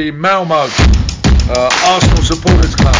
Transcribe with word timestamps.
the 0.00 0.10
Malmo 0.12 0.54
uh, 0.54 1.68
Arsenal 1.84 2.22
Supporters 2.22 2.74
Club. 2.74 2.94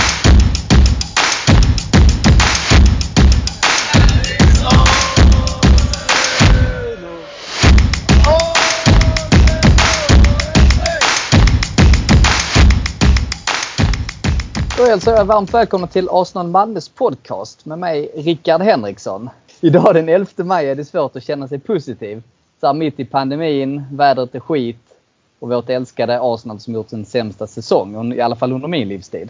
Då 14.77 14.85
hälsar 14.85 15.17
jag 15.17 15.25
varmt 15.25 15.55
välkomna 15.55 15.87
till 15.87 16.09
Arsenal 16.11 16.47
Malmös 16.47 16.89
podcast 16.89 17.67
med 17.67 17.79
mig 17.79 18.11
Rickard 18.17 18.61
Henriksson. 18.61 19.31
Idag 19.61 19.95
den 19.95 20.09
11 20.09 20.27
maj 20.37 20.69
är 20.69 20.75
det 20.75 20.85
svårt 20.85 21.17
att 21.17 21.25
känna 21.25 21.49
sig 21.49 21.59
positiv. 21.59 22.23
Så 22.61 22.67
här 22.67 22.75
mitt 22.75 23.01
i 23.01 23.05
pandemin, 23.05 23.85
vädret 23.91 24.35
är 24.35 24.41
skit 24.41 24.90
och 25.41 25.49
vårt 25.49 25.69
älskade 25.69 26.21
Arsenal 26.23 26.61
som 26.61 26.75
gjort 26.75 26.91
sin 26.91 27.05
sämsta 27.05 27.47
säsong, 27.47 28.13
i 28.13 28.21
alla 28.21 28.37
fall 28.37 28.53
under 28.53 28.69
min 28.69 28.89
livstid. 28.89 29.29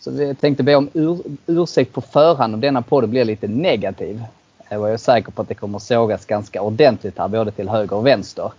Så 0.00 0.10
vi 0.10 0.34
tänkte 0.34 0.62
be 0.62 0.74
om 0.74 0.88
ur, 0.92 1.18
ursäkt 1.46 1.92
på 1.92 2.00
förhand 2.00 2.54
om 2.54 2.60
denna 2.60 2.82
podd 2.82 3.08
blir 3.08 3.24
lite 3.24 3.48
negativ. 3.48 4.22
Jag 4.68 4.92
är 4.92 4.96
säker 4.96 5.32
på 5.32 5.42
att 5.42 5.48
det 5.48 5.54
kommer 5.54 5.78
sågas 5.78 6.26
ganska 6.26 6.62
ordentligt 6.62 7.18
här, 7.18 7.28
både 7.28 7.50
till 7.50 7.68
höger 7.68 7.96
och 7.96 8.06
vänster. 8.06 8.52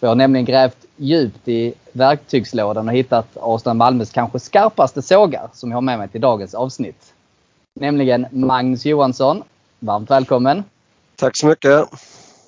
Jag 0.00 0.08
har 0.08 0.14
nämligen 0.14 0.44
grävt 0.44 0.76
djupt 0.96 1.48
i 1.48 1.74
verktygslådan 1.92 2.88
och 2.88 2.94
hittat 2.94 3.36
Arsenal 3.40 3.76
Malmös 3.76 4.10
kanske 4.10 4.38
skarpaste 4.38 5.02
sågar 5.02 5.48
som 5.52 5.70
jag 5.70 5.76
har 5.76 5.82
med 5.82 5.98
mig 5.98 6.08
till 6.08 6.20
dagens 6.20 6.54
avsnitt. 6.54 7.14
Nämligen 7.80 8.26
Magnus 8.30 8.84
Johansson. 8.84 9.42
Varmt 9.78 10.10
välkommen! 10.10 10.64
Tack 11.16 11.36
så 11.36 11.46
mycket! 11.46 11.88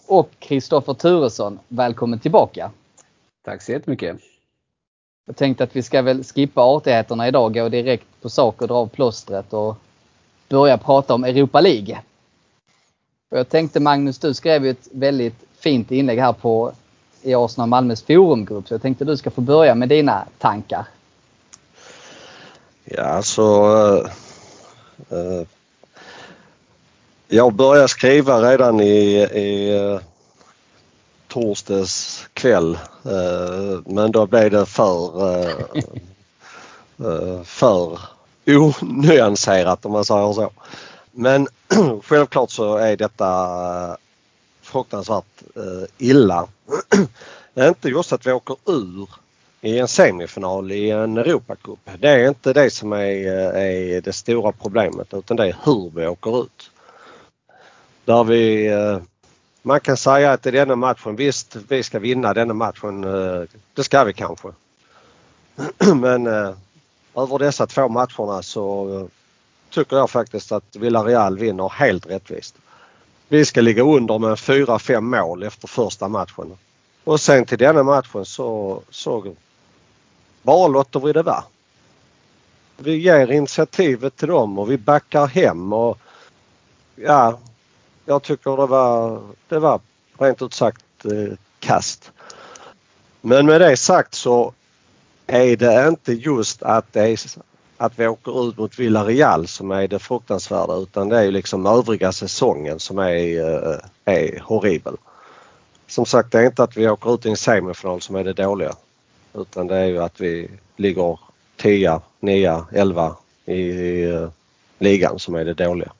Och 0.06 0.30
Kristoffer 0.38 0.94
Turesson. 0.94 1.58
Välkommen 1.68 2.18
tillbaka! 2.18 2.70
Tack 3.46 3.62
så 3.62 3.72
jättemycket! 3.72 4.16
Jag 5.26 5.36
tänkte 5.36 5.64
att 5.64 5.76
vi 5.76 5.82
ska 5.82 6.02
väl 6.02 6.24
skippa 6.24 6.62
artigheterna 6.62 7.28
idag, 7.28 7.54
gå 7.54 7.68
direkt 7.68 8.06
på 8.22 8.28
sak 8.28 8.62
och 8.62 8.68
dra 8.68 8.74
av 8.74 8.86
plåstret 8.86 9.52
och 9.52 9.76
börja 10.48 10.78
prata 10.78 11.14
om 11.14 11.24
Europa 11.24 11.60
League. 11.60 12.00
Och 13.30 13.38
jag 13.38 13.48
tänkte 13.48 13.80
Magnus, 13.80 14.18
du 14.18 14.34
skrev 14.34 14.64
ju 14.64 14.70
ett 14.70 14.88
väldigt 14.92 15.44
fint 15.58 15.90
inlägg 15.90 16.18
här 16.18 16.32
på 16.32 16.72
i 17.22 17.34
Arsenal 17.34 17.68
Malmös 17.68 18.02
forumgrupp. 18.02 18.68
Så 18.68 18.74
jag 18.74 18.82
tänkte 18.82 19.04
du 19.04 19.16
ska 19.16 19.30
få 19.30 19.40
börja 19.40 19.74
med 19.74 19.88
dina 19.88 20.26
tankar. 20.38 20.84
Ja, 22.84 23.02
alltså. 23.02 23.42
Äh, 25.10 25.18
äh, 25.18 25.46
jag 27.28 27.52
började 27.52 27.88
skriva 27.88 28.40
redan 28.40 28.80
i, 28.80 29.28
i 29.34 29.76
eh, 29.76 30.00
torsdags 31.36 32.26
kväll. 32.34 32.78
Eh, 33.04 33.80
men 33.84 34.12
då 34.12 34.26
blev 34.26 34.50
det 34.50 34.66
för, 34.66 35.30
eh, 35.32 35.82
eh, 36.98 37.42
för 37.42 37.98
onyanserat 38.46 39.86
om 39.86 39.92
man 39.92 40.04
säger 40.04 40.32
så. 40.32 40.50
Men 41.12 41.48
självklart 42.02 42.50
så 42.50 42.76
är 42.76 42.96
detta 42.96 43.96
fruktansvärt 44.62 45.42
illa 45.98 46.48
det 47.54 47.60
är 47.60 47.68
inte 47.68 47.88
just 47.88 48.12
att 48.12 48.26
vi 48.26 48.32
åker 48.32 48.56
ur 48.66 49.08
i 49.60 49.78
en 49.78 49.88
semifinal 49.88 50.72
i 50.72 50.90
en 50.90 51.18
Europacup. 51.18 51.90
Det 51.98 52.08
är 52.08 52.28
inte 52.28 52.52
det 52.52 52.70
som 52.70 52.92
är, 52.92 53.28
är 53.54 54.00
det 54.00 54.12
stora 54.12 54.52
problemet 54.52 55.14
utan 55.14 55.36
det 55.36 55.46
är 55.46 55.56
hur 55.64 55.90
vi 55.94 56.06
åker 56.06 56.42
ut. 56.42 56.70
Där 58.04 58.24
vi, 58.24 58.68
man 59.66 59.80
kan 59.80 59.96
säga 59.96 60.32
att 60.32 60.46
i 60.46 60.50
denna 60.50 60.76
matchen, 60.76 61.16
visst 61.16 61.56
vi 61.68 61.82
ska 61.82 61.98
vinna 61.98 62.34
denna 62.34 62.54
matchen. 62.54 63.04
Eh, 63.04 63.42
det 63.74 63.84
ska 63.84 64.04
vi 64.04 64.12
kanske. 64.12 64.48
Men 65.94 66.26
eh, 66.26 66.52
över 67.16 67.38
dessa 67.38 67.66
två 67.66 67.88
matcherna 67.88 68.42
så 68.42 68.94
eh, 68.98 69.06
tycker 69.70 69.96
jag 69.96 70.10
faktiskt 70.10 70.52
att 70.52 70.76
Villarreal 70.76 71.38
vinner 71.38 71.68
helt 71.68 72.06
rättvist. 72.06 72.54
Vi 73.28 73.44
ska 73.44 73.60
ligga 73.60 73.82
under 73.82 74.18
med 74.18 74.34
4-5 74.34 75.00
mål 75.00 75.42
efter 75.42 75.68
första 75.68 76.08
matchen. 76.08 76.56
Och 77.04 77.20
sen 77.20 77.44
till 77.44 77.58
denna 77.58 77.82
matchen 77.82 78.24
så, 78.24 78.82
så 78.90 79.34
bara 80.42 80.68
låter 80.68 81.00
vi 81.00 81.12
det 81.12 81.22
vara. 81.22 81.44
Vi 82.76 82.96
ger 82.96 83.30
initiativet 83.30 84.16
till 84.16 84.28
dem 84.28 84.58
och 84.58 84.70
vi 84.70 84.78
backar 84.78 85.26
hem 85.26 85.72
och 85.72 85.98
ja, 86.96 87.38
jag 88.06 88.22
tycker 88.22 88.56
det 88.56 88.66
var, 88.66 89.22
det 89.48 89.58
var 89.58 89.80
rent 90.18 90.42
ut 90.42 90.54
sagt 90.54 91.04
eh, 91.04 91.38
kast. 91.58 92.12
Men 93.20 93.46
med 93.46 93.60
det 93.60 93.76
sagt 93.76 94.14
så 94.14 94.52
är 95.26 95.56
det 95.56 95.88
inte 95.88 96.12
just 96.12 96.62
att, 96.62 96.92
det 96.92 97.00
är, 97.00 97.18
att 97.76 97.98
vi 97.98 98.06
åker 98.06 98.48
ut 98.48 98.58
mot 98.58 98.78
Villarreal 98.78 99.46
som 99.46 99.70
är 99.70 99.88
det 99.88 99.98
fruktansvärda 99.98 100.76
utan 100.76 101.08
det 101.08 101.18
är 101.18 101.30
liksom 101.30 101.66
övriga 101.66 102.12
säsongen 102.12 102.80
som 102.80 102.98
är, 102.98 103.40
eh, 103.40 103.78
är 104.04 104.40
horribel 104.40 104.96
som 105.86 106.06
sagt 106.06 106.32
det 106.32 106.38
är 106.38 106.46
inte 106.46 106.62
att 106.62 106.76
vi 106.76 106.88
åker 106.88 107.14
ut 107.14 107.26
i 107.26 107.30
en 107.30 107.36
semifinal 107.36 108.00
som 108.00 108.16
är 108.16 108.24
det 108.24 108.32
dåliga. 108.32 108.74
Utan 109.34 109.66
det 109.66 109.76
är 109.76 109.84
ju 109.84 110.02
att 110.02 110.20
vi 110.20 110.50
ligger 110.76 111.18
10, 111.56 112.00
9, 112.20 112.64
11 112.72 113.16
i, 113.44 113.52
i 113.52 114.10
eh, 114.10 114.28
ligan 114.78 115.18
som 115.18 115.34
är 115.34 115.44
det 115.44 115.54
dåliga. 115.54 115.92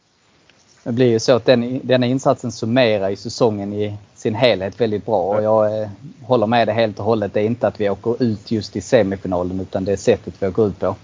Det 0.87 0.93
blir 0.93 1.11
ju 1.11 1.19
så 1.19 1.33
att 1.33 1.45
den, 1.45 1.81
denna 1.83 2.07
insatsen 2.07 2.53
summerar 2.53 3.11
i 3.11 3.17
säsongen 3.17 3.73
i 3.73 3.97
sin 4.15 4.35
helhet 4.35 4.81
väldigt 4.81 5.07
bra 5.07 5.23
och 5.23 5.43
jag 5.43 5.83
eh, 5.83 5.89
håller 6.23 6.47
med 6.47 6.69
dig 6.69 6.75
helt 6.75 6.99
och 6.99 7.05
hållet. 7.05 7.35
Det 7.35 7.41
är 7.41 7.45
inte 7.45 7.67
att 7.67 7.81
vi 7.81 7.91
åker 7.91 8.23
ut 8.23 8.51
just 8.51 8.77
i 8.77 8.81
semifinalen 8.81 9.61
utan 9.61 9.85
det 9.85 9.93
är 9.93 9.97
sättet 9.97 10.35
vi 10.39 10.47
åker 10.47 10.67
ut 10.67 10.79
på. 10.79 10.97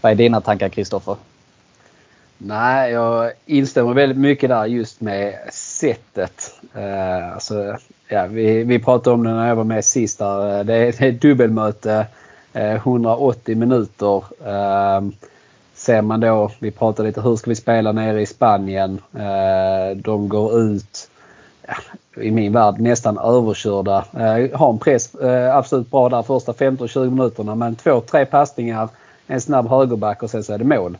Vad 0.00 0.12
är 0.12 0.16
dina 0.16 0.40
tankar 0.40 0.68
Kristoffer? 0.68 1.16
Nej, 2.38 2.92
jag 2.92 3.32
instämmer 3.46 3.94
väldigt 3.94 4.18
mycket 4.18 4.48
där 4.48 4.66
just 4.66 5.00
med 5.00 5.34
sättet. 5.52 6.54
Eh, 6.74 7.32
alltså, 7.32 7.76
ja, 8.08 8.26
vi, 8.26 8.64
vi 8.64 8.78
pratade 8.78 9.14
om 9.14 9.24
det 9.24 9.34
när 9.34 9.48
jag 9.48 9.56
var 9.56 9.64
med 9.64 9.84
sist. 9.84 10.18
Där. 10.18 10.64
Det, 10.64 10.74
är, 10.74 10.94
det 10.98 11.06
är 11.06 11.12
dubbelmöte, 11.12 12.06
eh, 12.52 12.74
180 12.74 13.56
minuter. 13.56 14.24
Eh, 14.46 15.00
ser 15.78 16.02
man 16.02 16.20
då, 16.20 16.50
vi 16.58 16.70
pratade 16.70 17.08
lite 17.08 17.20
hur 17.20 17.36
ska 17.36 17.50
vi 17.50 17.54
spela 17.54 17.92
nere 17.92 18.20
i 18.20 18.26
Spanien. 18.26 19.00
Eh, 19.14 19.96
de 19.96 20.28
går 20.28 20.60
ut, 20.60 21.08
i 22.16 22.30
min 22.30 22.52
värld, 22.52 22.80
nästan 22.80 23.18
överkörda. 23.18 24.04
Eh, 24.12 24.58
har 24.58 24.70
en 24.70 24.78
press 24.78 25.14
eh, 25.14 25.56
absolut 25.56 25.90
bra 25.90 26.08
där 26.08 26.22
första 26.22 26.52
15-20 26.52 27.10
minuterna 27.10 27.54
men 27.54 27.76
två, 27.76 28.00
tre 28.00 28.26
passningar, 28.26 28.88
en 29.26 29.40
snabb 29.40 29.68
högerback 29.68 30.22
och 30.22 30.30
sen 30.30 30.44
så 30.44 30.52
är 30.52 30.58
det 30.58 30.64
mål. 30.64 30.98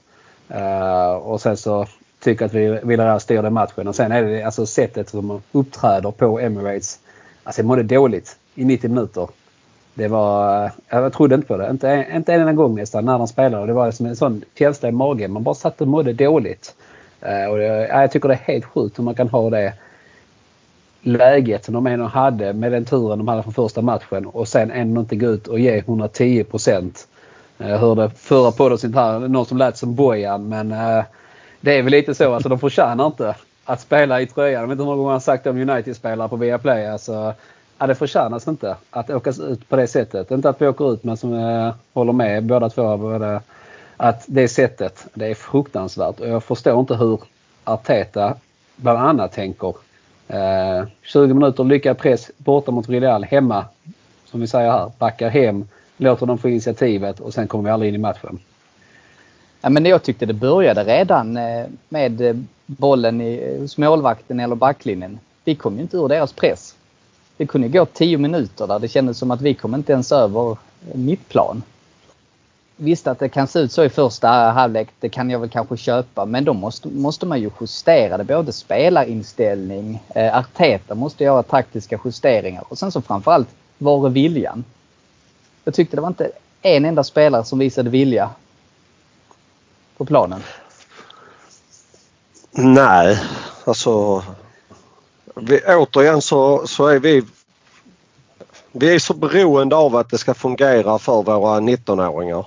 Eh, 0.48 1.10
och 1.10 1.40
sen 1.40 1.56
så 1.56 1.86
tycker 2.20 2.44
att 2.44 2.54
vi 2.54 2.80
Villarreal 2.82 3.20
styrde 3.20 3.50
matchen 3.50 3.88
och 3.88 3.96
sen 3.96 4.12
är 4.12 4.22
det 4.22 4.42
alltså 4.42 4.66
sättet 4.66 5.08
som 5.08 5.26
man 5.26 5.42
uppträder 5.52 6.10
på 6.10 6.40
Emirates. 6.40 6.98
Alltså 7.44 7.60
jag 7.60 7.66
mådde 7.66 7.82
dåligt 7.82 8.36
i 8.54 8.64
90 8.64 8.90
minuter. 8.90 9.28
Det 9.98 10.08
var, 10.08 10.70
jag 10.88 11.12
trodde 11.12 11.34
inte 11.34 11.46
på 11.46 11.56
det. 11.56 11.70
Inte, 11.70 12.06
inte 12.14 12.34
en 12.34 12.40
enda 12.40 12.52
gång 12.52 12.74
nästan 12.74 13.04
när 13.04 13.18
de 13.18 13.28
spelade. 13.28 13.66
Det 13.66 13.72
var 13.72 13.90
som 13.90 14.06
en 14.06 14.16
sån 14.16 14.44
känsla 14.58 14.88
i 14.88 14.92
magen. 14.92 15.32
Man 15.32 15.42
bara 15.42 15.54
satt 15.54 15.80
och 15.80 15.88
mådde 15.88 16.12
dåligt. 16.12 16.74
Uh, 17.22 17.50
och 17.50 17.58
det, 17.58 17.88
jag 17.88 18.12
tycker 18.12 18.28
det 18.28 18.34
är 18.34 18.52
helt 18.52 18.64
sjukt 18.64 18.98
hur 18.98 19.04
man 19.04 19.14
kan 19.14 19.28
ha 19.28 19.50
det 19.50 19.72
läget 21.02 21.64
som 21.64 21.74
de 21.74 21.86
ändå 21.86 22.04
hade 22.04 22.52
med 22.52 22.72
den 22.72 22.84
turen 22.84 23.18
de 23.18 23.28
hade 23.28 23.42
från 23.42 23.52
första 23.52 23.82
matchen 23.82 24.26
och 24.26 24.48
sen 24.48 24.70
ändå 24.70 25.00
inte 25.00 25.16
gå 25.16 25.26
ut 25.26 25.46
och 25.46 25.58
ge 25.58 25.78
110 25.78 26.44
procent. 26.44 27.08
Eh, 27.58 27.70
jag 27.70 27.78
hörde 27.78 28.10
förra 28.10 28.52
podden 28.52 28.94
här, 28.94 29.18
någon 29.18 29.46
som 29.46 29.58
lät 29.58 29.76
som 29.76 29.94
Bojan 29.94 30.48
men 30.48 30.72
uh, 30.72 31.04
det 31.60 31.78
är 31.78 31.82
väl 31.82 31.92
lite 31.92 32.14
så. 32.14 32.34
Alltså 32.34 32.48
de 32.48 32.58
förtjänar 32.58 33.06
inte 33.06 33.34
att 33.64 33.80
spela 33.80 34.20
i 34.20 34.26
tröjan. 34.26 34.60
Jag 34.60 34.68
vet 34.68 34.72
inte 34.72 34.82
hur 34.82 34.86
många 34.86 34.96
gånger 34.96 35.10
han 35.10 35.20
sagt 35.20 35.46
om 35.46 35.70
United-spelare 35.70 36.28
på 36.28 36.36
Viaplay. 36.36 36.86
Alltså, 36.86 37.34
ja, 37.78 37.86
det 37.86 37.94
förtjänas 37.94 38.48
inte 38.48 38.76
att 38.90 39.10
åkas 39.10 39.40
ut 39.40 39.68
på 39.68 39.76
det 39.76 39.86
sättet. 39.86 40.30
Inte 40.30 40.48
att 40.48 40.62
vi 40.62 40.68
åker 40.68 40.92
ut 40.92 41.04
men 41.04 41.16
som 41.16 41.32
jag 41.32 41.74
håller 41.92 42.12
med 42.12 42.44
båda 42.44 42.70
två. 42.70 42.96
Både, 42.96 43.40
att 43.96 44.24
det 44.26 44.48
sättet, 44.48 45.06
det 45.14 45.26
är 45.26 45.34
fruktansvärt. 45.34 46.20
Och 46.20 46.28
jag 46.28 46.44
förstår 46.44 46.80
inte 46.80 46.94
hur 46.94 47.20
Arteta 47.64 48.34
bland 48.76 48.98
annat 48.98 49.32
tänker. 49.32 49.74
Eh, 50.28 50.86
20 51.02 51.34
minuter 51.34 51.64
lyckad 51.64 51.98
press 51.98 52.30
borta 52.36 52.70
mot 52.70 52.88
Villarreal 52.88 53.24
hemma. 53.24 53.64
Som 54.24 54.40
vi 54.40 54.46
säger 54.46 54.70
här, 54.70 54.90
backar 54.98 55.28
hem, 55.28 55.68
låter 55.96 56.26
dem 56.26 56.38
få 56.38 56.48
initiativet 56.48 57.20
och 57.20 57.34
sen 57.34 57.48
kommer 57.48 57.64
vi 57.64 57.70
aldrig 57.70 57.88
in 57.88 57.94
i 57.94 57.98
matchen. 57.98 58.38
Ja, 59.60 59.68
men 59.68 59.84
jag 59.84 60.02
tyckte 60.02 60.26
det 60.26 60.34
började 60.34 60.84
redan 60.84 61.36
eh, 61.36 61.66
med 61.88 62.20
eh, 62.20 62.36
bollen 62.66 63.20
i, 63.20 63.58
hos 63.60 63.78
målvakten 63.78 64.40
eller 64.40 64.56
backlinjen. 64.56 65.18
Vi 65.44 65.54
kom 65.54 65.76
ju 65.76 65.82
inte 65.82 65.96
ur 65.96 66.08
deras 66.08 66.32
press. 66.32 66.74
Det 67.38 67.46
kunde 67.46 67.68
gå 67.68 67.86
10 67.86 68.18
minuter 68.18 68.66
där 68.66 68.78
det 68.78 68.88
kändes 68.88 69.18
som 69.18 69.30
att 69.30 69.40
vi 69.40 69.54
kom 69.54 69.74
inte 69.74 69.92
ens 69.92 70.12
över 70.12 70.56
mittplan. 70.94 71.62
Visst 72.76 73.06
att 73.06 73.18
det 73.18 73.28
kan 73.28 73.46
se 73.46 73.58
ut 73.58 73.72
så 73.72 73.84
i 73.84 73.88
första 73.88 74.28
halvlek, 74.28 74.88
det 75.00 75.08
kan 75.08 75.30
jag 75.30 75.38
väl 75.38 75.48
kanske 75.48 75.76
köpa. 75.76 76.24
Men 76.24 76.44
då 76.44 76.52
måste, 76.52 76.88
måste 76.88 77.26
man 77.26 77.40
ju 77.40 77.50
justera 77.60 78.16
det. 78.16 78.24
Både 78.24 78.52
spelarinställning, 78.52 80.02
eh, 80.14 80.36
Arteta 80.36 80.94
måste 80.94 81.24
göra 81.24 81.42
taktiska 81.42 82.00
justeringar 82.04 82.64
och 82.68 82.78
sen 82.78 82.92
så 82.92 83.02
framförallt, 83.02 83.48
var 83.78 84.06
är 84.06 84.10
viljan? 84.10 84.64
Jag 85.64 85.74
tyckte 85.74 85.96
det 85.96 86.00
var 86.00 86.08
inte 86.08 86.30
en 86.62 86.84
enda 86.84 87.04
spelare 87.04 87.44
som 87.44 87.58
visade 87.58 87.90
vilja 87.90 88.30
på 89.96 90.04
planen. 90.04 90.42
Nej, 92.50 93.20
alltså 93.64 94.22
vi, 95.40 95.60
återigen 95.66 96.22
så, 96.22 96.66
så 96.66 96.86
är 96.86 96.98
vi 96.98 97.24
vi 98.72 98.94
är 98.94 98.98
så 98.98 99.14
beroende 99.14 99.76
av 99.76 99.96
att 99.96 100.10
det 100.10 100.18
ska 100.18 100.34
fungera 100.34 100.98
för 100.98 101.22
våra 101.22 101.60
19-åringar. 101.60 102.46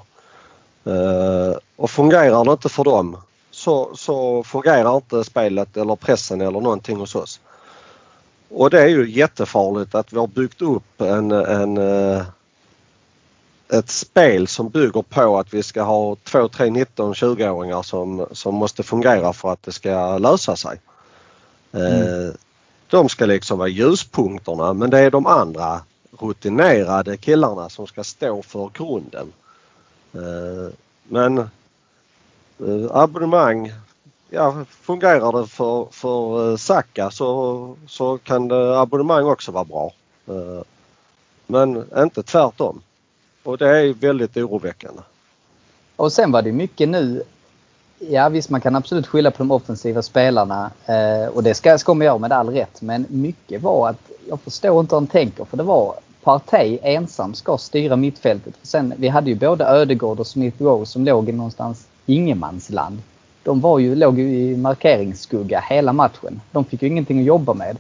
Eh, 0.86 1.58
och 1.76 1.92
fungerar 1.92 2.46
det 2.46 2.52
inte 2.52 2.70
för 2.70 2.84
dem 2.84 3.18
så, 3.52 3.92
så 3.96 4.44
fungerar 4.44 4.96
inte 4.96 5.24
spelet 5.24 5.78
eller 5.78 5.96
pressen 5.96 6.42
eller 6.42 6.62
någonting 6.62 6.98
hos 6.98 7.16
oss. 7.16 7.40
Och 8.50 8.70
det 8.70 8.82
är 8.82 8.88
ju 8.88 9.12
jättefarligt 9.12 9.96
att 9.96 10.14
vi 10.14 10.18
har 10.18 10.28
byggt 10.28 10.62
upp 10.62 11.02
en, 11.02 11.32
en 11.32 11.78
eh, 11.78 12.24
ett 13.74 13.90
spel 13.90 14.48
som 14.48 14.70
bygger 14.70 15.02
på 15.02 15.40
att 15.40 15.54
vi 15.54 15.64
ska 15.64 15.82
ha 15.82 16.16
2, 16.16 16.48
3, 16.48 16.70
19, 16.70 17.14
20-åringar 17.14 17.82
som, 17.82 18.28
som 18.32 18.56
måste 18.56 18.84
fungera 18.84 19.34
för 19.34 19.52
att 19.52 19.64
det 19.64 19.72
ska 19.72 20.18
lösa 20.18 20.56
sig. 20.56 20.80
Eh, 21.72 22.02
mm. 22.02 22.38
De 22.92 23.10
ska 23.10 23.26
liksom 23.26 23.58
vara 23.58 23.68
ljuspunkterna 23.68 24.74
men 24.74 24.90
det 24.90 25.00
är 25.00 25.12
de 25.12 25.26
andra 25.26 25.82
rutinerade 26.20 27.18
killarna 27.18 27.70
som 27.70 27.88
ska 27.88 28.04
stå 28.04 28.42
för 28.42 28.70
grunden. 28.74 29.34
Eh, 30.14 30.74
men 31.04 31.38
eh, 31.38 32.92
abonnemang, 32.92 33.74
ja 34.30 34.66
fungerar 34.70 35.42
det 35.42 35.48
för, 35.48 35.88
för 35.92 36.52
eh, 36.52 36.58
Saka 36.58 37.12
så, 37.12 37.76
så 37.88 38.18
kan 38.18 38.48
det 38.48 38.80
abonnemang 38.80 39.26
också 39.26 39.52
vara 39.52 39.66
bra. 39.66 39.94
Men 41.48 41.86
inte 41.98 42.24
tvärtom. 42.24 42.82
Och 43.44 43.58
det 43.58 43.68
är 43.68 43.94
väldigt 43.94 44.38
oroväckande. 44.38 45.02
Och 45.96 46.14
sen 46.14 46.32
var 46.32 46.42
det 46.42 46.52
mycket 46.52 46.90
nu 46.90 47.24
Ja 48.10 48.30
visst 48.30 48.50
man 48.50 48.62
kan 48.62 48.76
absolut 48.76 49.08
skylla 49.08 49.32
på 49.32 49.38
de 49.38 49.52
offensiva 49.52 50.02
spelarna 50.02 50.72
eh, 50.86 51.28
och 51.34 51.44
det 51.44 51.54
ska, 51.54 51.78
ska 51.78 51.94
man 51.94 52.06
göra 52.06 52.18
med 52.18 52.32
all 52.32 52.50
rätt. 52.50 52.82
Men 52.82 53.06
mycket 53.10 53.62
var 53.62 53.90
att 53.90 54.12
jag 54.30 54.42
förstår 54.42 54.80
inte 54.80 54.96
hur 54.96 55.00
han 55.00 55.08
tänker 55.08 55.46
för 55.46 55.58
det 55.58 55.64
var 55.64 55.96
Partey 56.24 56.80
ensam 56.82 57.34
ska 57.34 57.58
styra 57.58 57.96
mittfältet. 57.96 58.54
Sen, 58.62 58.94
vi 58.98 59.08
hade 59.08 59.30
ju 59.30 59.36
både 59.36 59.66
Ödegård 59.66 60.20
och 60.20 60.28
Smith 60.28 60.64
Rowe 60.64 60.86
som 60.86 61.06
låg 61.06 61.30
i 61.30 61.32
någonstans 61.32 61.88
ingenmansland. 62.06 63.02
De 63.44 63.62
var 63.62 63.80
ju, 63.80 63.96
låg 63.96 64.20
ju 64.20 64.40
i 64.40 64.58
markeringsskugga 64.58 65.64
hela 65.70 65.94
matchen. 65.94 66.42
De 66.52 66.66
fick 66.66 66.82
ju 66.82 66.88
ingenting 66.88 67.20
att 67.20 67.26
jobba 67.26 67.54
med. 67.54 67.78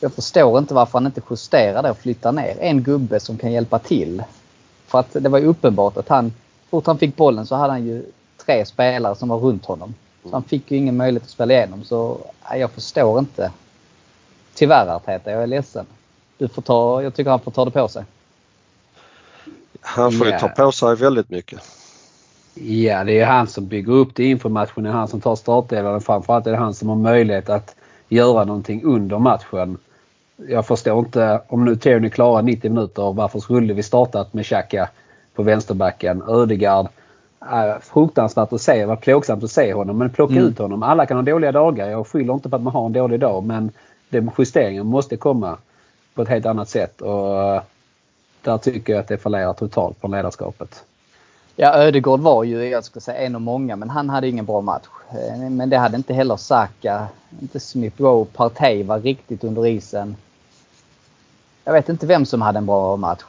Jag 0.00 0.12
förstår 0.12 0.58
inte 0.58 0.74
varför 0.74 0.98
han 0.98 1.06
inte 1.06 1.22
justerar 1.30 1.82
det 1.82 1.90
och 1.90 1.98
flyttar 1.98 2.32
ner 2.32 2.56
en 2.60 2.82
gubbe 2.82 3.20
som 3.20 3.38
kan 3.38 3.52
hjälpa 3.52 3.78
till. 3.78 4.22
För 4.86 4.98
att 4.98 5.12
det 5.12 5.28
var 5.28 5.38
ju 5.38 5.46
uppenbart 5.46 5.96
att 5.96 6.08
han, 6.08 6.32
fort 6.70 6.86
han 6.86 6.98
fick 6.98 7.16
bollen 7.16 7.46
så 7.46 7.54
hade 7.54 7.72
han 7.72 7.86
ju 7.86 8.04
tre 8.50 8.66
spelare 8.66 9.14
som 9.14 9.28
var 9.28 9.38
runt 9.38 9.64
honom. 9.64 9.94
Så 10.22 10.30
han 10.32 10.42
fick 10.42 10.70
ju 10.70 10.76
ingen 10.76 10.96
möjlighet 10.96 11.22
att 11.22 11.30
spela 11.30 11.54
igenom. 11.54 11.84
Så 11.84 12.18
jag 12.54 12.70
förstår 12.70 13.18
inte. 13.18 13.50
Tyvärr 14.54 14.86
Arteta, 14.86 15.30
jag 15.30 15.42
är 15.42 15.46
ledsen 15.46 15.86
du 16.40 16.48
får 16.48 16.62
ta, 16.62 17.02
jag 17.02 17.14
tycker 17.14 17.30
han 17.30 17.40
får 17.40 17.50
ta 17.50 17.64
det 17.64 17.70
på 17.70 17.88
sig. 17.88 18.04
Han 19.80 20.12
får 20.12 20.26
ju 20.26 20.38
ta 20.38 20.48
på 20.48 20.72
sig 20.72 20.96
väldigt 20.96 21.30
mycket. 21.30 21.60
Ja, 22.54 23.04
det 23.04 23.20
är 23.20 23.26
han 23.26 23.46
som 23.46 23.66
bygger 23.66 23.92
upp 23.92 24.14
det 24.14 24.24
inför 24.24 24.48
matchen. 24.48 24.84
Det 24.84 24.88
är 24.88 24.92
han 24.92 25.08
som 25.08 25.20
tar 25.20 25.36
startdelarna. 25.36 26.00
Framförallt 26.00 26.46
är 26.46 26.50
det 26.50 26.56
han 26.56 26.74
som 26.74 26.88
har 26.88 26.96
möjlighet 26.96 27.48
att 27.48 27.74
göra 28.08 28.44
någonting 28.44 28.84
under 28.84 29.18
matchen. 29.18 29.78
Jag 30.36 30.66
förstår 30.66 30.98
inte, 30.98 31.40
om 31.48 31.64
nu 31.64 31.76
Tierney 31.76 32.10
klarar 32.10 32.42
90 32.42 32.70
minuter, 32.70 33.12
varför 33.12 33.40
skulle 33.40 33.74
vi 33.74 33.82
startat 33.82 34.34
med 34.34 34.46
Xhaka 34.46 34.88
på 35.34 35.42
vänsterbacken? 35.42 36.22
Ödegard, 36.28 36.88
äh, 37.40 37.80
fruktansvärt 37.80 38.52
att 38.52 38.60
se. 38.60 38.84
Var 38.84 38.96
plågsamt 38.96 39.44
att 39.44 39.50
se 39.50 39.74
honom. 39.74 39.98
Men 39.98 40.10
plocka 40.10 40.34
mm. 40.34 40.44
ut 40.44 40.58
honom. 40.58 40.82
Alla 40.82 41.06
kan 41.06 41.16
ha 41.16 41.22
dåliga 41.22 41.52
dagar. 41.52 41.90
Jag 41.90 42.06
skyller 42.06 42.34
inte 42.34 42.48
på 42.48 42.56
att 42.56 42.62
man 42.62 42.72
har 42.72 42.86
en 42.86 42.92
dålig 42.92 43.20
dag. 43.20 43.44
Men 43.44 43.70
den 44.08 44.30
justeringen 44.38 44.86
måste 44.86 45.16
komma 45.16 45.56
på 46.14 46.22
ett 46.22 46.28
helt 46.28 46.46
annat 46.46 46.68
sätt. 46.68 47.00
Och 47.00 47.44
eh, 47.44 47.62
där 48.42 48.58
tycker 48.58 48.92
jag 48.92 49.00
att 49.00 49.08
det 49.08 49.18
fallerar 49.18 49.52
totalt 49.52 50.00
från 50.00 50.10
ledarskapet. 50.10 50.84
Ja, 51.56 51.74
Ödegård 51.74 52.20
var 52.20 52.44
ju, 52.44 52.68
jag 52.68 52.84
ska 52.84 53.00
säga 53.00 53.18
en 53.18 53.34
av 53.34 53.40
många, 53.40 53.76
men 53.76 53.90
han 53.90 54.10
hade 54.10 54.28
ingen 54.28 54.44
bra 54.44 54.60
match. 54.60 54.86
Eh, 55.10 55.50
men 55.50 55.70
det 55.70 55.78
hade 55.78 55.96
inte 55.96 56.14
heller 56.14 56.36
Saka, 56.36 57.08
inte 57.40 57.60
Smith 57.60 58.02
Rowe, 58.02 58.30
Partey 58.32 58.82
var 58.82 58.98
riktigt 58.98 59.44
under 59.44 59.66
isen. 59.66 60.16
Jag 61.64 61.72
vet 61.72 61.88
inte 61.88 62.06
vem 62.06 62.26
som 62.26 62.42
hade 62.42 62.58
en 62.58 62.66
bra 62.66 62.96
match. 62.96 63.22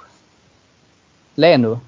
Leno? 1.36 1.80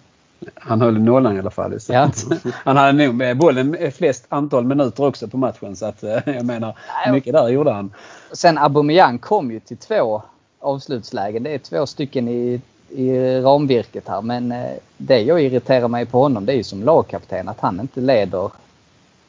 Han 0.55 0.81
höll 0.81 0.99
nollan 0.99 1.35
i 1.35 1.39
alla 1.39 1.51
fall. 1.51 1.77
Ja. 1.87 2.11
Han 2.53 2.77
hade 2.77 2.91
nog 2.91 3.15
med 3.15 3.37
bollen 3.37 3.91
flest 3.91 4.25
antal 4.29 4.65
minuter 4.65 5.05
också 5.05 5.27
på 5.27 5.37
matchen 5.37 5.75
så 5.75 5.85
att 5.85 6.03
eh, 6.03 6.19
jag 6.25 6.45
menar 6.45 6.77
mycket 7.11 7.33
där 7.33 7.49
gjorde 7.49 7.71
han. 7.71 7.93
Sen 8.31 8.57
Aubameyang 8.57 9.19
kom 9.19 9.51
ju 9.51 9.59
till 9.59 9.77
två 9.77 10.21
avslutslägen. 10.59 11.43
Det 11.43 11.53
är 11.53 11.57
två 11.57 11.85
stycken 11.85 12.27
i, 12.27 12.61
i 12.89 13.39
ramvirket 13.41 14.07
här 14.07 14.21
men 14.21 14.51
eh, 14.51 14.71
det 14.97 15.21
jag 15.21 15.41
irriterar 15.41 15.87
mig 15.87 16.05
på 16.05 16.19
honom 16.19 16.45
det 16.45 16.53
är 16.53 16.57
ju 16.57 16.63
som 16.63 16.83
lagkapten 16.83 17.49
att 17.49 17.59
han 17.59 17.79
inte 17.79 18.01
leder. 18.01 18.51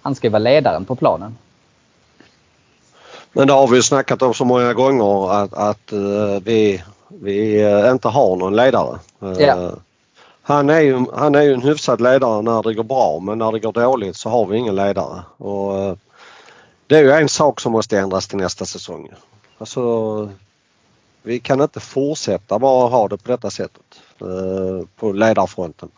Han 0.02 0.14
ska 0.14 0.30
vara 0.30 0.38
ledaren 0.38 0.84
på 0.84 0.96
planen. 0.96 1.36
Men 3.32 3.46
det 3.46 3.52
har 3.52 3.68
vi 3.68 3.82
snackat 3.82 4.22
om 4.22 4.34
så 4.34 4.44
många 4.44 4.72
gånger 4.72 5.32
att, 5.32 5.54
att 5.54 5.92
uh, 5.92 6.38
vi, 6.44 6.82
vi 7.08 7.60
inte 7.90 8.08
har 8.08 8.36
någon 8.36 8.56
ledare. 8.56 8.98
Ja 9.38 9.70
han, 10.46 10.70
är 10.70 10.80
ju, 10.80 11.06
han 11.12 11.34
är 11.34 11.42
ju 11.42 11.52
en 11.52 11.62
hyfsad 11.62 12.00
ledare 12.00 12.42
när 12.42 12.62
det 12.62 12.74
går 12.74 12.84
bra 12.84 13.20
men 13.20 13.38
när 13.38 13.52
det 13.52 13.60
går 13.60 13.72
dåligt 13.72 14.16
så 14.16 14.28
har 14.28 14.46
vi 14.46 14.58
ingen 14.58 14.74
ledare. 14.74 15.22
Och, 15.36 15.78
eh, 15.78 15.96
det 16.86 16.96
är 16.96 17.02
ju 17.02 17.10
en 17.10 17.28
sak 17.28 17.60
som 17.60 17.72
måste 17.72 17.98
ändras 17.98 18.28
till 18.28 18.38
nästa 18.38 18.66
säsong. 18.66 19.10
Alltså, 19.58 20.30
vi 21.22 21.40
kan 21.40 21.60
inte 21.60 21.80
fortsätta 21.80 22.58
bara 22.58 22.88
ha 22.88 23.08
det 23.08 23.16
på 23.16 23.30
detta 23.30 23.50
sättet 23.50 24.00
eh, 24.20 24.86
på 24.96 25.12
ledarfronten 25.12 25.88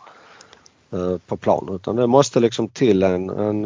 eh, 0.93 1.16
på 1.26 1.37
plan 1.37 1.69
utan 1.72 1.96
det 1.96 2.06
måste 2.06 2.40
liksom 2.40 2.69
till 2.69 3.02
en, 3.02 3.31
en 3.31 3.64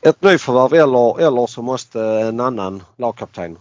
ett 0.00 0.22
nyförvärv 0.22 0.74
eller, 0.74 1.20
eller 1.20 1.46
så 1.46 1.62
måste 1.62 2.00
en 2.02 2.40
annan 2.40 2.82
lagkapten. 2.96 3.58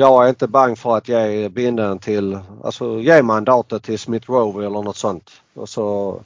Jag 0.00 0.24
är 0.24 0.28
inte 0.28 0.46
bang 0.46 0.78
för 0.78 0.96
att 0.96 1.08
ge 1.08 1.48
binden 1.48 1.98
till, 1.98 2.38
alltså 2.64 3.00
ge 3.00 3.22
mandatet 3.22 3.82
till 3.82 3.98
Smith 3.98 4.30
Rowe 4.30 4.66
eller 4.66 4.82
något 4.82 4.96
sånt. 4.96 5.30
Och 5.54 5.68
så, 5.68 6.20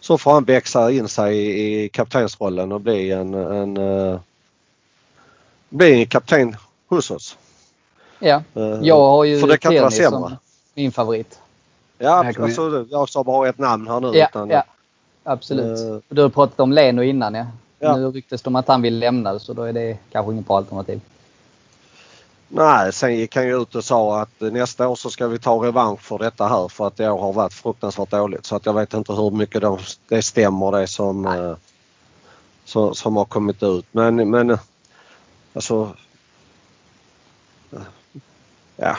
så 0.00 0.18
får 0.18 0.32
han 0.32 0.44
växa 0.44 0.90
in 0.90 1.08
sig 1.08 1.36
i, 1.38 1.84
i 1.84 1.88
kaptensrollen 1.88 2.72
och 2.72 2.80
bli 2.80 3.12
en, 3.12 3.34
en 3.34 3.78
bli 5.68 6.06
kapten 6.06 6.56
hos 6.88 7.10
oss. 7.10 7.36
Ja, 8.18 8.42
uh, 8.56 8.78
jag 8.82 9.08
har 9.08 9.24
ju 9.24 9.40
För 9.40 9.80
vara 9.80 9.90
som 9.90 10.36
min 10.74 10.92
favorit. 10.92 11.38
Ja, 11.98 12.32
alltså, 12.40 12.86
jag 12.90 13.08
sa 13.08 13.24
bara 13.24 13.48
ett 13.48 13.58
namn 13.58 13.88
här 13.88 14.00
nu. 14.00 14.10
Ja, 14.14 14.28
utan, 14.28 14.50
ja 14.50 14.64
absolut. 15.24 15.78
Uh, 15.78 15.98
du 16.08 16.22
har 16.22 16.28
pratat 16.28 16.60
om 16.60 16.72
Leno 16.72 17.02
innan 17.02 17.34
ja. 17.34 17.46
ja. 17.78 17.96
Nu 17.96 18.10
ryktes 18.10 18.42
det 18.42 18.48
om 18.48 18.56
att 18.56 18.68
han 18.68 18.82
vill 18.82 18.98
lämna 18.98 19.38
så 19.38 19.52
då 19.52 19.62
är 19.62 19.72
det 19.72 19.98
kanske 20.12 20.32
inget 20.32 20.46
bra 20.46 20.56
alternativ. 20.56 21.00
Nej, 22.54 22.92
sen 22.92 23.16
gick 23.16 23.36
han 23.36 23.46
ju 23.46 23.62
ut 23.62 23.74
och 23.74 23.84
sa 23.84 24.20
att 24.20 24.40
nästa 24.40 24.88
år 24.88 24.94
så 24.94 25.10
ska 25.10 25.28
vi 25.28 25.38
ta 25.38 25.54
revansch 25.66 26.00
för 26.00 26.18
detta 26.18 26.46
här 26.46 26.68
för 26.68 26.86
att 26.86 26.96
det 26.96 27.10
år 27.10 27.20
har 27.20 27.32
varit 27.32 27.52
fruktansvärt 27.52 28.10
dåligt. 28.10 28.46
Så 28.46 28.56
att 28.56 28.66
jag 28.66 28.74
vet 28.74 28.94
inte 28.94 29.12
hur 29.12 29.30
mycket 29.30 29.60
de, 29.60 29.78
det 30.08 30.22
stämmer 30.22 30.72
det 30.72 30.86
som, 30.86 31.26
eh, 31.26 31.54
som, 32.64 32.94
som 32.94 33.16
har 33.16 33.24
kommit 33.24 33.62
ut. 33.62 33.86
Men, 33.92 34.30
men 34.30 34.58
Alltså... 35.52 35.96
Ja. 38.76 38.96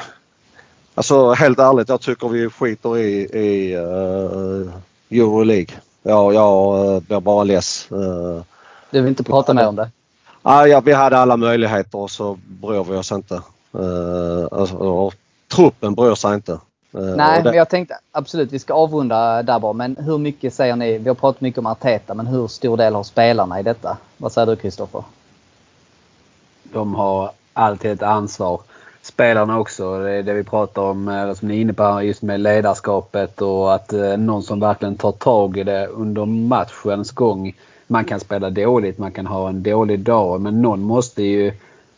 Alltså 0.95 1.31
helt 1.31 1.59
ärligt, 1.59 1.89
jag 1.89 2.01
tycker 2.01 2.29
vi 2.29 2.49
skiter 2.49 2.97
i, 2.97 3.21
i 3.23 3.77
uh, 3.77 4.73
Euroleague. 5.09 5.75
Ja, 6.03 6.33
jag 6.33 6.85
uh, 6.95 6.99
blir 6.99 7.19
bara 7.19 7.43
less. 7.43 7.87
Uh, 7.91 8.41
du 8.91 9.01
vill 9.01 9.09
inte 9.09 9.23
prata 9.23 9.53
mer 9.53 9.67
om 9.67 9.75
det? 9.75 9.91
Ah, 10.43 10.65
ja, 10.65 10.79
vi 10.79 10.93
hade 10.93 11.17
alla 11.17 11.37
möjligheter 11.37 11.97
och 11.97 12.11
så 12.11 12.37
bryr 12.45 12.83
vi 12.83 12.97
oss 12.97 13.11
inte. 13.11 13.41
Uh, 13.75 14.47
alltså, 14.51 15.11
truppen 15.55 15.95
bryr 15.95 16.15
sig 16.15 16.33
inte. 16.33 16.51
Uh, 16.51 17.15
Nej, 17.15 17.37
det... 17.37 17.49
men 17.49 17.57
jag 17.57 17.69
tänkte 17.69 17.97
absolut 18.11 18.51
vi 18.51 18.59
ska 18.59 18.73
avrunda 18.73 19.43
där 19.43 19.59
bara. 19.59 19.73
Men 19.73 19.95
hur 19.99 20.17
mycket 20.17 20.53
säger 20.53 20.75
ni? 20.75 20.97
Vi 20.97 21.07
har 21.07 21.15
pratat 21.15 21.41
mycket 21.41 21.59
om 21.59 21.65
Arteta, 21.65 22.13
men 22.13 22.27
hur 22.27 22.47
stor 22.47 22.77
del 22.77 22.95
har 22.95 23.03
spelarna 23.03 23.59
i 23.59 23.63
detta? 23.63 23.97
Vad 24.17 24.31
säger 24.31 24.47
du 24.47 24.55
Kristoffer? 24.55 25.03
de 26.73 26.95
har 26.95 27.31
alltid 27.53 27.91
ett 27.91 28.03
ansvar. 28.03 28.61
Spelarna 29.01 29.59
också, 29.59 29.99
det 29.99 30.11
är 30.11 30.23
det 30.23 30.33
vi 30.33 30.43
pratar 30.43 30.81
om, 30.81 31.07
eh, 31.07 31.33
som 31.33 31.47
ni 31.47 31.57
är 31.57 31.61
inne 31.61 31.73
på 31.73 32.01
just 32.01 32.21
med 32.21 32.39
ledarskapet 32.39 33.41
och 33.41 33.73
att 33.73 33.93
eh, 33.93 34.17
någon 34.17 34.43
som 34.43 34.59
verkligen 34.59 34.95
tar 34.95 35.11
tag 35.11 35.57
i 35.57 35.63
det 35.63 35.87
under 35.87 36.25
matchens 36.25 37.11
gång. 37.11 37.53
Man 37.93 38.05
kan 38.05 38.19
spela 38.19 38.49
dåligt, 38.49 38.97
man 38.97 39.11
kan 39.11 39.27
ha 39.27 39.49
en 39.49 39.63
dålig 39.63 39.99
dag 39.99 40.41
men 40.41 40.61
någon 40.61 40.81
måste 40.81 41.23
ju 41.23 41.53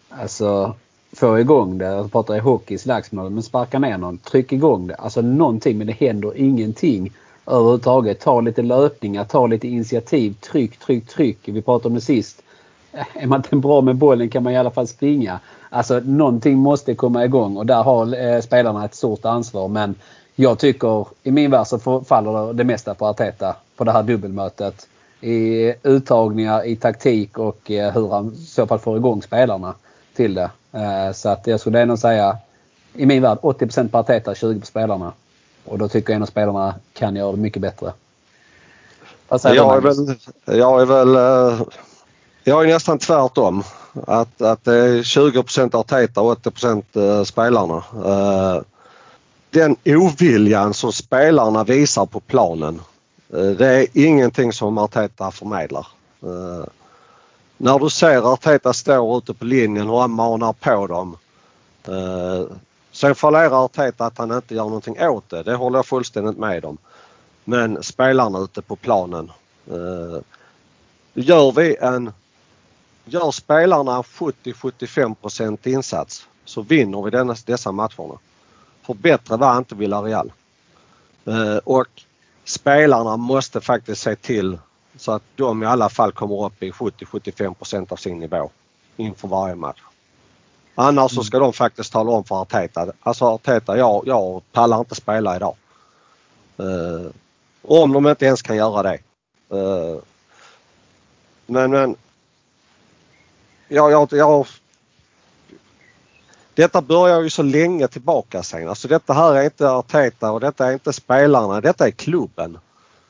alltså 0.09 0.75
få 1.13 1.39
igång 1.39 1.77
det. 1.77 1.85
Jag 1.85 2.11
pratar 2.11 2.35
i 2.35 2.39
hockey, 2.39 2.77
slagsmål, 2.77 3.29
men 3.29 3.43
sparka 3.43 3.79
ner 3.79 3.97
någon, 3.97 4.17
tryck 4.17 4.51
igång 4.51 4.87
det. 4.87 4.95
Alltså 4.95 5.21
någonting 5.21 5.77
men 5.77 5.87
det 5.87 5.93
händer 5.93 6.37
ingenting 6.37 7.11
överhuvudtaget. 7.45 8.19
Ta 8.19 8.41
lite 8.41 8.61
löpningar, 8.61 9.23
ta 9.23 9.47
lite 9.47 9.67
initiativ, 9.67 10.33
tryck, 10.33 10.77
tryck, 10.77 11.07
tryck. 11.07 11.37
Vi 11.45 11.61
pratade 11.61 11.87
om 11.87 11.95
det 11.95 12.01
sist. 12.01 12.41
Är 13.13 13.27
man 13.27 13.39
inte 13.39 13.55
bra 13.55 13.81
med 13.81 13.95
bollen 13.95 14.29
kan 14.29 14.43
man 14.43 14.53
i 14.53 14.57
alla 14.57 14.71
fall 14.71 14.87
springa. 14.87 15.39
Alltså 15.69 15.99
någonting 15.99 16.57
måste 16.57 16.95
komma 16.95 17.25
igång 17.25 17.57
och 17.57 17.65
där 17.65 17.83
har 17.83 18.25
eh, 18.25 18.41
spelarna 18.41 18.85
ett 18.85 18.95
stort 18.95 19.25
ansvar. 19.25 19.67
Men 19.67 19.95
jag 20.35 20.59
tycker 20.59 21.07
i 21.23 21.31
min 21.31 21.51
värld 21.51 21.67
så 21.67 22.03
faller 22.07 22.53
det 22.53 22.63
mesta 22.63 22.93
på 22.93 23.05
Arteta 23.05 23.55
på 23.75 23.83
det 23.83 23.91
här 23.91 24.03
dubbelmötet. 24.03 24.87
I 25.25 25.73
uttagningar, 25.83 26.65
i 26.65 26.75
taktik 26.75 27.37
och 27.37 27.71
eh, 27.71 27.93
hur 27.93 28.09
han 28.09 28.33
i 28.33 28.45
så 28.45 28.67
fall 28.67 28.79
får 28.79 28.97
igång 28.97 29.21
spelarna 29.21 29.73
till 30.15 30.33
det. 30.33 30.49
Eh, 30.71 31.13
så 31.13 31.29
att 31.29 31.47
jag 31.47 31.59
skulle 31.59 31.81
ändå 31.81 31.97
säga 31.97 32.37
i 32.93 33.05
min 33.05 33.21
värld 33.21 33.37
80% 33.41 33.87
på 33.87 33.97
Arteta, 33.97 34.35
20 34.35 34.59
på 34.59 34.65
spelarna. 34.65 35.13
Och 35.65 35.77
då 35.77 35.87
tycker 35.87 36.13
jag 36.13 36.23
att 36.23 36.29
spelarna 36.29 36.75
kan 36.93 37.15
göra 37.15 37.31
det 37.31 37.37
mycket 37.37 37.61
bättre. 37.61 37.93
Vad 39.27 39.55
jag, 39.55 39.77
är 39.77 39.81
väl, 39.81 40.15
jag 40.45 40.81
är 40.81 40.85
väl 40.85 41.17
jag 42.47 42.63
är 42.63 42.67
nästan 42.67 42.99
tvärtom. 42.99 43.63
Att, 44.07 44.41
att 44.41 44.63
det 44.63 44.75
är 44.75 45.03
20 45.03 45.43
Arteta 45.73 46.21
och 46.21 46.29
80 46.29 46.83
eh, 46.93 47.23
spelarna. 47.23 47.83
Eh, 48.05 48.61
den 49.49 49.75
oviljan 49.85 50.73
som 50.73 50.93
spelarna 50.93 51.63
visar 51.63 52.05
på 52.05 52.19
planen. 52.19 52.81
Eh, 53.33 53.49
det 53.49 53.67
är 53.67 53.87
ingenting 53.93 54.53
som 54.53 54.77
Arteta 54.77 55.31
förmedlar. 55.31 55.87
Eh, 56.23 56.65
när 57.57 57.79
du 57.79 57.89
ser 57.89 58.33
Arteta 58.33 58.73
stå 58.73 59.17
ute 59.17 59.33
på 59.33 59.45
linjen 59.45 59.89
och 59.89 60.01
han 60.01 60.11
manar 60.11 60.53
på 60.53 60.87
dem. 60.87 61.17
Eh, 61.87 62.45
Sen 62.91 63.15
fallerar 63.15 63.65
Arteta 63.65 64.05
att 64.05 64.17
han 64.17 64.31
inte 64.31 64.55
gör 64.55 64.63
någonting 64.63 64.99
åt 64.99 65.29
det. 65.29 65.43
Det 65.43 65.55
håller 65.55 65.77
jag 65.77 65.85
fullständigt 65.85 66.37
med 66.37 66.65
om. 66.65 66.77
Men 67.43 67.83
spelarna 67.83 68.39
ute 68.39 68.61
på 68.61 68.75
planen. 68.75 69.31
Gör 71.13 71.51
vi 71.51 71.75
en 71.75 72.13
Gör 73.05 73.31
spelarna 73.31 74.01
70-75% 74.01 75.67
insats 75.67 76.27
så 76.45 76.61
vinner 76.61 77.01
vi 77.01 77.11
denna, 77.11 77.35
dessa 77.45 77.71
matcherna. 77.71 78.19
För 78.81 78.93
bättre 78.93 79.37
var 79.37 79.57
inte 79.57 79.75
Villarreal. 79.75 80.31
Och 81.63 81.87
spelarna 82.45 83.17
måste 83.17 83.61
faktiskt 83.61 84.01
se 84.01 84.15
till 84.15 84.59
så 84.97 85.11
att 85.11 85.23
de 85.35 85.63
i 85.63 85.65
alla 85.65 85.89
fall 85.89 86.11
kommer 86.11 86.45
upp 86.45 86.63
i 86.63 86.71
70-75% 86.71 87.91
av 87.91 87.95
sin 87.95 88.19
nivå 88.19 88.49
inför 88.97 89.27
varje 89.27 89.55
match. 89.55 89.81
Annars 90.75 91.11
så 91.11 91.23
ska 91.23 91.39
de 91.39 91.53
faktiskt 91.53 91.93
tala 91.93 92.11
om 92.11 92.23
för 92.23 92.41
Arteta. 92.41 92.91
Alltså 92.99 93.25
Arteta, 93.25 93.77
jag, 93.77 94.03
jag 94.05 94.41
pallar 94.51 94.79
inte 94.79 94.95
spela 94.95 95.35
idag. 95.35 95.55
Uh, 96.59 97.11
om 97.61 97.93
de 97.93 98.07
inte 98.07 98.25
ens 98.25 98.41
kan 98.41 98.55
göra 98.55 98.83
det. 98.83 98.99
Uh, 99.55 99.99
men, 101.45 101.71
men 101.71 101.95
Jag, 103.67 103.91
jag, 103.91 104.07
jag, 104.11 104.47
detta 106.55 106.81
börjar 106.81 107.21
ju 107.21 107.29
så 107.29 107.43
länge 107.43 107.87
tillbaka 107.87 108.43
sen. 108.43 108.69
Alltså 108.69 108.87
detta 108.87 109.13
här 109.13 109.35
är 109.35 109.43
inte 109.43 109.69
Arteta 109.69 110.31
och 110.31 110.39
detta 110.39 110.67
är 110.67 110.73
inte 110.73 110.93
spelarna. 110.93 111.61
Detta 111.61 111.87
är 111.87 111.91
klubben. 111.91 112.57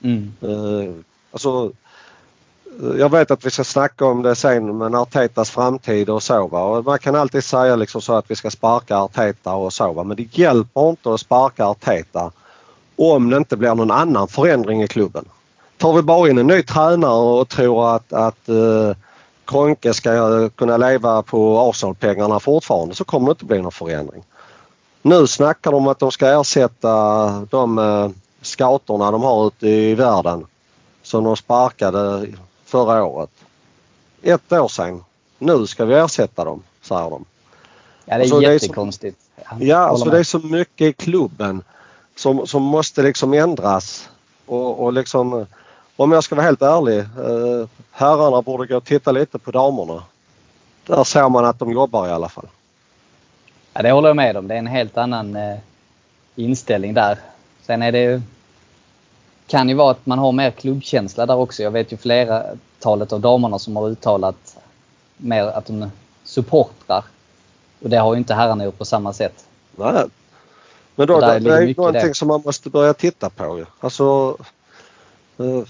Mm. 0.03 0.33
Uh, 0.43 0.95
alltså, 1.31 1.71
jag 2.97 3.11
vet 3.11 3.31
att 3.31 3.45
vi 3.45 3.49
ska 3.49 3.63
snacka 3.63 4.05
om 4.05 4.21
det 4.21 4.35
sen 4.35 4.77
med 4.77 4.95
Artetas 4.95 5.49
framtid 5.49 6.09
och 6.09 6.23
så. 6.23 6.47
Va? 6.47 6.63
Och 6.63 6.85
man 6.85 6.99
kan 6.99 7.15
alltid 7.15 7.43
säga 7.43 7.75
liksom 7.75 8.01
så 8.01 8.13
att 8.13 8.31
vi 8.31 8.35
ska 8.35 8.51
sparka 8.51 8.97
Arteta 8.97 9.53
och 9.53 9.73
så. 9.73 9.93
Va? 9.93 10.03
Men 10.03 10.17
det 10.17 10.37
hjälper 10.37 10.89
inte 10.89 11.13
att 11.13 11.19
sparka 11.19 11.65
Arteta 11.65 12.31
om 12.95 13.29
det 13.29 13.37
inte 13.37 13.57
blir 13.57 13.75
någon 13.75 13.91
annan 13.91 14.27
förändring 14.27 14.83
i 14.83 14.87
klubben. 14.87 15.25
Tar 15.77 15.93
vi 15.93 16.01
bara 16.01 16.29
in 16.29 16.37
en 16.37 16.47
ny 16.47 16.63
tränare 16.63 17.39
och 17.39 17.49
tror 17.49 17.95
att, 17.95 18.13
att 18.13 18.49
uh, 18.49 18.91
Kronke 19.45 19.93
ska 19.93 20.49
kunna 20.49 20.77
leva 20.77 21.21
på 21.21 21.59
Arsenal-pengarna 21.59 22.39
fortfarande 22.39 22.95
så 22.95 23.03
kommer 23.03 23.27
det 23.27 23.31
inte 23.31 23.45
bli 23.45 23.61
någon 23.61 23.71
förändring. 23.71 24.23
Nu 25.01 25.27
snackar 25.27 25.71
de 25.71 25.77
om 25.77 25.87
att 25.87 25.99
de 25.99 26.11
ska 26.11 26.39
ersätta 26.39 27.29
de 27.49 27.79
eh, 27.79 28.09
scouterna 28.41 29.11
de 29.11 29.21
har 29.21 29.47
ute 29.47 29.67
i 29.67 29.95
världen 29.95 30.45
som 31.03 31.23
de 31.23 31.37
sparkade 31.37 32.27
förra 32.65 33.03
året. 33.03 33.29
Ett 34.21 34.51
år 34.51 34.67
sedan. 34.67 35.03
Nu 35.37 35.67
ska 35.67 35.85
vi 35.85 35.95
ersätta 35.95 36.43
dem, 36.45 36.63
säger 36.81 37.09
de. 37.09 37.25
Ja, 38.05 38.17
det 38.17 38.19
är 38.19 38.19
alltså, 38.19 38.41
jättekonstigt. 38.41 39.17
Det 39.35 39.41
är 39.41 39.57
så, 39.57 39.65
ja, 39.65 39.77
alltså 39.77 40.09
det 40.09 40.19
är 40.19 40.23
så 40.23 40.39
mycket 40.39 40.87
i 40.87 40.93
klubben 40.93 41.63
som, 42.15 42.47
som 42.47 42.63
måste 42.63 43.01
liksom 43.01 43.33
ändras. 43.33 44.09
Och, 44.45 44.83
och 44.83 44.93
liksom 44.93 45.45
om 45.95 46.11
jag 46.11 46.23
ska 46.23 46.35
vara 46.35 46.45
helt 46.45 46.61
ärlig, 46.61 46.99
eh, 46.99 47.67
herrarna 47.91 48.41
borde 48.41 48.67
gå 48.67 48.77
och 48.77 48.83
titta 48.83 49.11
lite 49.11 49.39
på 49.39 49.51
damerna. 49.51 50.03
Där 50.85 51.03
ser 51.03 51.29
man 51.29 51.45
att 51.45 51.59
de 51.59 51.71
jobbar 51.71 52.07
i 52.07 52.11
alla 52.11 52.29
fall. 52.29 52.47
Ja, 53.73 53.81
det 53.81 53.91
håller 53.91 54.09
jag 54.09 54.15
med 54.15 54.37
om. 54.37 54.47
Det 54.47 54.53
är 54.53 54.59
en 54.59 54.67
helt 54.67 54.97
annan 54.97 55.35
eh, 55.35 55.57
inställning 56.35 56.93
där. 56.93 57.19
Sen 57.61 57.81
är 57.81 57.91
det 57.91 58.01
ju, 58.01 58.21
kan 59.47 59.69
ju 59.69 59.75
vara 59.75 59.91
att 59.91 60.05
man 60.05 60.19
har 60.19 60.31
mer 60.31 60.51
klubbkänsla 60.51 61.25
där 61.25 61.35
också. 61.35 61.63
Jag 61.63 61.71
vet 61.71 61.91
ju 61.91 61.97
flera 61.97 62.43
talet 62.79 63.13
av 63.13 63.19
damerna 63.19 63.59
som 63.59 63.75
har 63.75 63.89
uttalat 63.89 64.57
mer 65.17 65.43
att 65.43 65.65
de 65.65 65.91
supportrar. 66.23 67.03
Och 67.81 67.89
det 67.89 67.97
har 67.97 68.13
ju 68.13 68.17
inte 68.17 68.33
herrarna 68.33 68.65
gjort 68.65 68.77
på 68.77 68.85
samma 68.85 69.13
sätt. 69.13 69.45
Nej. 69.75 70.05
Men 70.95 71.07
då, 71.07 71.19
det, 71.19 71.25
är, 71.25 71.39
det 71.39 71.57
är 71.57 71.75
någonting 71.77 72.07
det. 72.07 72.15
som 72.15 72.27
man 72.27 72.41
måste 72.45 72.69
börja 72.69 72.93
titta 72.93 73.29
på. 73.29 73.65
Alltså, 73.79 74.37
eh, 75.37 75.63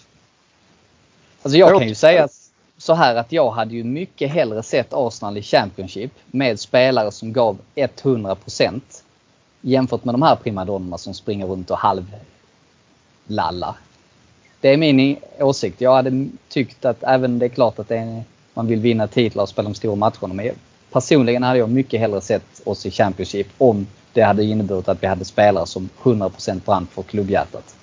Alltså 1.46 1.58
jag 1.58 1.80
kan 1.80 1.88
ju 1.88 1.96
säga 1.96 2.28
så 2.78 2.94
här 2.94 3.16
att 3.16 3.32
jag 3.32 3.52
hade 3.52 3.76
ju 3.76 3.84
mycket 3.84 4.32
hellre 4.32 4.64
sett 4.64 4.94
Arsenal 4.94 5.38
i 5.38 5.42
Championship 5.42 6.12
med 6.32 6.60
spelare 6.60 7.12
som 7.12 7.34
gav 7.34 7.58
100% 7.76 8.82
jämfört 9.62 10.06
med 10.06 10.14
de 10.14 10.22
här 10.22 10.36
primadonnorna 10.36 10.98
som 10.98 11.14
springer 11.14 11.46
runt 11.46 11.72
och 11.72 11.78
halvlallar. 11.78 13.76
Det 14.62 14.70
är 14.70 14.78
min 14.78 15.18
åsikt. 15.40 15.82
Jag 15.82 15.96
hade 15.96 16.28
tyckt 16.50 16.86
att 16.86 17.04
även 17.04 17.40
det 17.40 17.46
är 17.46 17.50
klart 17.50 17.80
att 17.80 17.92
är, 17.92 18.24
man 18.54 18.68
vill 18.68 18.80
vinna 18.80 19.08
titlar 19.08 19.44
och 19.44 19.50
spela 19.50 19.70
de 19.70 19.76
stora 19.76 19.96
matcherna. 19.96 20.34
Men 20.34 20.52
personligen 20.92 21.44
hade 21.44 21.60
jag 21.60 21.70
mycket 21.70 22.00
hellre 22.00 22.22
sett 22.22 22.62
oss 22.64 22.86
i 22.86 22.92
Championship 22.92 23.48
om 23.58 23.88
det 24.14 24.22
hade 24.22 24.44
inneburit 24.44 24.88
att 24.88 25.04
vi 25.04 25.08
hade 25.08 25.26
spelare 25.26 25.66
som 25.66 25.90
100% 26.04 26.66
brann 26.66 26.88
för 26.92 27.04
klubbhjärtat. 27.04 27.75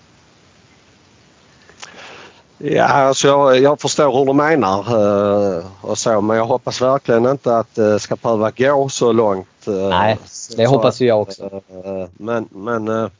Ja, 2.64 2.84
alltså 2.84 3.28
jag, 3.28 3.58
jag 3.58 3.80
förstår 3.80 4.18
hur 4.18 4.24
du 4.24 4.32
menar 4.32 4.78
eh, 5.58 5.64
och 5.80 5.98
så 5.98 6.20
men 6.20 6.36
jag 6.36 6.44
hoppas 6.44 6.82
verkligen 6.82 7.26
inte 7.26 7.56
att 7.56 7.74
det 7.74 8.00
ska 8.00 8.16
behöva 8.16 8.50
gå 8.50 8.88
så 8.88 9.12
långt. 9.12 9.66
Eh, 9.66 9.74
Nej, 9.74 10.18
det 10.56 10.66
hoppas 10.66 11.00
ju 11.00 11.06
jag 11.06 11.20
också. 11.20 11.44
Eh, 11.84 12.08
men, 12.12 12.48
men 12.50 13.10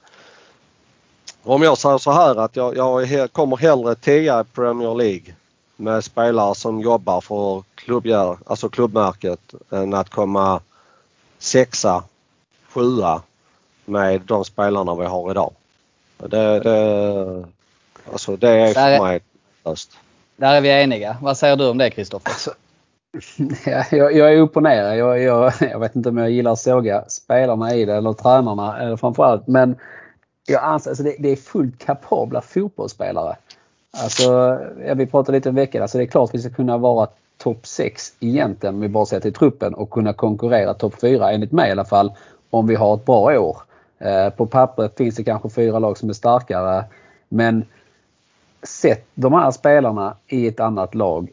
om 1.43 1.63
jag 1.63 1.79
säger 1.79 1.99
så 1.99 2.11
här 2.11 2.37
att 2.37 2.57
jag, 2.57 2.77
jag 2.77 3.33
kommer 3.33 3.57
hellre 3.57 3.95
tia 3.95 4.41
i 4.41 4.45
Premier 4.45 4.95
League 4.95 5.35
med 5.77 6.05
spelare 6.05 6.55
som 6.55 6.81
jobbar 6.81 7.21
för 7.21 7.63
klubbjär, 7.75 8.37
alltså 8.47 8.69
klubbmärket 8.69 9.55
än 9.71 9.95
att 9.95 10.11
komma 10.11 10.61
sexa, 11.39 12.05
sjua 12.73 13.23
med 13.85 14.21
de 14.21 14.45
spelarna 14.45 14.95
vi 14.95 15.07
har 15.07 15.31
idag. 15.31 15.53
Det, 16.17 16.61
det, 16.61 17.45
alltså 18.13 18.37
det 18.37 18.49
är 18.49 18.75
för 18.75 19.05
mig 19.05 19.21
Öst. 19.65 19.99
Där 20.37 20.55
är 20.55 20.61
vi 20.61 20.69
eniga. 20.69 21.17
Vad 21.23 21.37
säger 21.37 21.57
du 21.57 21.69
om 21.69 21.79
det 21.79 21.91
Kristoffer? 21.91 22.31
Alltså, 22.31 22.51
ja, 23.71 23.85
jag, 23.91 24.13
jag, 24.17 24.33
är 24.33 24.37
upp 24.37 24.57
och 24.57 24.63
ner. 24.63 24.95
Jag, 24.95 25.21
jag, 25.23 25.53
jag, 25.61 25.79
vet 25.79 25.97
inte 25.97 26.09
om 26.09 26.17
jag 26.17 26.31
gillar 26.31 26.53
att 26.53 26.59
såga 26.59 27.05
spelarna 27.09 27.75
i 27.75 27.85
det 27.85 27.95
eller 27.95 28.13
tränarna 28.13 28.79
eller 28.81 28.97
framförallt. 28.97 29.47
Men 29.47 29.77
jag 30.47 30.63
anser 30.65 30.91
alltså 30.91 31.05
det, 31.05 31.17
det 31.19 31.29
är 31.29 31.37
fullt 31.37 31.79
kapabla 31.79 32.41
fotbollsspelare. 32.41 33.37
Alltså, 34.03 34.59
ja, 34.87 34.95
vi 34.95 35.07
pratade 35.07 35.39
lite 35.39 35.49
om 35.49 35.55
veckan. 35.55 35.83
Alltså, 35.83 35.99
det 35.99 36.05
är 36.05 36.07
klart 36.07 36.31
att 36.31 36.35
vi 36.35 36.39
ska 36.39 36.51
kunna 36.51 36.79
vara 36.79 37.09
topp 37.39 37.67
6 37.67 38.13
egentligen 38.21 38.75
om 38.75 38.81
vi 38.81 38.89
bara 38.89 39.07
ser 39.07 39.21
till 39.21 39.33
truppen 39.33 39.75
och 39.75 39.91
kunna 39.91 40.13
konkurrera 40.13 40.75
topp 40.75 40.95
4 41.01 41.33
enligt 41.33 41.53
mig 41.53 41.69
i 41.69 41.73
alla 41.73 41.85
fall 41.85 42.13
om 42.51 42.67
vi 42.67 42.75
har 42.75 42.95
ett 42.95 43.05
bra 43.05 43.41
år. 43.41 43.57
Eh, 43.99 44.31
på 44.31 44.47
pappret 44.47 44.97
finns 44.97 45.17
det 45.17 45.25
kanske 45.25 45.51
fyra 45.51 45.79
lag 45.79 45.99
som 45.99 46.09
är 46.09 46.13
starkare 46.13 46.85
men 47.29 47.65
sett 48.63 49.07
de 49.15 49.33
här 49.33 49.51
spelarna 49.51 50.17
i 50.27 50.47
ett 50.47 50.61
annat 50.61 50.95
lag 50.95 51.31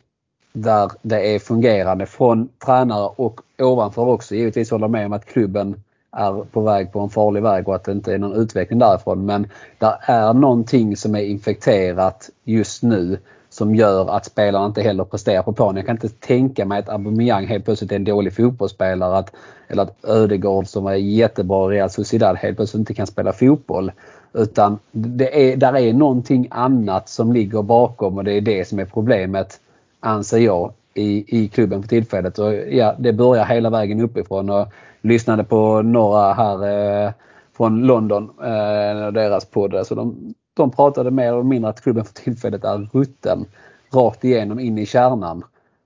där 0.53 0.91
det 1.01 1.35
är 1.35 1.39
fungerande 1.39 2.05
från 2.05 2.49
tränare 2.65 3.09
och 3.15 3.41
ovanför 3.61 4.01
också. 4.01 4.35
Givetvis 4.35 4.71
håller 4.71 4.87
med 4.87 5.05
om 5.05 5.13
att 5.13 5.25
klubben 5.25 5.83
är 6.11 6.43
på 6.43 6.61
väg 6.61 6.91
på 6.91 6.99
en 6.99 7.09
farlig 7.09 7.43
väg 7.43 7.67
och 7.67 7.75
att 7.75 7.83
det 7.83 7.91
inte 7.91 8.13
är 8.13 8.17
någon 8.17 8.41
utveckling 8.41 8.79
därifrån. 8.79 9.25
Men 9.25 9.47
det 9.77 9.97
är 10.01 10.33
någonting 10.33 10.97
som 10.97 11.15
är 11.15 11.23
infekterat 11.23 12.29
just 12.43 12.83
nu 12.83 13.19
som 13.49 13.75
gör 13.75 14.09
att 14.09 14.25
spelarna 14.25 14.65
inte 14.65 14.81
heller 14.81 15.03
presterar 15.03 15.43
på 15.43 15.53
planen. 15.53 15.75
Jag 15.75 15.85
kan 15.85 15.95
inte 15.95 16.09
tänka 16.09 16.65
mig 16.65 16.79
att 16.79 16.89
Aubameyang 16.89 17.47
helt 17.47 17.65
plötsligt 17.65 17.91
är 17.91 17.95
en 17.95 18.03
dålig 18.03 18.35
fotbollsspelare. 18.35 19.17
Att, 19.17 19.31
eller 19.67 19.83
att 19.83 20.05
Ödegård 20.05 20.67
som 20.67 20.87
är 20.87 20.93
jättebra 20.93 21.73
i 21.73 21.77
Real 21.77 21.89
Sociedad 21.89 22.37
helt 22.37 22.57
plötsligt 22.57 22.79
inte 22.79 22.93
kan 22.93 23.07
spela 23.07 23.33
fotboll. 23.33 23.91
Utan 24.33 24.79
det 24.91 25.51
är, 25.51 25.57
där 25.57 25.77
är 25.77 25.93
någonting 25.93 26.47
annat 26.51 27.09
som 27.09 27.33
ligger 27.33 27.61
bakom 27.61 28.17
och 28.17 28.23
det 28.23 28.33
är 28.33 28.41
det 28.41 28.67
som 28.67 28.79
är 28.79 28.85
problemet 28.85 29.59
anser 29.99 30.37
jag 30.37 30.73
i, 30.93 31.41
i 31.43 31.47
klubben 31.47 31.81
för 31.81 31.89
tillfället. 31.89 32.39
Och 32.39 32.53
ja, 32.53 32.95
det 32.99 33.13
börjar 33.13 33.45
hela 33.45 33.69
vägen 33.69 34.01
uppifrån. 34.01 34.49
Och 34.49 34.67
lyssnade 35.01 35.43
på 35.43 35.81
några 35.81 36.33
här 36.33 36.67
eh, 37.05 37.11
från 37.57 37.81
London, 37.81 38.29
eh, 38.41 39.11
deras 39.11 39.45
podd. 39.45 39.87
Så 39.87 39.95
de, 39.95 40.33
de 40.53 40.71
pratade 40.71 41.11
mer 41.11 41.27
eller 41.27 41.43
mindre 41.43 41.69
att 41.69 41.81
klubben 41.81 42.05
för 42.05 42.13
tillfället 42.13 42.63
är 42.63 42.89
rutten 42.93 43.45
rakt 43.93 44.23
igenom 44.23 44.59
in 44.59 44.77
i 44.77 44.85
kärnan. 44.85 45.43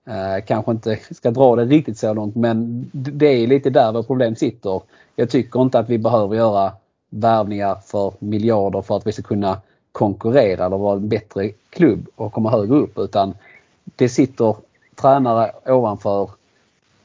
Eh, 0.08 0.46
kanske 0.46 0.72
inte 0.72 1.00
ska 1.12 1.32
dra 1.32 1.56
det 1.56 1.66
riktigt 1.66 1.98
så 1.98 2.14
långt 2.14 2.36
men 2.36 2.90
det 2.92 3.26
är 3.26 3.48
lite 3.48 3.70
där 3.70 3.92
vårt 3.92 4.08
problem 4.08 4.36
sitter. 4.36 4.82
Jag 5.16 5.30
tycker 5.30 5.62
inte 5.62 5.80
att 5.80 5.90
vi 5.90 5.98
behöver 5.98 6.36
göra 6.36 6.72
värvningar 7.14 7.78
för 7.86 8.14
miljarder 8.20 8.82
för 8.82 8.98
att 8.98 9.08
vi 9.08 9.12
ska 9.12 9.22
kunna 9.22 9.62
konkurrera 9.92 10.66
eller 10.66 10.78
vara 10.78 10.96
en 10.96 11.10
bättre 11.10 11.52
klubb 11.70 12.08
och 12.16 12.34
komma 12.34 12.52
högre 12.52 12.76
upp 12.76 12.98
utan 12.98 13.34
det 13.96 14.10
sitter 14.10 14.56
tränare 14.96 15.52
ovanför 15.66 16.30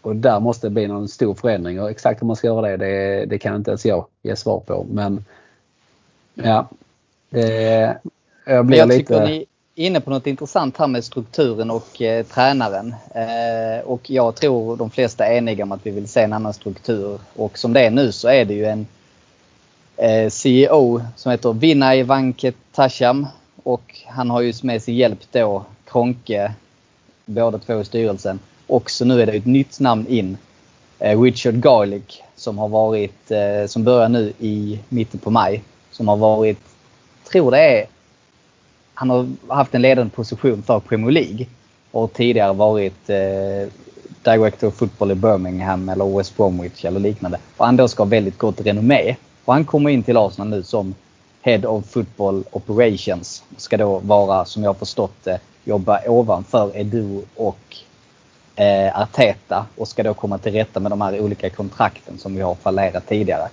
och 0.02 0.16
där 0.16 0.40
måste 0.40 0.66
det 0.66 0.70
bli 0.70 0.86
någon 0.86 1.08
stor 1.08 1.34
förändring 1.34 1.80
och 1.80 1.90
exakt 1.90 2.22
hur 2.22 2.26
man 2.26 2.36
ska 2.36 2.46
göra 2.46 2.60
det, 2.60 2.76
det, 2.76 3.26
det 3.26 3.38
kan 3.38 3.56
inte 3.56 3.70
ens 3.70 3.86
jag 3.86 4.06
ge 4.22 4.36
svar 4.36 4.60
på. 4.60 4.86
Men 4.90 5.24
ja, 6.34 6.68
det, 7.30 7.96
jag 8.46 8.66
blir 8.66 8.78
jag 8.78 8.88
lite... 8.88 9.24
Ni 9.24 9.46
är 9.74 9.86
inne 9.86 10.00
på 10.00 10.10
något 10.10 10.26
intressant 10.26 10.76
här 10.76 10.86
med 10.86 11.04
strukturen 11.04 11.70
och 11.70 12.02
eh, 12.02 12.26
tränaren. 12.26 12.94
Eh, 13.14 13.84
och 13.84 14.10
jag 14.10 14.36
tror 14.36 14.76
de 14.76 14.90
flesta 14.90 15.26
är 15.26 15.36
eniga 15.36 15.64
om 15.64 15.72
att 15.72 15.86
vi 15.86 15.90
vill 15.90 16.08
se 16.08 16.20
en 16.20 16.32
annan 16.32 16.54
struktur. 16.54 17.20
Och 17.36 17.58
som 17.58 17.72
det 17.72 17.80
är 17.80 17.90
nu 17.90 18.12
så 18.12 18.28
är 18.28 18.44
det 18.44 18.54
ju 18.54 18.64
en 18.64 18.86
Eh, 20.00 20.30
CEO 20.30 21.00
som 21.16 21.30
heter 21.30 21.52
Vinay 21.52 22.02
Vanketasham. 22.02 23.26
Och 23.62 24.00
han 24.06 24.30
har 24.30 24.40
ju 24.40 24.52
med 24.62 24.82
sig 24.82 24.94
hjälp 24.94 25.18
då 25.32 25.64
Kronke, 25.86 26.52
båda 27.24 27.58
två 27.58 27.80
i 27.80 27.84
styrelsen. 27.84 28.38
Och 28.66 28.90
så 28.90 29.04
nu 29.04 29.22
är 29.22 29.26
det 29.26 29.32
ett 29.32 29.46
nytt 29.46 29.80
namn 29.80 30.06
in. 30.06 30.36
Eh, 30.98 31.20
Richard 31.20 31.54
Garlick 31.54 32.22
som 32.36 32.58
har 32.58 32.68
varit, 32.68 33.30
eh, 33.30 33.66
som 33.66 33.84
börjar 33.84 34.08
nu 34.08 34.32
i 34.38 34.78
mitten 34.88 35.20
på 35.20 35.30
maj. 35.30 35.62
Som 35.90 36.08
har 36.08 36.16
varit, 36.16 36.58
tror 37.32 37.50
det 37.50 37.58
är, 37.58 37.86
han 38.94 39.10
har 39.10 39.28
haft 39.48 39.74
en 39.74 39.82
ledande 39.82 40.10
position 40.10 40.62
för 40.62 40.80
Premier 40.80 41.10
League. 41.10 41.46
Och 41.90 42.12
tidigare 42.12 42.52
varit 42.52 43.10
eh, 43.10 43.68
Director 44.22 44.68
of 44.68 44.74
Football 44.74 45.10
i 45.10 45.14
Birmingham 45.14 45.88
eller 45.88 46.16
West 46.16 46.36
Bromwich 46.36 46.84
eller 46.84 47.00
liknande. 47.00 47.38
Och 47.56 47.66
han 47.66 47.76
då 47.76 47.88
ska 47.88 48.02
ha 48.02 48.08
väldigt 48.08 48.38
gott 48.38 48.60
renommé. 48.60 49.16
Och 49.48 49.54
han 49.54 49.64
kommer 49.64 49.90
in 49.90 50.02
till 50.02 50.16
Arsenal 50.16 50.48
nu 50.48 50.62
som 50.62 50.94
Head 51.42 51.66
of 51.66 51.86
Football 51.86 52.44
Operations. 52.50 53.42
Ska 53.56 53.76
då 53.76 53.98
vara, 53.98 54.44
som 54.44 54.62
jag 54.62 54.70
har 54.70 54.74
förstått 54.74 55.24
det, 55.24 55.40
jobba 55.64 56.00
ovanför 56.06 56.76
Edu 56.76 57.22
och 57.34 57.76
eh, 58.56 59.00
Arteta 59.00 59.66
och 59.76 59.88
ska 59.88 60.02
då 60.02 60.14
komma 60.14 60.38
till 60.38 60.52
rätta 60.52 60.80
med 60.80 60.92
de 60.92 61.00
här 61.00 61.20
olika 61.20 61.50
kontrakten 61.50 62.18
som 62.18 62.34
vi 62.34 62.40
har 62.40 62.54
fallerat 62.54 63.06
tidigare. 63.08 63.48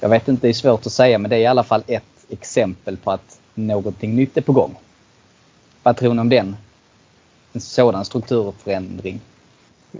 Jag 0.00 0.08
vet 0.08 0.28
inte, 0.28 0.46
det 0.46 0.50
är 0.50 0.52
svårt 0.52 0.86
att 0.86 0.92
säga 0.92 1.18
men 1.18 1.30
det 1.30 1.36
är 1.36 1.40
i 1.40 1.46
alla 1.46 1.64
fall 1.64 1.82
ett 1.86 2.26
exempel 2.28 2.96
på 2.96 3.10
att 3.10 3.40
någonting 3.54 4.16
nytt 4.16 4.36
är 4.36 4.42
på 4.42 4.52
gång. 4.52 4.76
Vad 5.82 5.96
tror 5.96 6.14
ni 6.14 6.20
om 6.20 6.28
den? 6.28 6.56
En 7.52 7.60
sådan 7.60 8.04
strukturförändring? 8.04 9.20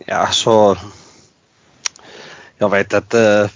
Ja, 0.07 0.29
så 0.33 0.77
jag 2.59 2.69
vet 2.69 2.95
att 2.95 3.15
eh, 3.15 3.47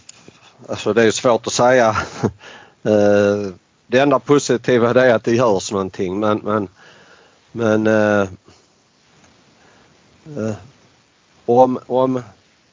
Alltså 0.68 0.92
det 0.92 1.02
är 1.02 1.10
svårt 1.10 1.46
att 1.46 1.52
säga. 1.52 1.96
Eh, 2.86 3.52
det 3.86 3.98
enda 3.98 4.18
positiva 4.18 4.90
är 4.90 5.14
att 5.14 5.24
det 5.24 5.34
görs 5.34 5.72
någonting 5.72 6.20
men, 6.20 6.38
men, 6.38 6.68
men 7.52 7.86
eh, 7.86 8.28
eh, 10.36 10.54
om, 11.46 11.78
om 11.86 12.22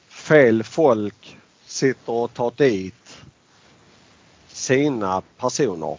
fel 0.08 0.62
folk 0.62 1.38
sitter 1.66 2.12
och 2.12 2.34
tar 2.34 2.52
dit 2.56 3.16
sina 4.48 5.22
personer 5.38 5.98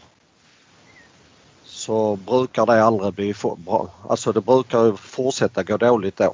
så 1.66 2.16
brukar 2.16 2.66
det 2.66 2.84
aldrig 2.84 3.14
bli 3.14 3.34
bra. 3.58 3.90
Alltså 4.10 4.32
det 4.32 4.42
brukar 4.42 4.96
fortsätta 4.96 5.64
gå 5.64 5.78
dåligt 5.78 6.18
då. 6.18 6.34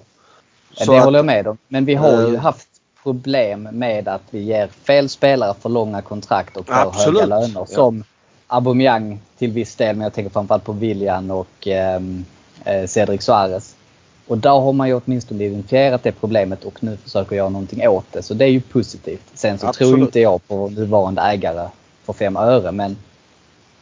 Så 0.73 0.91
det 0.91 0.99
håller 0.99 1.19
jag 1.19 1.25
med 1.25 1.47
om. 1.47 1.57
Men 1.67 1.85
vi 1.85 1.95
har 1.95 2.27
ju 2.27 2.37
haft 2.37 2.68
problem 3.03 3.63
med 3.63 4.07
att 4.07 4.21
vi 4.29 4.39
ger 4.39 4.67
fel 4.67 5.09
spelare 5.09 5.53
för 5.61 5.69
långa 5.69 6.01
kontrakt 6.01 6.57
och 6.57 6.67
för 6.67 6.91
höga 7.05 7.25
löner. 7.25 7.65
Som 7.65 8.03
Aubameyang 8.47 9.19
till 9.37 9.51
viss 9.51 9.75
del, 9.75 9.95
men 9.95 10.03
jag 10.03 10.13
tänker 10.13 10.29
framförallt 10.31 10.63
på 10.63 10.71
William 10.71 11.31
och 11.31 11.67
ehm, 11.67 12.25
eh, 12.65 12.85
Cedric 12.87 13.23
Suarez. 13.23 13.75
Och 14.27 14.37
där 14.37 14.59
har 14.59 14.73
man 14.73 14.87
ju 14.87 15.01
åtminstone 15.05 15.43
identifierat 15.43 16.03
det 16.03 16.11
problemet 16.11 16.63
och 16.63 16.83
nu 16.83 16.97
försöker 16.97 17.35
göra 17.35 17.49
någonting 17.49 17.87
åt 17.87 18.05
det. 18.11 18.21
Så 18.23 18.33
det 18.33 18.45
är 18.45 18.49
ju 18.49 18.61
positivt. 18.61 19.23
Sen 19.33 19.57
så 19.57 19.67
Absolut. 19.67 19.89
tror 19.89 20.01
inte 20.01 20.19
jag 20.19 20.47
på 20.47 20.69
nuvarande 20.69 21.21
ägare 21.21 21.69
för 22.03 22.13
fem 22.13 22.37
öre 22.37 22.71
men 22.71 22.97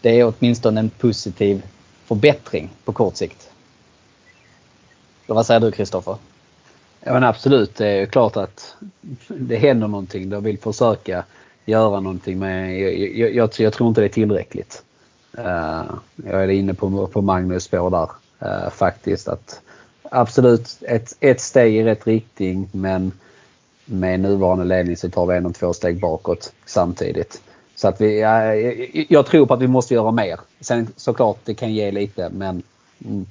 det 0.02 0.20
är 0.20 0.34
åtminstone 0.34 0.80
en 0.80 0.90
positiv 0.90 1.64
förbättring 2.06 2.70
på 2.86 2.94
kort 2.94 3.16
sikt. 3.16 3.50
Så 5.28 5.34
vad 5.34 5.46
säger 5.46 5.60
du 5.60 5.72
Kristoffer? 5.72 6.18
Ja 7.00 7.14
men 7.14 7.24
absolut, 7.24 7.76
det 7.76 7.88
är 7.88 8.06
klart 8.06 8.38
att 8.38 8.76
det 9.28 9.56
händer 9.56 9.88
någonting. 9.88 10.30
De 10.30 10.44
vill 10.44 10.58
försöka 10.58 11.24
göra 11.66 12.00
någonting 12.00 12.40
men 12.40 12.80
jag, 12.80 12.98
jag, 12.98 13.36
jag, 13.36 13.50
jag 13.58 13.74
tror 13.74 13.90
inte 13.90 14.02
det 14.02 14.08
är 14.08 14.10
tillräckligt. 14.10 14.84
Uh, 15.38 15.84
jag 16.16 16.44
är 16.44 16.48
inne 16.48 16.74
på, 16.74 17.08
på 17.08 17.22
Magnus 17.22 17.64
spår 17.64 17.90
där 17.90 18.10
uh, 18.48 18.70
faktiskt. 18.70 19.28
att 19.28 19.62
Absolut 20.12 20.78
ett, 20.82 21.16
ett 21.20 21.42
steg 21.42 21.76
i 21.76 21.84
rätt 21.84 22.08
riktning 22.08 22.70
men 22.72 23.12
med 23.86 24.20
nuvarande 24.20 24.66
ledning 24.66 24.98
så 24.98 25.10
tar 25.10 25.26
vi 25.26 25.38
ändå 25.38 25.50
två 25.50 25.74
steg 25.74 26.00
bakåt 26.00 26.54
samtidigt. 26.66 27.42
Så 27.76 27.88
att 27.88 28.02
vi, 28.02 28.20
jag, 28.20 28.66
jag 29.10 29.26
tror 29.26 29.46
på 29.46 29.54
att 29.54 29.62
vi 29.62 29.68
måste 29.68 29.94
göra 29.94 30.12
mer. 30.12 30.40
Sen 30.60 30.88
såklart 30.96 31.38
det 31.44 31.54
kan 31.54 31.74
ge 31.74 31.92
lite 31.92 32.30
men 32.30 32.64
mm. 33.06 33.26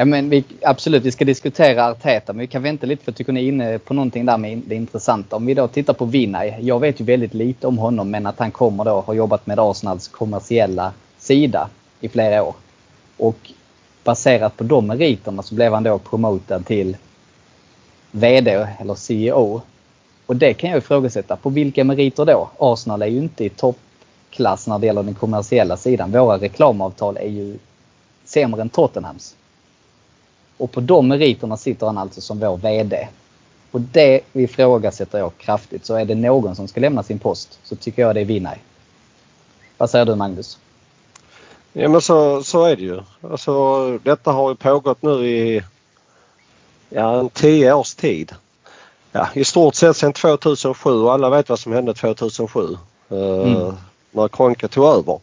Ja 0.00 0.04
men 0.04 0.30
vi, 0.30 0.44
absolut, 0.62 1.02
vi 1.02 1.12
ska 1.12 1.24
diskutera 1.24 1.86
Arteta 1.86 2.32
men 2.32 2.40
vi 2.40 2.46
kan 2.46 2.62
vänta 2.62 2.86
lite 2.86 3.04
för 3.04 3.12
jag 3.12 3.16
tycker 3.16 3.32
ni 3.32 3.44
är 3.44 3.48
inne 3.48 3.78
på 3.78 3.94
någonting 3.94 4.26
där 4.26 4.38
med 4.38 4.62
det 4.66 4.74
intressanta. 4.74 5.36
Om 5.36 5.46
vi 5.46 5.54
då 5.54 5.68
tittar 5.68 5.92
på 5.92 6.04
Vinay. 6.04 6.54
Jag 6.60 6.80
vet 6.80 7.00
ju 7.00 7.04
väldigt 7.04 7.34
lite 7.34 7.66
om 7.66 7.78
honom 7.78 8.10
men 8.10 8.26
att 8.26 8.38
han 8.38 8.50
kommer 8.50 8.84
då 8.84 9.00
har 9.00 9.14
jobbat 9.14 9.46
med 9.46 9.58
Arsenals 9.58 10.08
kommersiella 10.08 10.92
sida 11.18 11.68
i 12.00 12.08
flera 12.08 12.42
år. 12.42 12.54
Och 13.16 13.50
baserat 14.04 14.56
på 14.56 14.64
de 14.64 14.86
meriterna 14.86 15.42
så 15.42 15.54
blev 15.54 15.72
han 15.72 15.82
då 15.82 15.98
promotad 15.98 16.66
till 16.66 16.96
VD 18.10 18.66
eller 18.80 18.94
CEO. 18.94 19.62
Och 20.26 20.36
det 20.36 20.54
kan 20.54 20.70
jag 20.70 20.78
ifrågasätta. 20.78 21.36
På 21.36 21.50
vilka 21.50 21.84
meriter 21.84 22.24
då? 22.24 22.50
Arsenal 22.58 23.02
är 23.02 23.06
ju 23.06 23.18
inte 23.18 23.44
i 23.44 23.48
toppklass 23.48 24.66
när 24.66 24.78
det 24.78 24.86
gäller 24.86 25.02
den 25.02 25.14
kommersiella 25.14 25.76
sidan. 25.76 26.12
Våra 26.12 26.38
reklamavtal 26.38 27.16
är 27.16 27.28
ju 27.28 27.58
sämre 28.24 28.60
än 28.60 28.68
Tottenhams. 28.68 29.34
Och 30.58 30.72
på 30.72 30.80
de 30.80 31.08
meriterna 31.08 31.56
sitter 31.56 31.86
han 31.86 31.98
alltså 31.98 32.20
som 32.20 32.40
vår 32.40 32.56
VD. 32.56 33.08
Och 33.70 33.80
det 33.80 34.20
ifrågasätter 34.32 35.18
jag 35.18 35.32
kraftigt. 35.38 35.86
Så 35.86 35.94
är 35.94 36.04
det 36.04 36.14
någon 36.14 36.56
som 36.56 36.68
ska 36.68 36.80
lämna 36.80 37.02
sin 37.02 37.18
post 37.18 37.58
så 37.64 37.76
tycker 37.76 38.02
jag 38.02 38.14
det 38.14 38.20
är 38.20 38.24
Vinay. 38.24 38.58
Vad 39.76 39.90
säger 39.90 40.04
du 40.04 40.14
Magnus? 40.14 40.58
Ja 41.72 41.88
men 41.88 42.00
så, 42.00 42.42
så 42.42 42.64
är 42.64 42.76
det 42.76 42.82
ju. 42.82 43.00
Alltså, 43.30 43.98
detta 43.98 44.32
har 44.32 44.48
ju 44.50 44.54
pågått 44.54 45.02
nu 45.02 45.26
i 45.26 45.62
ja, 46.88 47.20
en 47.20 47.28
tio 47.28 47.72
års 47.72 47.94
tid. 47.94 48.32
Ja, 49.12 49.28
I 49.34 49.44
stort 49.44 49.74
sett 49.74 49.96
sedan 49.96 50.12
2007 50.12 50.90
och 50.90 51.12
alla 51.12 51.30
vet 51.30 51.48
vad 51.48 51.58
som 51.58 51.72
hände 51.72 51.94
2007 51.94 52.76
eh, 53.08 53.18
mm. 53.18 53.74
när 54.10 54.28
Kronke 54.28 54.68
tog 54.68 54.84
över. 54.84 55.20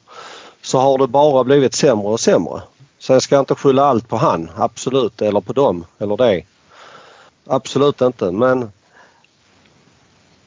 Så 0.62 0.80
har 0.80 0.98
det 0.98 1.08
bara 1.08 1.44
blivit 1.44 1.74
sämre 1.74 2.08
och 2.08 2.20
sämre. 2.20 2.62
Så 3.06 3.14
jag 3.14 3.22
ska 3.22 3.40
inte 3.40 3.56
skylla 3.56 3.86
allt 3.86 4.08
på 4.08 4.18
han, 4.18 4.52
absolut, 4.56 5.22
eller 5.22 5.42
på 5.42 5.54
dem 5.54 5.86
eller 6.00 6.18
det. 6.18 6.44
Absolut 7.48 8.02
inte 8.02 8.32
men 8.32 8.72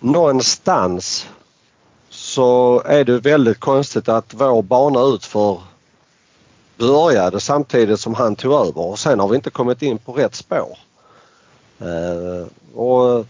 någonstans 0.00 1.26
så 2.10 2.82
är 2.84 3.04
det 3.04 3.18
väldigt 3.18 3.60
konstigt 3.60 4.08
att 4.08 4.34
vår 4.34 4.62
bana 4.62 5.00
utför 5.00 5.60
började 6.76 7.40
samtidigt 7.40 8.00
som 8.00 8.14
han 8.14 8.36
tog 8.36 8.52
över 8.52 8.78
och 8.78 8.98
sen 8.98 9.20
har 9.20 9.28
vi 9.28 9.36
inte 9.36 9.50
kommit 9.50 9.82
in 9.82 9.98
på 9.98 10.12
rätt 10.12 10.34
spår. 10.34 10.78
Eh, 11.78 12.46
och 12.74 13.26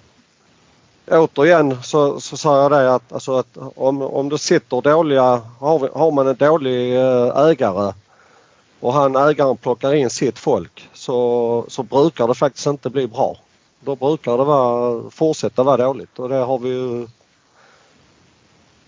återigen 1.11 1.83
så, 1.83 2.21
så 2.21 2.37
säger 2.37 2.57
jag 2.57 2.71
det 2.71 2.95
att, 2.95 3.13
alltså 3.13 3.37
att 3.37 3.59
om, 3.75 4.03
om 4.03 4.29
det 4.29 4.39
sitter 4.39 4.81
dåliga, 4.81 5.43
har, 5.59 5.99
har 5.99 6.11
man 6.11 6.27
en 6.27 6.37
dålig 6.37 6.97
eh, 6.97 7.37
ägare 7.37 7.93
och 8.81 8.93
han 8.93 9.17
ägaren 9.17 9.57
plockar 9.57 9.95
in 9.95 10.11
sitt 10.11 10.39
folk 10.39 10.89
så, 10.93 11.65
så 11.69 11.83
brukar 11.83 12.29
det 12.29 12.35
faktiskt 12.35 12.67
inte 12.67 12.91
bli 12.91 13.07
bra. 13.07 13.37
Då 13.81 13.97
brukar 13.97 14.39
det 14.39 14.45
vara, 14.45 15.11
fortsätta 15.11 15.63
vara 15.63 15.77
dåligt 15.77 16.19
och 16.19 16.29
det 16.29 16.37
har 16.37 16.59
vi 16.59 16.69
ju 16.69 17.07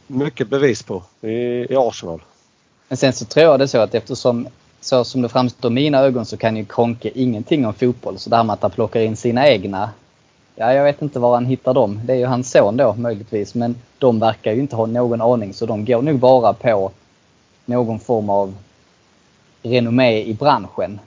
mycket 0.07 0.49
bevis 0.49 0.83
på 0.83 1.03
i, 1.21 1.31
i 1.73 1.77
Arsenal. 1.77 2.23
Men 2.89 2.97
sen 2.97 3.13
så 3.13 3.25
tror 3.25 3.47
jag 3.47 3.59
det 3.59 3.65
är 3.65 3.67
så 3.67 3.79
att 3.79 3.95
eftersom 3.95 4.49
så 4.81 5.05
som 5.05 5.23
det 5.23 5.29
framstår 5.29 5.71
i 5.71 5.75
mina 5.75 5.99
ögon 5.99 6.27
så 6.27 6.37
kan 6.37 6.57
ju 6.57 6.65
Konke 6.65 7.11
ingenting 7.15 7.67
om 7.67 7.75
fotboll. 7.75 8.19
Så 8.19 8.31
det 8.31 8.37
här 8.37 8.45
med 8.45 8.55
att 8.55 8.63
han 8.63 8.71
plockar 8.71 9.01
in 9.01 9.17
sina 9.17 9.49
egna. 9.49 9.91
Ja, 10.55 10.73
jag 10.73 10.85
vet 10.85 11.03
inte 11.03 11.19
var 11.19 11.35
han 11.35 11.47
hittar 11.47 11.75
dem. 11.75 12.01
Det 12.05 12.13
är 12.13 12.17
ju 12.17 12.27
hans 12.27 12.51
son 12.51 12.77
då 12.77 12.95
möjligtvis. 12.95 13.55
Men 13.55 13.77
de 13.99 14.19
verkar 14.19 14.53
ju 14.53 14.61
inte 14.61 14.77
ha 14.77 14.87
någon 14.87 15.21
aning 15.21 15.55
så 15.55 15.67
de 15.67 15.85
går 15.85 16.03
nog 16.03 16.19
bara 16.19 16.53
på 16.53 16.91
någon 17.65 18.01
form 18.01 18.31
av 18.31 18.55
renommé 19.63 20.23
i 20.23 20.35
branschen. 20.35 21.01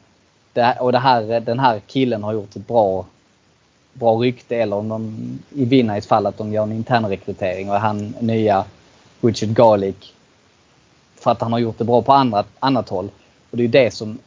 Det, 0.53 0.77
och 0.79 0.91
det 0.91 0.99
här, 0.99 1.39
den 1.39 1.59
här 1.59 1.81
killen 1.87 2.23
har 2.23 2.33
gjort 2.33 2.55
ett 2.55 2.67
bra, 2.67 3.05
bra 3.93 4.15
rykte 4.15 4.55
eller 4.55 4.75
om 4.75 4.89
de, 4.89 5.17
i 5.61 5.65
Vinnais 5.65 6.07
fall 6.07 6.25
att 6.25 6.37
de 6.37 6.53
gör 6.53 6.63
en 6.63 6.71
intern 6.71 7.05
rekrytering 7.05 7.69
och 7.69 7.75
han 7.75 8.15
nya 8.19 8.65
Richard 9.21 9.49
Garlick 9.49 10.13
för 11.15 11.31
att 11.31 11.41
han 11.41 11.51
har 11.51 11.59
gjort 11.59 11.77
det 11.77 11.83
bra 11.83 12.01
på 12.01 12.13
andra, 12.13 12.43
annat 12.59 12.89
håll. 12.89 13.09
Och 13.51 13.57
det 13.57 13.61
är 13.61 13.65
ju 13.65 13.71
det 13.71 13.93
som 13.93 14.19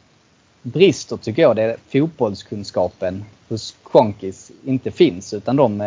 brister 0.61 1.17
tycker 1.17 1.41
jag. 1.41 1.55
Det 1.55 1.63
är 1.63 1.77
fotbollskunskapen 1.89 3.25
hos 3.49 3.75
Kronkis 3.91 4.51
inte 4.65 4.91
finns 4.91 5.33
utan 5.33 5.55
de, 5.55 5.77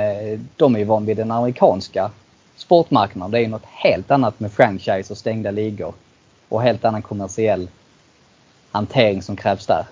de 0.57 0.76
är 0.76 0.85
van 0.85 1.07
vid 1.07 1.16
den 1.16 1.31
amerikanska 1.31 2.11
sportmarknaden. 2.57 3.31
Det 3.31 3.40
är 3.44 3.48
något 3.48 3.64
helt 3.64 4.11
annat 4.11 4.40
med 4.40 4.53
franchise 4.53 5.12
och 5.12 5.18
stängda 5.18 5.50
ligor. 5.50 5.94
Och 6.48 6.62
helt 6.62 6.85
annan 6.85 7.03
kommersiell 7.03 7.68
hantering 8.72 9.22
som 9.22 9.37
krävs 9.37 9.66
där. 9.66 9.87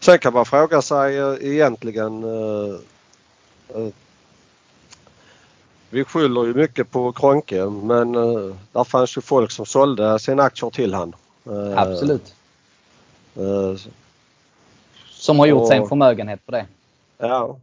Sen 0.00 0.18
kan 0.18 0.32
man 0.32 0.44
fråga 0.44 0.82
sig 0.82 1.18
eh, 1.18 1.36
egentligen 1.40 2.24
uh, 2.24 2.78
uh, 3.76 3.88
vi 5.90 6.04
skyller 6.04 6.44
ju 6.44 6.54
mycket 6.54 6.90
på 6.90 7.12
Kronke 7.12 7.64
men 7.64 8.14
uh, 8.14 8.54
där 8.72 8.84
fanns 8.84 9.16
ju 9.16 9.20
folk 9.20 9.50
som 9.50 9.66
sålde 9.66 10.18
sina 10.18 10.42
aktier 10.42 10.70
till 10.70 10.94
han. 10.94 11.14
Uh, 11.46 11.78
Absolut. 11.78 12.34
Uh, 13.38 13.76
som 15.10 15.38
har 15.38 15.46
gjort 15.46 15.62
och, 15.62 15.68
sig 15.68 15.76
en 15.76 15.88
förmögenhet 15.88 16.46
på 16.46 16.52
det. 16.52 16.66
Ja. 17.18 17.58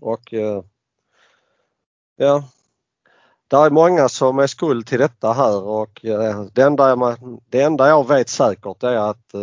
och 0.00 0.34
ja. 2.16 2.44
Det 3.50 3.56
är 3.56 3.70
många 3.70 4.08
som 4.08 4.38
är 4.38 4.46
skuld 4.46 4.86
till 4.86 4.98
detta 4.98 5.32
här 5.32 5.62
och 5.62 6.00
det 6.52 6.62
enda, 6.62 6.88
jag, 6.88 7.16
det 7.48 7.62
enda 7.62 7.88
jag 7.88 8.08
vet 8.08 8.28
säkert 8.28 8.82
är 8.82 8.96
att, 8.96 9.34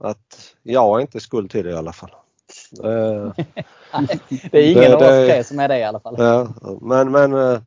att 0.00 0.54
jag 0.62 0.98
är 0.98 1.00
inte 1.00 1.20
skuld 1.20 1.50
till 1.50 1.64
det 1.64 1.70
i 1.70 1.74
alla 1.74 1.92
fall. 1.92 2.10
det 4.50 4.58
är 4.58 4.70
ingen 4.70 4.90
det, 4.90 4.94
av 4.94 5.02
oss 5.02 5.30
tre 5.30 5.44
som 5.44 5.60
är 5.60 5.68
det 5.68 5.78
i 5.78 5.84
alla 5.84 6.00
fall. 6.00 6.14
Ja, 6.18 6.48
men 6.80 7.10
men 7.10 7.32
eh, 7.32 7.60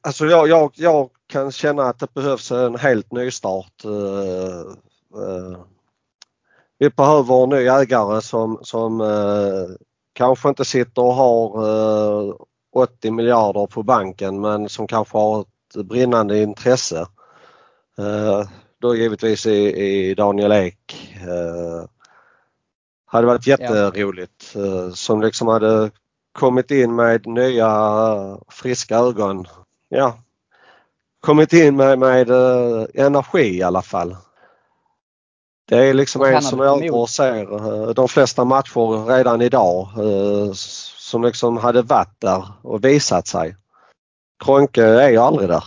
alltså 0.00 0.26
jag, 0.26 0.48
jag, 0.48 0.70
jag 0.74 1.10
kan 1.26 1.52
känna 1.52 1.82
att 1.82 1.98
det 1.98 2.14
behövs 2.14 2.50
en 2.50 2.76
helt 2.76 3.12
ny 3.12 3.30
start. 3.30 3.84
Eh, 3.84 4.60
eh, 5.22 5.58
vi 6.78 6.90
behöver 6.90 7.42
en 7.42 7.48
ny 7.48 7.68
ägare 7.68 8.22
som, 8.22 8.58
som 8.62 9.02
kanske 10.12 10.48
inte 10.48 10.64
sitter 10.64 11.02
och 11.02 11.14
har 11.14 12.47
80 12.72 13.10
miljarder 13.10 13.66
på 13.66 13.82
banken 13.82 14.40
men 14.40 14.68
som 14.68 14.86
kanske 14.86 15.18
har 15.18 15.40
ett 15.40 15.86
brinnande 15.86 16.42
intresse. 16.42 17.06
Då 18.80 18.96
givetvis 18.96 19.46
i, 19.46 19.84
i 19.84 20.14
Daniel 20.14 20.52
Ek 20.52 21.10
hade 23.06 23.26
varit 23.26 23.46
jätteroligt. 23.46 24.52
Ja. 24.54 24.90
Som 24.90 25.20
liksom 25.22 25.48
hade 25.48 25.90
kommit 26.32 26.70
in 26.70 26.94
med 26.94 27.26
nya 27.26 28.38
friska 28.48 28.96
ögon. 28.96 29.46
Ja, 29.88 30.18
kommit 31.20 31.52
in 31.52 31.76
med, 31.76 31.98
med 31.98 32.30
energi 32.94 33.56
i 33.58 33.62
alla 33.62 33.82
fall. 33.82 34.16
Det 35.68 35.76
är 35.76 35.94
liksom 35.94 36.22
en 36.22 36.42
som 36.42 36.60
och 36.92 37.10
ser 37.10 37.94
de 37.94 38.08
flesta 38.08 38.44
matcher 38.44 39.06
redan 39.06 39.42
idag 39.42 39.88
som 41.08 41.24
liksom 41.24 41.56
hade 41.56 41.82
varit 41.82 42.20
där 42.20 42.44
och 42.62 42.84
visat 42.84 43.26
sig. 43.26 43.56
Kronke 44.44 44.84
är 44.84 45.08
ju 45.10 45.16
aldrig 45.16 45.48
där. 45.48 45.64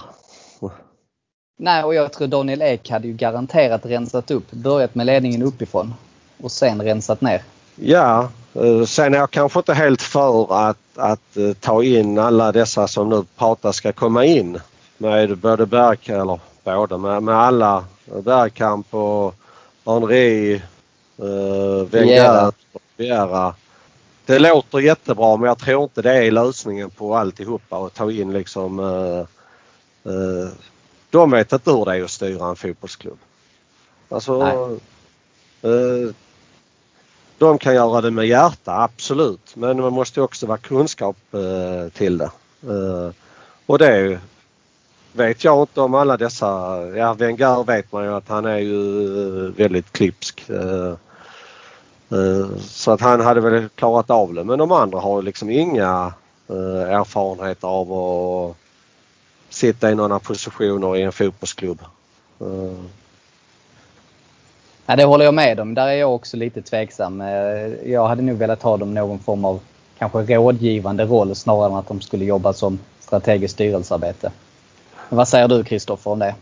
Nej, 1.60 1.84
och 1.84 1.96
jag 1.96 2.14
tror 2.14 2.28
Daniel 2.28 2.62
Ek 2.62 2.90
hade 2.90 3.08
ju 3.08 3.14
garanterat 3.14 3.86
rensat 3.86 4.32
upp, 4.32 4.52
börjat 4.52 4.96
med 4.96 5.06
ledningen 5.06 5.44
uppifrån 5.44 5.94
och 6.42 6.52
sen 6.52 6.82
rensat 6.82 7.22
ner? 7.22 7.42
Ja, 7.76 8.30
eh, 8.54 8.86
sen 8.86 9.14
är 9.14 9.18
jag 9.18 9.32
kanske 9.32 9.60
inte 9.60 9.74
helt 9.74 10.02
för 10.02 10.70
att, 10.70 10.78
att 10.96 11.38
eh, 11.38 11.54
ta 11.60 11.84
in 11.84 12.20
alla 12.20 12.52
dessa 12.52 12.88
som 12.88 13.10
nu 13.10 13.24
pratar 13.38 13.72
ska 13.72 13.92
komma 13.92 14.26
in 14.26 14.60
med 14.98 15.38
både 15.38 15.66
Bergkamp, 15.66 16.22
eller 16.22 16.40
båda, 16.64 16.98
med, 16.98 17.24
med 17.24 17.36
alla. 17.36 17.86
Bergkamp 18.24 18.94
och 18.94 19.36
Henri, 19.86 20.54
eh, 21.18 21.86
Wenger, 21.92 22.52
Viera. 22.98 23.54
Det 24.32 24.40
låter 24.40 24.80
jättebra 24.80 25.38
men 25.38 25.48
jag 25.48 25.58
tror 25.58 25.84
inte 25.84 26.02
det 26.02 26.14
är 26.14 26.32
lösningen 26.32 26.90
på 26.90 27.16
alltihopa 27.16 27.78
att 27.78 27.94
ta 27.94 28.12
in 28.12 28.34
liksom 28.34 28.80
eh, 28.80 29.20
eh, 30.14 30.50
de 31.10 31.32
vet 31.32 31.54
inte 31.54 31.72
hur 31.72 31.86
det 31.86 31.98
är 31.98 32.04
att 32.04 32.12
styra 32.12 32.50
en 32.50 32.56
fotbollsklubb. 32.56 33.18
Alltså, 34.10 34.42
eh, 35.62 36.16
de 37.38 37.58
kan 37.58 37.76
göra 37.76 38.02
det 38.02 38.12
med 38.12 38.28
hjärta, 38.28 38.72
absolut. 38.72 39.56
Men 39.56 39.82
man 39.82 39.94
måste 39.94 40.22
också 40.22 40.46
vara 40.46 40.58
kunskap 40.58 41.18
eh, 41.32 41.92
till 41.94 42.18
det. 42.18 42.32
Eh, 42.64 43.12
och 43.66 43.78
det 43.78 44.20
vet 45.14 45.44
jag 45.44 45.64
inte 45.64 45.82
om 45.82 45.94
alla 45.94 46.18
dessa. 46.18 46.48
Ja, 46.96 47.14
Wenger 47.14 47.64
vet 47.64 47.92
man 47.92 48.04
ju 48.04 48.14
att 48.14 48.30
han 48.30 48.46
är 48.46 48.60
ju 48.60 49.06
eh, 49.46 49.52
väldigt 49.52 49.92
klipsk. 49.92 50.50
Eh, 52.12 52.58
så 52.60 52.92
att 52.92 53.02
han 53.02 53.22
hade 53.22 53.42
väl 53.42 53.70
klarat 53.70 54.10
av 54.10 54.34
det. 54.34 54.44
Men 54.44 54.60
de 54.60 54.72
andra 54.72 55.00
har 55.00 55.22
liksom 55.22 55.50
inga 55.50 56.14
eh, 56.50 56.96
erfarenheter 57.00 57.68
av 57.68 57.94
att 57.94 58.56
sitta 59.50 59.92
i 59.92 59.96
några 59.96 60.20
positioner 60.20 60.98
i 60.98 61.02
en 61.02 61.12
fotbollsklubb. 61.12 61.82
Eh. 62.42 62.86
Ja, 64.86 64.96
det 64.96 65.04
håller 65.04 65.26
jag 65.26 65.34
med 65.34 65.60
om. 65.60 65.74
Där 65.74 65.88
är 65.88 65.94
jag 65.94 66.16
också 66.16 66.38
lite 66.38 66.62
tveksam. 66.62 67.20
Jag 67.86 68.08
hade 68.08 68.22
nog 68.22 68.38
velat 68.38 68.64
ha 68.64 68.78
dem 68.78 68.94
någon 68.94 69.20
form 69.20 69.46
av 69.46 69.60
kanske 69.98 70.36
rådgivande 70.36 71.06
roll 71.06 71.36
snarare 71.36 71.72
än 71.72 71.76
att 71.76 71.88
de 71.88 72.02
skulle 72.02 72.26
jobba 72.26 72.54
som 72.54 72.80
strategiskt 73.00 73.54
styrelsearbete. 73.54 74.32
Vad 75.10 75.28
säger 75.28 75.48
du 75.48 75.64
Kristoffer 75.64 76.12
om 76.12 76.20
det? 76.20 76.36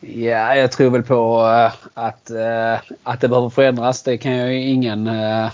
Ja, 0.00 0.56
jag 0.56 0.72
tror 0.72 0.90
väl 0.90 1.02
på 1.02 1.40
eh, 1.40 1.72
att, 1.94 2.30
eh, 2.30 2.74
att 3.02 3.20
det 3.20 3.28
behöver 3.28 3.48
förändras. 3.48 4.02
Det 4.02 4.18
kan 4.18 4.36
ju 4.36 4.62
ingen, 4.62 5.06
eh, 5.06 5.52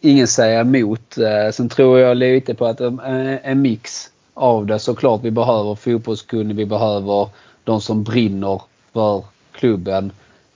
ingen 0.00 0.26
säga 0.26 0.60
emot. 0.60 1.16
Sen 1.52 1.68
tror 1.68 1.98
jag 1.98 2.16
lite 2.16 2.54
på 2.54 2.66
att 2.66 2.80
en 2.80 3.62
mix 3.62 4.10
av 4.34 4.66
det 4.66 4.78
såklart. 4.78 5.20
Vi 5.24 5.30
behöver 5.30 5.74
fotbollskunnig, 5.74 6.56
vi 6.56 6.66
behöver 6.66 7.28
de 7.64 7.80
som 7.80 8.02
brinner 8.02 8.62
för 8.92 9.24
klubben. 9.52 10.12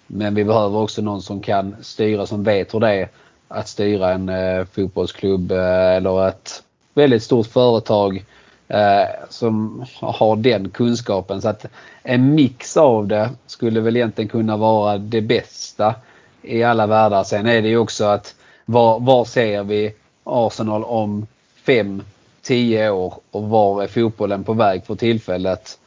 Men 0.07 0.35
vi 0.35 0.45
behöver 0.45 0.79
också 0.79 1.03
någon 1.03 1.23
som 1.23 1.41
kan 1.41 1.77
styra, 1.83 2.27
som 2.27 2.45
vet 2.45 2.75
hur 2.75 2.81
det 2.81 2.95
är 2.95 3.09
att 3.49 3.69
styra 3.69 4.13
en 4.13 4.31
fotbollsklubb 4.67 5.53
eller 5.53 6.29
ett 6.29 6.63
väldigt 6.95 7.23
stort 7.23 7.47
företag 7.47 8.25
Eh, 8.69 9.09
som 9.29 9.85
har 10.01 10.37
den 10.37 10.71
kunskapen. 10.71 11.43
Så 11.43 11.49
att 11.49 11.67
en 12.03 12.35
mix 12.35 12.77
av 12.77 13.07
det 13.07 13.31
skulle 13.47 13.81
väl 13.81 13.97
egentligen 13.97 14.29
kunna 14.29 14.57
vara 14.57 14.99
det 14.99 15.21
bästa 15.21 15.95
i 16.43 16.63
alla 16.63 16.87
världar. 16.87 17.25
Sen 17.25 17.47
är 17.47 17.63
det 17.63 17.69
ju 17.69 17.79
också 17.79 18.05
att 18.05 18.35
var, 18.65 19.01
var 19.01 19.25
ser 19.25 19.63
vi 19.63 19.95
Arsenal 20.25 20.85
om 20.85 21.27
5-10 21.67 22.91
år 22.91 23.15
och 23.31 23.43
var 23.43 23.83
är 23.83 23.87
fotbollen 23.87 24.45
på 24.45 24.53
väg 24.53 24.87
för 24.87 24.95
tillfället? 24.95 25.79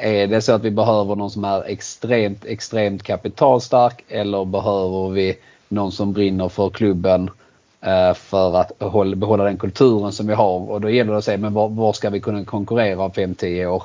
Är 0.00 0.26
det 0.26 0.42
så 0.42 0.52
att 0.52 0.64
vi 0.64 0.70
behöver 0.70 1.14
någon 1.14 1.30
som 1.30 1.44
är 1.44 1.62
extremt, 1.62 2.44
extremt 2.44 3.02
kapitalstark 3.02 4.04
eller 4.08 4.44
behöver 4.44 5.08
vi 5.10 5.38
någon 5.68 5.92
som 5.92 6.12
brinner 6.12 6.48
för 6.48 6.70
klubben 6.70 7.24
eh, 7.24 7.32
Eh, 7.86 8.14
för 8.14 8.60
att 8.60 8.78
behålla 9.16 9.44
den 9.44 9.56
kulturen 9.56 10.12
som 10.12 10.26
vi 10.26 10.34
har? 10.34 10.70
Och 10.70 10.80
då 10.80 10.90
gäller 10.90 11.12
det 11.12 11.18
att 11.18 11.24
se 11.24 11.36
men 11.36 11.54
var, 11.54 11.68
var 11.68 11.92
ska 11.92 12.10
vi 12.10 12.20
kunna 12.20 12.44
konkurrera 12.44 13.02
om 13.02 13.10
5-10 13.10 13.66
år? 13.66 13.82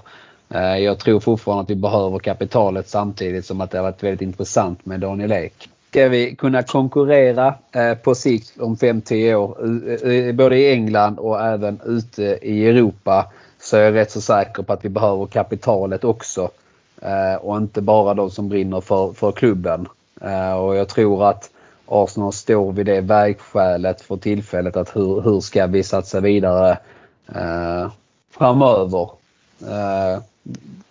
Eh, 0.49 0.77
jag 0.77 0.99
tror 0.99 1.19
fortfarande 1.19 1.63
att 1.63 1.69
vi 1.69 1.75
behöver 1.75 2.19
kapitalet 2.19 2.89
samtidigt 2.89 3.45
som 3.45 3.61
att 3.61 3.71
det 3.71 3.77
har 3.77 3.83
varit 3.83 4.03
väldigt 4.03 4.21
intressant 4.21 4.85
med 4.85 4.99
Daniel 4.99 5.31
Ek. 5.31 5.69
ska 5.89 6.07
vi 6.07 6.35
kunna 6.35 6.63
konkurrera 6.63 7.55
eh, 7.71 7.93
på 7.93 8.15
sikt 8.15 8.59
om 8.59 8.75
5-10 8.75 9.33
år, 9.35 10.31
både 10.33 10.57
i 10.57 10.71
England 10.71 11.19
och 11.19 11.41
även 11.41 11.79
ute 11.85 12.39
i 12.41 12.69
Europa, 12.69 13.31
så 13.59 13.77
är 13.77 13.81
jag 13.81 13.95
rätt 13.95 14.11
så 14.11 14.21
säker 14.21 14.63
på 14.63 14.73
att 14.73 14.85
vi 14.85 14.89
behöver 14.89 15.25
kapitalet 15.25 16.03
också. 16.03 16.49
Och 17.39 17.57
inte 17.57 17.81
bara 17.81 18.13
de 18.13 18.31
som 18.31 18.49
brinner 18.49 18.81
för, 18.81 19.13
för 19.13 19.31
klubben. 19.31 19.87
Och 20.57 20.75
jag 20.75 20.87
tror 20.87 21.29
att 21.29 21.49
Arsenal 21.91 22.33
står 22.33 22.71
vid 22.71 22.85
det 22.85 23.01
vägskälet 23.01 24.01
för 24.01 24.17
tillfället 24.17 24.77
att 24.77 24.95
hur, 24.95 25.21
hur 25.21 25.39
ska 25.39 25.67
vi 25.67 25.83
satsa 25.83 26.19
vidare 26.19 26.77
eh, 27.35 27.91
framöver. 28.31 29.09
Eh, 29.61 30.21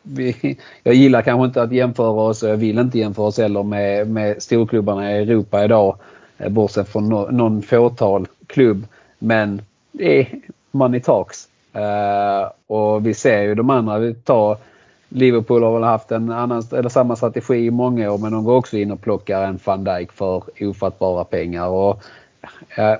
vi, 0.02 0.56
jag 0.82 0.94
gillar 0.94 1.22
kanske 1.22 1.46
inte 1.46 1.62
att 1.62 1.72
jämföra 1.72 2.22
oss 2.22 2.42
och 2.42 2.48
jag 2.48 2.56
vill 2.56 2.78
inte 2.78 2.98
jämföra 2.98 3.26
oss 3.26 3.38
heller 3.38 3.62
med, 3.62 4.10
med 4.10 4.42
storklubbarna 4.42 5.12
i 5.12 5.22
Europa 5.22 5.64
idag. 5.64 5.96
Eh, 6.38 6.48
bortsett 6.48 6.88
från 6.88 7.08
no, 7.08 7.30
någon 7.30 7.62
fåtal 7.62 8.26
klubb. 8.46 8.86
Men 9.18 9.62
det 9.92 10.20
är 10.20 10.28
money 10.70 11.00
talks. 11.00 11.48
Eh, 11.72 12.50
och 12.66 13.06
vi 13.06 13.14
ser 13.14 13.42
ju 13.42 13.54
de 13.54 13.70
andra. 13.70 13.98
Vi 13.98 14.14
tar 14.14 14.56
Liverpool 15.12 15.62
har 15.62 15.72
väl 15.72 15.82
haft 15.82 16.12
en 16.12 16.30
annan, 16.30 16.62
eller 16.72 16.88
samma 16.88 17.16
strategi 17.16 17.54
i 17.54 17.70
många 17.70 18.12
år 18.12 18.18
men 18.18 18.32
de 18.32 18.44
går 18.44 18.56
också 18.56 18.76
in 18.76 18.90
och 18.90 19.00
plockar 19.00 19.42
en 19.42 19.58
van 19.64 19.84
Dijk 19.84 20.12
för 20.12 20.42
ofattbara 20.60 21.24
pengar. 21.24 21.66
Och, 21.66 22.02
eh, 22.76 22.96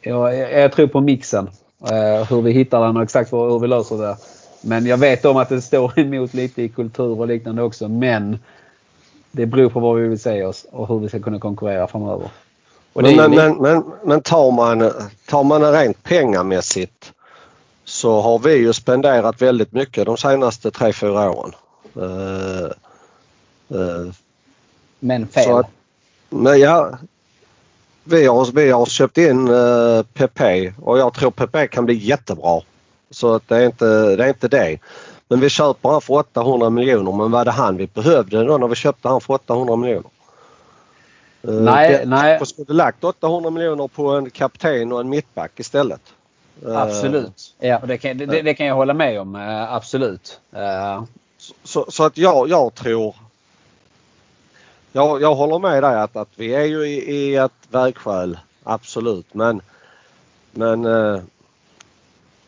jag, 0.00 0.38
jag, 0.38 0.72
tror 0.72 0.86
på 0.86 1.00
mixen. 1.00 1.50
Eh, 1.90 2.30
hur 2.30 2.42
vi 2.42 2.52
hittar 2.52 2.86
den 2.86 2.96
och 2.96 3.02
exakt 3.02 3.32
hur 3.32 3.58
vi 3.58 3.68
löser 3.68 3.98
det. 3.98 4.16
Men 4.60 4.86
jag 4.86 4.96
vet 4.96 5.24
om 5.24 5.36
att 5.36 5.48
det 5.48 5.62
står 5.62 5.98
emot 5.98 6.34
lite 6.34 6.62
i 6.62 6.68
kultur 6.68 7.20
och 7.20 7.26
liknande 7.26 7.62
också. 7.62 7.88
Men 7.88 8.38
det 9.30 9.46
beror 9.46 9.70
på 9.70 9.80
vad 9.80 9.96
vi 9.96 10.08
vill 10.08 10.18
säga 10.18 10.48
oss 10.48 10.66
och 10.70 10.88
hur 10.88 10.98
vi 10.98 11.08
ska 11.08 11.20
kunna 11.20 11.38
konkurrera 11.38 11.86
framöver. 11.86 12.30
Men, 12.94 13.30
men, 13.30 13.56
men, 13.56 13.84
men, 14.04 14.22
tar, 14.22 14.52
man, 14.52 14.90
tar 15.26 15.44
man 15.44 15.72
rent 15.72 16.02
pengamässigt 16.02 17.13
så 17.94 18.20
har 18.20 18.38
vi 18.38 18.54
ju 18.54 18.72
spenderat 18.72 19.42
väldigt 19.42 19.72
mycket 19.72 20.06
de 20.06 20.16
senaste 20.16 20.70
3-4 20.70 21.28
åren. 21.28 21.52
Uh, 21.96 22.70
uh, 23.80 24.12
men 24.98 25.28
fel? 25.28 25.56
Att, 25.56 25.66
men 26.28 26.60
ja, 26.60 26.98
vi 28.04 28.26
har, 28.26 28.52
vi 28.52 28.70
har 28.70 28.86
köpt 28.86 29.18
in 29.18 29.48
uh, 29.48 30.02
PP 30.02 30.72
och 30.82 30.98
jag 30.98 31.14
tror 31.14 31.30
PP 31.30 31.70
kan 31.70 31.84
bli 31.84 31.94
jättebra. 31.94 32.60
Så 33.10 33.34
att 33.34 33.48
det, 33.48 33.56
är 33.56 33.66
inte, 33.66 34.16
det 34.16 34.24
är 34.24 34.28
inte 34.28 34.48
det. 34.48 34.78
Men 35.28 35.40
vi 35.40 35.48
köper 35.48 35.88
han 35.88 36.00
för 36.00 36.14
800 36.14 36.70
miljoner. 36.70 37.12
Men 37.12 37.30
vad 37.30 37.40
är 37.40 37.44
det 37.44 37.50
han 37.50 37.76
vi 37.76 37.86
behövde 37.86 38.44
då 38.44 38.58
när 38.58 38.68
vi 38.68 38.74
köpte 38.74 39.08
han 39.08 39.20
för 39.20 39.34
800 39.34 39.76
miljoner? 39.76 40.10
Nej, 41.42 41.92
det, 41.92 42.06
nej. 42.06 42.38
Vi 42.40 42.46
skulle 42.46 42.72
lagt 42.72 43.04
800 43.04 43.50
miljoner 43.50 43.88
på 43.88 44.10
en 44.10 44.30
kapten 44.30 44.92
och 44.92 45.00
en 45.00 45.08
mittback 45.08 45.60
istället. 45.60 46.00
Absolut. 46.66 47.54
Ja, 47.58 47.80
det, 47.86 47.98
kan, 47.98 48.18
det, 48.18 48.42
det 48.42 48.54
kan 48.54 48.66
jag 48.66 48.74
hålla 48.74 48.94
med 48.94 49.20
om. 49.20 49.36
Eh, 49.36 49.72
absolut. 49.72 50.40
Eh. 50.52 51.02
Så, 51.64 51.86
så 51.88 52.04
att 52.04 52.18
jag, 52.18 52.48
jag 52.48 52.74
tror 52.74 53.14
jag, 54.96 55.22
jag 55.22 55.34
håller 55.34 55.58
med 55.58 55.82
dig 55.82 55.94
att, 56.00 56.16
att 56.16 56.28
vi 56.36 56.54
är 56.54 56.64
ju 56.64 56.86
i, 56.86 57.14
i 57.14 57.36
ett 57.36 57.52
vägskäl. 57.70 58.38
Absolut. 58.62 59.34
Men, 59.34 59.60
men 60.52 60.84
eh, 60.84 61.20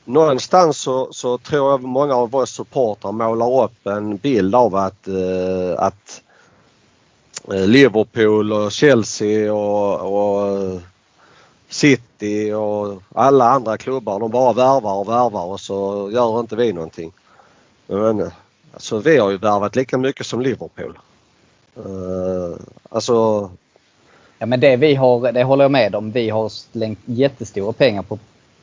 någonstans 0.04 0.78
så, 0.78 1.08
så 1.12 1.38
tror 1.38 1.70
jag 1.70 1.82
många 1.82 2.14
av 2.14 2.36
oss 2.36 2.50
supportrar 2.50 3.12
målar 3.12 3.64
upp 3.64 3.86
en 3.86 4.16
bild 4.16 4.54
av 4.54 4.74
att, 4.76 5.08
eh, 5.08 5.74
att 5.78 6.22
eh, 7.52 7.66
Liverpool 7.66 8.52
och 8.52 8.72
Chelsea 8.72 9.52
och, 9.54 10.00
och 10.00 10.80
City 11.76 12.52
och 12.52 13.02
alla 13.14 13.48
andra 13.48 13.78
klubbar 13.78 14.20
de 14.20 14.30
bara 14.30 14.52
värvar 14.52 14.94
och 14.94 15.08
värvar 15.08 15.44
och 15.44 15.60
så 15.60 16.10
gör 16.12 16.40
inte 16.40 16.56
vi 16.56 16.72
någonting. 16.72 17.12
Men 17.86 18.30
alltså 18.72 18.98
vi 18.98 19.18
har 19.18 19.30
ju 19.30 19.36
värvat 19.36 19.76
lika 19.76 19.98
mycket 19.98 20.26
som 20.26 20.40
Liverpool. 20.40 20.98
Uh, 21.86 22.56
alltså... 22.88 23.50
Ja 24.38 24.46
men 24.46 24.60
det 24.60 24.76
vi 24.76 24.94
har, 24.94 25.32
det 25.32 25.44
håller 25.44 25.64
jag 25.64 25.70
med 25.70 25.94
om. 25.94 26.10
Vi 26.10 26.30
har 26.30 26.48
slängt 26.48 26.98
jättestora 27.04 27.72
pengar 27.72 28.02
på 28.02 28.18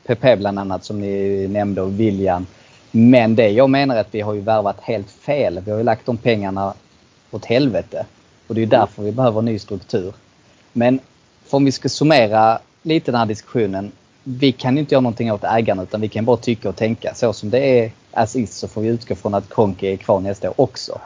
PP 0.06 0.36
bland 0.36 0.58
annat 0.58 0.84
som 0.84 1.00
ni 1.00 1.48
nämnde 1.48 1.82
och 1.82 2.00
William. 2.00 2.46
Men 2.90 3.36
det 3.36 3.48
jag 3.48 3.70
menar 3.70 3.96
är 3.96 4.00
att 4.00 4.14
vi 4.14 4.20
har 4.20 4.34
ju 4.34 4.40
värvat 4.40 4.80
helt 4.80 5.10
fel. 5.10 5.60
Vi 5.64 5.70
har 5.70 5.78
ju 5.78 5.84
lagt 5.84 6.06
de 6.06 6.16
pengarna 6.16 6.74
åt 7.30 7.44
helvete. 7.44 8.06
Och 8.46 8.54
det 8.54 8.62
är 8.62 8.66
därför 8.66 9.02
vi 9.02 9.12
behöver 9.12 9.38
en 9.38 9.44
ny 9.44 9.58
struktur. 9.58 10.14
Men 10.72 11.00
om 11.50 11.64
vi 11.64 11.72
ska 11.72 11.88
summera 11.88 12.58
lite 12.84 13.10
den 13.10 13.18
här 13.18 13.26
diskussionen. 13.26 13.92
Vi 14.24 14.52
kan 14.52 14.78
inte 14.78 14.94
göra 14.94 15.00
någonting 15.00 15.32
åt 15.32 15.44
ägarna 15.44 15.82
utan 15.82 16.00
vi 16.00 16.08
kan 16.08 16.24
bara 16.24 16.36
tycka 16.36 16.68
och 16.68 16.76
tänka. 16.76 17.14
Så 17.14 17.32
som 17.32 17.50
det 17.50 17.80
är 17.80 17.92
as 18.12 18.36
is 18.36 18.54
så 18.56 18.68
får 18.68 18.80
vi 18.80 18.88
utgå 18.88 19.14
från 19.14 19.34
att 19.34 19.48
Konke 19.48 19.92
är 19.92 19.96
kvar 19.96 20.20
nästa 20.20 20.50
år 20.50 20.54
också. 20.60 21.00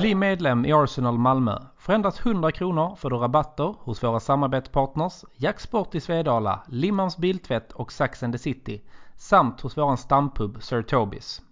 Bli 0.00 0.14
medlem 0.14 0.64
i 0.64 0.72
Arsenal 0.72 1.18
Malmö. 1.18 1.58
För 1.78 1.92
endast 1.92 2.26
100 2.26 2.52
kronor 2.52 2.96
får 2.96 3.10
du 3.10 3.16
rabatter 3.16 3.74
hos 3.78 4.02
våra 4.02 4.20
samarbetspartners 4.20 5.24
Jacksport 5.36 5.94
i 5.94 6.00
Svedala, 6.00 6.60
Limmans 6.68 7.16
Biltvätt 7.16 7.72
och 7.72 7.92
Saxen 7.92 8.32
the 8.32 8.38
City 8.38 8.80
samt 9.16 9.60
hos 9.60 9.76
våran 9.76 9.96
stampub 9.96 10.62
Sir 10.62 10.82
Tobis. 10.82 11.42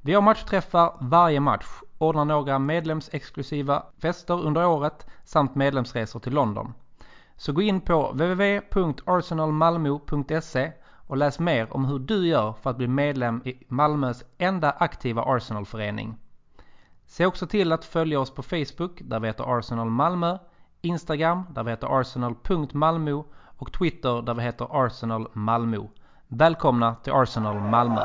Vi 0.00 0.14
har 0.14 0.22
matchträffar 0.22 0.96
varje 1.00 1.40
match, 1.40 1.66
ordnar 1.98 2.24
några 2.24 2.58
medlemsexklusiva 2.58 3.82
fester 3.98 4.40
under 4.40 4.66
året 4.66 5.06
samt 5.24 5.54
medlemsresor 5.54 6.20
till 6.20 6.34
London. 6.34 6.72
Så 7.36 7.52
gå 7.52 7.62
in 7.62 7.80
på 7.80 8.10
www.arsenalmalmo.se 8.10 10.72
och 11.06 11.16
läs 11.16 11.38
mer 11.38 11.72
om 11.72 11.84
hur 11.84 11.98
du 11.98 12.26
gör 12.26 12.52
för 12.52 12.70
att 12.70 12.76
bli 12.76 12.88
medlem 12.88 13.42
i 13.44 13.64
Malmös 13.68 14.24
enda 14.38 14.70
aktiva 14.70 15.22
Arsenalförening. 15.22 16.16
Se 17.06 17.26
också 17.26 17.46
till 17.46 17.72
att 17.72 17.84
följa 17.84 18.20
oss 18.20 18.30
på 18.30 18.42
Facebook 18.42 18.98
där 19.00 19.20
vi 19.20 19.26
heter 19.26 19.58
Arsenal 19.58 19.90
Malmö, 19.90 20.38
Instagram 20.80 21.42
där 21.50 21.64
vi 21.64 21.70
heter 21.70 22.00
arsenal.malmo 22.00 23.24
och 23.58 23.72
Twitter 23.72 24.22
där 24.22 24.34
vi 24.34 24.42
heter 24.42 24.86
Arsenal 24.86 25.28
Malmö. 25.32 25.78
Välkomna 26.30 26.96
till 27.04 27.12
Arsenal 27.12 27.60
Malmö! 27.60 28.02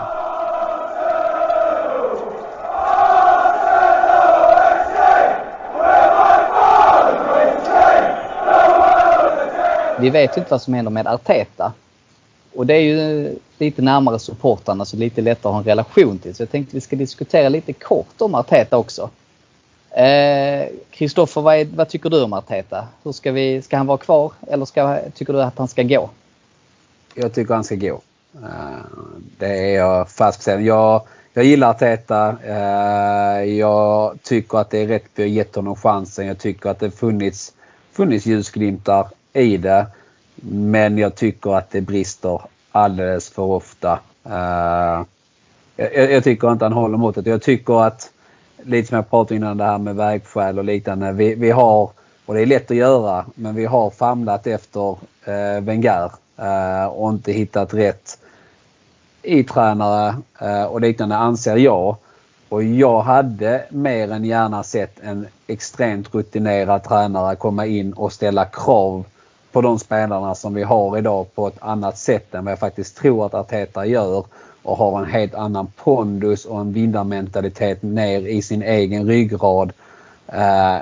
Vi 10.00 10.10
vet 10.10 10.38
ju 10.38 10.42
inte 10.42 10.52
vad 10.52 10.62
som 10.62 10.74
händer 10.74 10.92
med 10.92 11.08
Arteta. 11.08 11.74
Och 12.56 12.66
det 12.66 12.74
är 12.74 12.82
ju 12.82 13.36
lite 13.58 13.82
närmare 13.82 14.20
supportrarna 14.20 14.86
så 14.86 14.98
lite 14.98 15.22
lättare 15.22 15.50
att 15.50 15.54
ha 15.54 15.60
en 15.60 15.66
relation 15.66 16.18
till. 16.18 16.36
Så 16.36 16.42
jag 16.42 16.52
tänkte 16.52 16.76
vi 16.76 16.82
ska 16.82 16.96
diskutera 16.96 17.50
lite 17.50 17.74
kort 17.74 18.22
om 18.22 18.36
Arteta 18.36 18.78
också. 18.78 19.10
Kristoffer, 20.92 21.42
eh, 21.42 21.46
vad, 21.46 21.68
vad, 21.68 21.90
tycker 21.90 22.10
du 22.10 22.24
om 22.24 22.34
Arteta? 22.34 22.88
Hur 23.04 23.12
ska, 23.12 23.32
vi, 23.32 23.62
ska 23.62 23.78
han 23.78 23.88
vara 23.88 23.98
kvar 23.98 24.32
eller 24.48 24.66
ska, 24.66 25.00
tycker 25.14 25.34
du 25.34 25.42
att 25.42 25.58
han 25.58 25.68
ska 25.68 25.84
gå? 25.84 26.10
Jag 27.14 27.34
tycker 27.34 27.54
han 27.54 27.64
ska 27.64 27.76
gå. 27.76 28.02
Eh, 28.42 28.86
det 29.38 29.48
är 29.48 29.76
jag 29.76 30.10
fast 30.10 30.40
bestämd. 30.40 30.66
Jag, 30.66 31.02
jag 31.34 31.46
gillar 31.46 31.70
Arteta. 31.70 32.38
Eh, 32.44 33.44
jag 33.44 34.18
tycker 34.24 34.58
att 34.58 34.70
det 34.70 34.80
är 34.80 34.88
rätt 34.88 35.06
vi 35.16 35.24
har 35.24 35.30
gett 35.30 35.56
honom 35.56 35.76
chansen. 35.76 36.28
Jag 36.28 36.38
tycker 36.38 36.70
att 36.70 36.80
det 36.80 36.92
funnits, 36.92 37.54
funnits 37.92 38.26
ljusglimtar 38.26 39.08
i 39.34 39.58
det. 39.58 39.88
Men 40.46 40.98
jag 40.98 41.16
tycker 41.16 41.56
att 41.56 41.72
det 41.72 41.82
brister 41.82 42.42
alldeles 42.72 43.30
för 43.30 43.44
ofta. 43.44 44.00
Eh, 44.26 45.04
jag, 45.76 46.12
jag, 46.12 46.24
tycker 46.24 46.52
inte 46.52 46.66
han 46.66 46.74
håller 46.74 46.98
måttet. 46.98 47.26
Jag 47.26 47.42
tycker 47.42 47.84
att, 47.84 48.12
lite 48.64 48.88
som 48.88 48.96
jag 48.96 49.10
pratade 49.10 49.36
innan 49.36 49.58
det 49.58 49.64
här 49.64 49.78
med 49.78 49.96
vägskäl 49.96 50.60
och 50.60 50.66
liknande. 50.66 51.12
Vi, 51.12 51.36
vi 51.36 51.52
har, 51.52 51.90
och 52.26 52.34
det 52.34 52.42
är 52.42 52.46
lätt 52.46 52.72
att 52.72 52.78
göra, 52.78 53.26
men 53.36 53.56
vi 53.56 53.66
har 53.66 53.90
famlat 53.90 54.48
efter 54.48 54.98
Wenger 55.62 56.12
och 56.90 57.10
inte 57.10 57.32
hittat 57.32 57.74
rätt 57.74 58.18
i 59.24 59.44
tränare 59.44 60.16
eh, 60.40 60.64
och 60.64 60.82
liknande 60.82 61.16
anser 61.16 61.58
jag. 61.58 61.96
Och 62.50 62.64
jag 62.64 63.02
hade 63.02 63.66
mer 63.70 64.12
än 64.12 64.26
gärna 64.26 64.64
sett 64.64 65.00
en 65.04 65.28
extremt 65.48 66.16
rutinerad 66.16 66.84
tränare 66.84 67.36
komma 67.36 67.66
in 67.66 67.94
och 67.94 68.14
ställa 68.14 68.46
krav 68.46 69.06
på 69.52 69.62
de 69.62 69.80
spelarna 69.80 70.36
som 70.36 70.54
vi 70.54 70.64
har 70.64 70.98
idag 70.98 71.36
på 71.36 71.48
ett 71.48 71.58
annat 71.60 71.98
sätt 71.98 72.36
än 72.36 72.46
vad 72.46 72.52
jag 72.52 72.60
faktiskt 72.60 72.98
tror 72.98 73.26
att 73.26 73.34
Arteta 73.34 73.86
gör 73.86 74.26
och 74.64 74.78
har 74.78 75.00
en 75.00 75.12
helt 75.12 75.36
annan 75.36 75.68
pondus 75.84 76.46
och 76.46 76.62
en 76.62 76.74
vinnarmentalitet 76.74 77.84
ner 77.84 78.22
i 78.22 78.42
sin 78.42 78.64
egen 78.64 79.08
ryggrad. 79.08 79.74
Eh, 80.28 80.78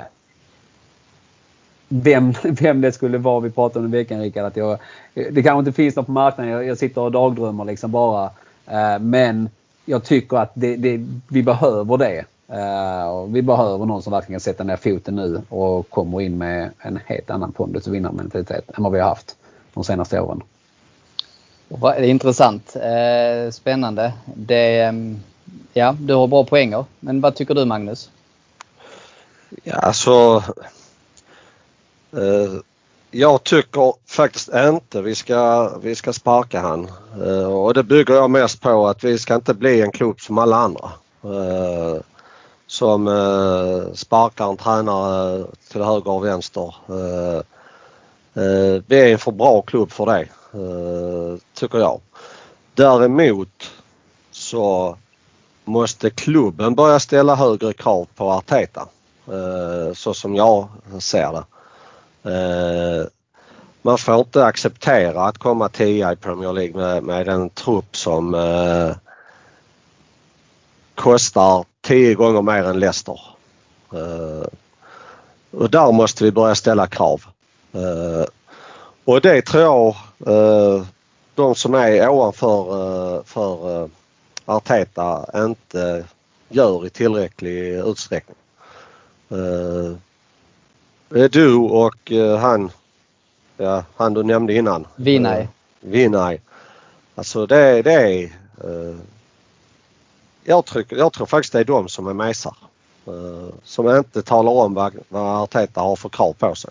vem, 1.92 2.34
vem 2.42 2.80
det 2.80 2.92
skulle 2.92 3.18
vara 3.18 3.40
vi 3.40 3.50
pratade 3.50 3.86
om 3.86 3.94
i 3.94 3.98
veckan 3.98 4.20
Rickard. 4.20 4.44
Att 4.44 4.56
jag, 4.56 4.78
det 5.14 5.42
kanske 5.42 5.58
inte 5.58 5.72
finns 5.72 5.96
något 5.96 6.06
på 6.06 6.12
marknaden. 6.12 6.52
Jag, 6.52 6.66
jag 6.66 6.78
sitter 6.78 7.00
och 7.00 7.12
dagdrömmer 7.12 7.64
liksom 7.64 7.90
bara. 7.90 8.30
Eh, 8.66 8.98
men 8.98 9.48
jag 9.84 10.04
tycker 10.04 10.36
att 10.36 10.50
det, 10.54 10.76
det, 10.76 11.06
vi 11.28 11.42
behöver 11.42 11.98
det. 11.98 12.24
Uh, 12.52 13.24
vi 13.26 13.42
behöver 13.42 13.86
någon 13.86 14.02
som 14.02 14.12
verkligen 14.12 14.34
kan 14.34 14.40
sätta 14.40 14.64
ner 14.64 14.76
foten 14.76 15.16
nu 15.16 15.42
och 15.48 15.90
kommer 15.90 16.20
in 16.20 16.38
med 16.38 16.70
en 16.78 17.00
helt 17.06 17.30
annan 17.30 17.52
pondus 17.52 17.86
och 17.86 17.94
vinnarmentalitet 17.94 18.70
än 18.76 18.82
vad 18.82 18.92
vi 18.92 19.00
har 19.00 19.08
haft 19.08 19.36
de 19.74 19.84
senaste 19.84 20.20
åren. 20.20 20.42
Det 21.68 21.86
är 21.86 22.02
intressant. 22.02 22.76
Eh, 22.76 23.50
spännande. 23.50 24.12
Det, 24.24 24.80
ehm, 24.80 25.20
ja, 25.72 25.96
du 26.00 26.14
har 26.14 26.26
bra 26.26 26.44
poänger. 26.44 26.84
Men 27.00 27.20
vad 27.20 27.34
tycker 27.34 27.54
du 27.54 27.64
Magnus? 27.64 28.10
Ja, 29.64 29.74
alltså. 29.74 30.42
Eh, 32.16 32.52
jag 33.10 33.44
tycker 33.44 33.94
faktiskt 34.06 34.48
inte 34.54 35.02
vi 35.02 35.14
ska, 35.14 35.68
vi 35.78 35.94
ska 35.94 36.12
sparka 36.12 36.60
han. 36.60 36.88
Eh, 37.24 37.52
och 37.52 37.74
det 37.74 37.82
bygger 37.82 38.14
jag 38.14 38.30
mest 38.30 38.60
på 38.60 38.88
att 38.88 39.04
vi 39.04 39.18
ska 39.18 39.34
inte 39.34 39.54
bli 39.54 39.82
en 39.82 39.92
klubb 39.92 40.20
som 40.20 40.38
alla 40.38 40.56
andra. 40.56 40.90
Eh, 41.24 42.00
som 42.66 43.06
sparkar 43.94 44.50
en 44.50 44.56
tränare 44.56 45.44
till 45.70 45.82
höger 45.82 46.10
och 46.10 46.24
vänster. 46.24 46.74
Vi 48.86 49.00
är 49.00 49.12
en 49.12 49.18
för 49.18 49.32
bra 49.32 49.62
klubb 49.62 49.92
för 49.92 50.06
det, 50.06 50.28
tycker 51.54 51.78
jag. 51.78 52.00
Däremot 52.74 53.70
så 54.30 54.96
måste 55.64 56.10
klubben 56.10 56.74
börja 56.74 57.00
ställa 57.00 57.34
högre 57.34 57.72
krav 57.72 58.06
på 58.16 58.30
Arteta. 58.30 58.88
Så 59.94 60.14
som 60.14 60.34
jag 60.34 60.68
ser 61.00 61.32
det. 61.32 61.44
Eh, 62.24 63.06
man 63.82 63.98
får 63.98 64.18
inte 64.18 64.44
acceptera 64.44 65.24
att 65.24 65.38
komma 65.38 65.68
tia 65.68 66.12
i 66.12 66.16
Premier 66.16 66.52
League 66.52 66.76
med, 66.76 67.02
med 67.02 67.28
en 67.28 67.50
trupp 67.50 67.96
som 67.96 68.34
eh, 68.34 68.96
kostar 70.94 71.64
tio 71.80 72.14
gånger 72.14 72.42
mer 72.42 72.64
än 72.64 72.80
Leicester. 72.80 73.20
Eh, 73.92 74.46
och 75.50 75.70
där 75.70 75.92
måste 75.92 76.24
vi 76.24 76.32
börja 76.32 76.54
ställa 76.54 76.86
krav. 76.86 77.24
Eh, 77.72 78.24
och 79.04 79.20
det 79.20 79.42
tror 79.42 79.62
jag 79.62 79.96
eh, 80.26 80.84
de 81.34 81.54
som 81.54 81.74
är 81.74 82.08
ovanför 82.08 83.16
eh, 83.16 83.24
för 83.24 83.82
eh, 83.82 83.88
Arteta 84.44 85.26
inte 85.34 86.04
gör 86.48 86.86
i 86.86 86.90
tillräcklig 86.90 87.72
utsträckning. 87.72 88.36
Är 91.14 91.28
du 91.28 91.54
och 91.54 92.12
han, 92.40 92.70
ja, 93.56 93.84
han 93.96 94.14
du 94.14 94.22
nämnde 94.22 94.54
innan. 94.54 94.86
Vinay. 94.96 95.46
Vinay. 95.80 96.38
Alltså 97.14 97.46
det, 97.46 97.82
det 97.82 97.92
är 97.92 98.30
jag, 100.44 100.64
tycker, 100.64 100.96
jag 100.96 101.12
tror 101.12 101.26
faktiskt 101.26 101.52
det 101.52 101.60
är 101.60 101.64
de 101.64 101.88
som 101.88 102.06
är 102.06 102.14
mesar. 102.14 102.56
Som 103.64 103.96
inte 103.96 104.22
talar 104.22 104.52
om 104.52 104.74
vad, 104.74 104.94
vad 105.08 105.42
Arteta 105.42 105.80
har 105.80 105.96
för 105.96 106.08
krav 106.08 106.32
på 106.32 106.54
sig. 106.54 106.70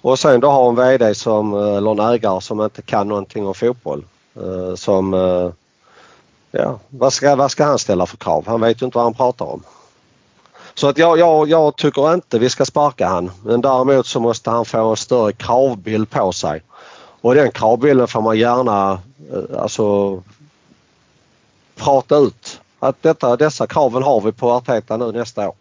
Och 0.00 0.18
sen 0.18 0.40
då 0.40 0.50
har 0.50 0.68
en 0.68 0.76
VD 0.76 1.14
som, 1.14 1.54
eh, 1.54 1.76
eller 1.76 1.90
en 1.90 2.14
ägare 2.14 2.40
som 2.40 2.60
inte 2.60 2.82
kan 2.82 3.08
någonting 3.08 3.46
om 3.46 3.54
fotboll. 3.54 4.04
Som, 4.76 5.12
ja, 6.50 6.78
vad 6.88 7.12
ska, 7.12 7.36
vad 7.36 7.50
ska 7.50 7.64
han 7.64 7.78
ställa 7.78 8.06
för 8.06 8.16
krav? 8.16 8.44
Han 8.46 8.60
vet 8.60 8.82
ju 8.82 8.86
inte 8.86 8.98
vad 8.98 9.04
han 9.04 9.14
pratar 9.14 9.46
om. 9.46 9.62
Så 10.74 10.88
att 10.88 10.98
jag, 10.98 11.18
jag, 11.18 11.48
jag 11.48 11.76
tycker 11.76 12.14
inte 12.14 12.38
vi 12.38 12.50
ska 12.50 12.64
sparka 12.64 13.08
han. 13.08 13.30
Men 13.44 13.60
däremot 13.60 14.06
så 14.06 14.20
måste 14.20 14.50
han 14.50 14.64
få 14.64 14.90
en 14.90 14.96
större 14.96 15.32
kravbild 15.32 16.10
på 16.10 16.32
sig. 16.32 16.62
Och 17.20 17.34
den 17.34 17.50
kravbilden 17.50 18.08
får 18.08 18.22
man 18.22 18.38
gärna 18.38 18.98
alltså 19.58 20.22
prata 21.76 22.16
ut 22.16 22.60
att 22.78 23.02
detta, 23.02 23.36
dessa 23.36 23.66
kraven 23.66 24.02
har 24.02 24.20
vi 24.20 24.32
på 24.32 24.50
Arteta 24.50 24.96
nu 24.96 25.12
nästa 25.12 25.48
år. 25.48 25.54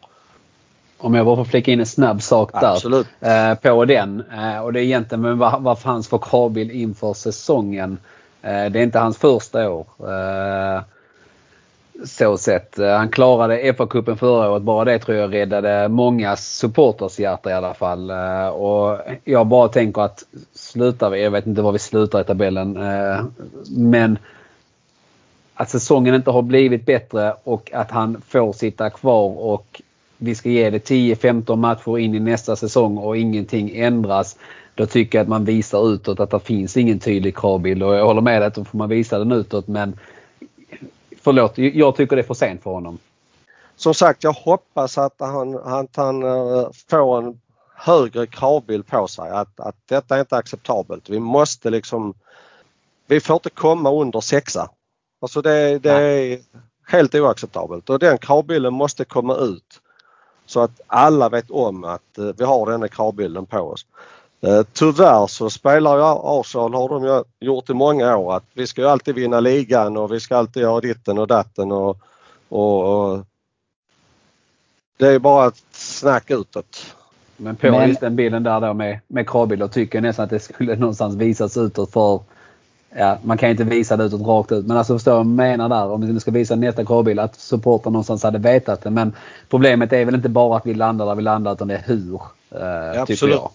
Om 0.97 1.13
jag 1.13 1.25
bara 1.25 1.35
får 1.35 1.45
flika 1.45 1.71
in 1.71 1.79
en 1.79 1.85
snabb 1.85 2.21
sak 2.21 2.51
där 2.53 2.71
Absolut. 2.71 3.07
Eh, 3.19 3.53
på 3.53 3.85
den. 3.85 4.23
Eh, 4.31 4.59
och 4.59 4.73
det 4.73 4.79
är 4.79 4.83
egentligen 4.83 5.21
men 5.21 5.37
vad, 5.37 5.61
vad 5.61 5.79
fanns 5.79 6.07
för 6.07 6.17
kravbild 6.17 6.71
inför 6.71 7.13
säsongen. 7.13 7.97
Eh, 8.41 8.49
det 8.49 8.79
är 8.79 8.83
inte 8.83 8.99
hans 8.99 9.17
första 9.17 9.69
år. 9.69 9.85
Eh, 9.99 10.81
så 12.05 12.37
sett. 12.37 12.79
Eh, 12.79 12.97
han 12.97 13.09
klarade 13.09 13.73
FA-cupen 13.73 14.15
förra 14.15 14.51
året. 14.51 14.63
Bara 14.63 14.85
det 14.85 14.99
tror 14.99 15.17
jag 15.17 15.33
räddade 15.33 15.89
många 15.89 16.35
supporters 16.35 17.19
hjärta 17.19 17.49
i 17.49 17.53
alla 17.53 17.73
fall. 17.73 18.09
Eh, 18.09 18.47
och 18.47 18.99
jag 19.23 19.47
bara 19.47 19.67
tänker 19.67 20.01
att 20.01 20.23
slutar 20.53 21.09
vi, 21.09 21.23
jag 21.23 21.31
vet 21.31 21.47
inte 21.47 21.61
var 21.61 21.71
vi 21.71 21.79
slutar 21.79 22.21
i 22.21 22.23
tabellen, 22.23 22.77
eh, 22.77 23.23
men 23.69 24.17
att 25.53 25.69
säsongen 25.69 26.15
inte 26.15 26.31
har 26.31 26.41
blivit 26.41 26.85
bättre 26.85 27.33
och 27.43 27.71
att 27.73 27.91
han 27.91 28.21
får 28.27 28.53
sitta 28.53 28.89
kvar 28.89 29.39
och 29.39 29.81
vi 30.17 30.35
ska 30.35 30.49
ge 30.49 30.69
det 30.69 30.89
10-15 30.89 31.55
matcher 31.55 31.97
in 31.97 32.15
i 32.15 32.19
nästa 32.19 32.55
säsong 32.55 32.97
och 32.97 33.17
ingenting 33.17 33.71
ändras. 33.75 34.37
Då 34.75 34.85
tycker 34.85 35.17
jag 35.17 35.23
att 35.23 35.29
man 35.29 35.45
visar 35.45 35.93
utåt 35.93 36.19
att 36.19 36.29
det 36.29 36.39
finns 36.39 36.77
ingen 36.77 36.99
tydlig 36.99 37.37
kravbild 37.37 37.83
och 37.83 37.95
jag 37.95 38.05
håller 38.05 38.21
med 38.21 38.41
dig 38.41 38.47
att 38.47 38.55
då 38.55 38.63
får 38.63 38.77
man 38.77 38.89
visa 38.89 39.19
den 39.19 39.31
utåt 39.31 39.67
men 39.67 39.93
förlåt, 41.21 41.57
jag 41.57 41.95
tycker 41.95 42.15
det 42.15 42.21
är 42.21 42.27
för 42.27 42.33
sent 42.33 42.63
för 42.63 42.71
honom. 42.71 42.97
Som 43.75 43.93
sagt, 43.93 44.23
jag 44.23 44.33
hoppas 44.33 44.97
att 44.97 45.15
han, 45.19 45.57
att 45.57 45.95
han 45.95 46.23
eh, 46.23 46.67
får 46.89 47.17
en 47.17 47.41
högre 47.75 48.27
kravbild 48.27 48.87
på 48.87 49.07
sig. 49.07 49.29
Att, 49.29 49.59
att 49.59 49.75
detta 49.85 50.15
är 50.15 50.19
inte 50.19 50.37
acceptabelt. 50.37 51.09
Vi 51.09 51.19
måste 51.19 51.69
liksom... 51.69 52.13
Vi 53.07 53.19
får 53.19 53.33
inte 53.33 53.49
komma 53.49 53.91
under 53.91 54.19
sexa. 54.19 54.69
Alltså 55.21 55.41
det, 55.41 55.79
det 55.79 55.91
är 55.91 56.39
helt 56.87 57.15
oacceptabelt 57.15 57.89
och 57.89 57.99
den 57.99 58.17
kravbilden 58.17 58.73
måste 58.73 59.05
komma 59.05 59.35
ut 59.35 59.81
så 60.45 60.59
att 60.59 60.81
alla 60.87 61.29
vet 61.29 61.51
om 61.51 61.83
att 61.83 62.17
eh, 62.17 62.25
vi 62.37 62.43
har 62.43 62.71
den 62.71 62.89
kravbilden 62.89 63.45
på 63.45 63.59
oss. 63.59 63.85
Eh, 64.41 64.61
tyvärr 64.73 65.27
så 65.27 65.49
spelar 65.49 65.97
ju 65.97 66.03
Arsenal, 66.03 66.73
har 66.73 66.89
de 66.89 67.23
gjort 67.39 67.69
i 67.69 67.73
många 67.73 68.17
år, 68.17 68.35
att 68.35 68.43
vi 68.53 68.67
ska 68.67 68.81
ju 68.81 68.87
alltid 68.87 69.15
vinna 69.15 69.39
ligan 69.39 69.97
och 69.97 70.13
vi 70.13 70.19
ska 70.19 70.37
alltid 70.37 70.63
göra 70.63 70.81
ditten 70.81 71.17
och 71.17 71.27
datten 71.27 71.71
och, 71.71 71.97
och, 72.49 73.09
och 73.11 73.25
det 74.97 75.07
är 75.07 75.19
bara 75.19 75.47
ett 75.47 75.63
snack 75.71 76.31
utåt. 76.31 76.95
Men 77.37 77.55
på 77.55 77.71
Men... 77.71 77.89
just 77.89 78.01
den 78.01 78.15
bilden 78.15 78.43
där 78.43 78.61
då 78.61 78.73
med, 78.73 78.99
med 79.07 79.29
kravbilder 79.29 79.67
tycker 79.67 79.97
jag 79.97 80.03
nästan 80.03 80.23
att 80.23 80.29
det 80.29 80.39
skulle 80.39 80.75
någonstans 80.75 81.15
visas 81.15 81.57
utåt 81.57 81.91
för 81.91 82.19
ja, 82.95 83.17
man 83.23 83.37
kan 83.37 83.49
inte 83.49 83.63
visa 83.63 83.97
det 83.97 84.03
utåt 84.03 84.27
rakt 84.27 84.51
ut. 84.51 84.65
Men 84.65 84.77
alltså 84.77 84.95
förstår 84.95 85.13
jag 85.13 85.25
menar 85.25 85.69
där. 85.69 85.91
Om 85.91 86.01
vi 86.01 86.13
nu 86.13 86.19
ska 86.19 86.31
visa 86.31 86.55
nästa 86.55 86.85
kravbild 86.85 87.19
att 87.19 87.35
supporten 87.35 87.93
någonstans 87.93 88.23
hade 88.23 88.39
vetat 88.39 88.81
det. 88.81 88.89
Men 88.89 89.13
problemet 89.49 89.93
är 89.93 90.05
väl 90.05 90.15
inte 90.15 90.29
bara 90.29 90.57
att 90.57 90.65
vi 90.65 90.73
landar 90.73 91.05
där 91.05 91.15
vi 91.15 91.21
landar 91.21 91.53
utan 91.53 91.67
det 91.67 91.75
är 91.75 91.83
hur. 91.85 92.21
Eh, 92.51 92.95
ja, 92.95 93.05
tycker 93.05 93.27
jag. 93.27 93.51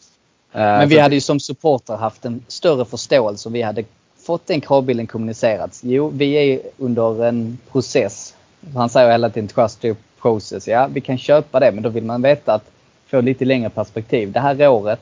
Eh, 0.54 0.60
men 0.60 0.88
vi 0.88 0.98
hade 0.98 1.14
ju 1.14 1.20
som 1.20 1.40
supporter 1.40 1.96
haft 1.96 2.24
en 2.24 2.44
större 2.48 2.84
förståelse 2.84 3.48
om 3.48 3.52
vi 3.52 3.62
hade 3.62 3.84
fått 4.26 4.46
den 4.46 4.60
kravbilden 4.60 5.06
kommunicerats. 5.06 5.80
Jo, 5.84 6.08
vi 6.14 6.34
är 6.34 6.60
under 6.76 7.24
en 7.24 7.58
process. 7.72 8.34
Han 8.74 8.88
säger 8.88 9.10
hela 9.10 9.30
tiden 9.30 9.48
trust 9.48 9.84
your 9.84 9.96
process. 10.22 10.68
Ja, 10.68 10.86
vi 10.86 11.00
kan 11.00 11.18
köpa 11.18 11.60
det 11.60 11.72
men 11.72 11.82
då 11.82 11.88
vill 11.88 12.04
man 12.04 12.22
veta 12.22 12.54
att 12.54 12.64
få 13.06 13.20
lite 13.20 13.44
längre 13.44 13.70
perspektiv. 13.70 14.32
Det 14.32 14.40
här 14.40 14.68
året 14.68 15.00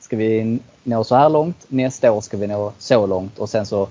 ska 0.00 0.16
vi 0.16 0.58
nå 0.82 1.04
så 1.04 1.16
här 1.16 1.28
långt. 1.28 1.56
Nästa 1.68 2.12
år 2.12 2.20
ska 2.20 2.36
vi 2.36 2.46
nå 2.46 2.72
så 2.78 3.06
långt 3.06 3.38
och 3.38 3.48
sen 3.48 3.66
så 3.66 3.88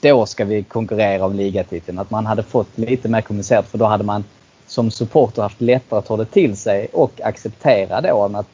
då 0.00 0.26
ska 0.26 0.44
vi 0.44 0.62
konkurrera 0.62 1.24
om 1.24 1.34
ligatiteln. 1.34 1.98
Att 1.98 2.10
man 2.10 2.26
hade 2.26 2.42
fått 2.42 2.78
lite 2.78 3.08
mer 3.08 3.20
kommunicerat 3.20 3.68
för 3.68 3.78
då 3.78 3.84
hade 3.84 4.04
man 4.04 4.24
som 4.66 4.90
supporter 4.90 5.42
haft 5.42 5.60
lättare 5.60 5.98
att 5.98 6.06
ta 6.06 6.16
det 6.16 6.24
till 6.24 6.56
sig 6.56 6.88
och 6.92 7.20
acceptera 7.20 8.00
då 8.00 8.30
att 8.34 8.46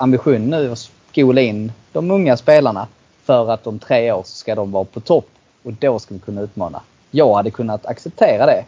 ambition 0.00 0.50
nu 0.50 0.72
att 0.72 0.90
skola 1.10 1.40
in 1.40 1.72
de 1.92 2.10
unga 2.10 2.36
spelarna 2.36 2.88
för 3.24 3.50
att 3.50 3.66
om 3.66 3.78
tre 3.78 4.12
år 4.12 4.22
så 4.22 4.36
ska 4.36 4.54
de 4.54 4.70
vara 4.70 4.84
på 4.84 5.00
topp 5.00 5.28
och 5.62 5.72
då 5.72 5.98
ska 5.98 6.14
vi 6.14 6.20
kunna 6.20 6.40
utmana. 6.40 6.82
Jag 7.10 7.34
hade 7.34 7.50
kunnat 7.50 7.86
acceptera 7.86 8.46
det. 8.46 8.64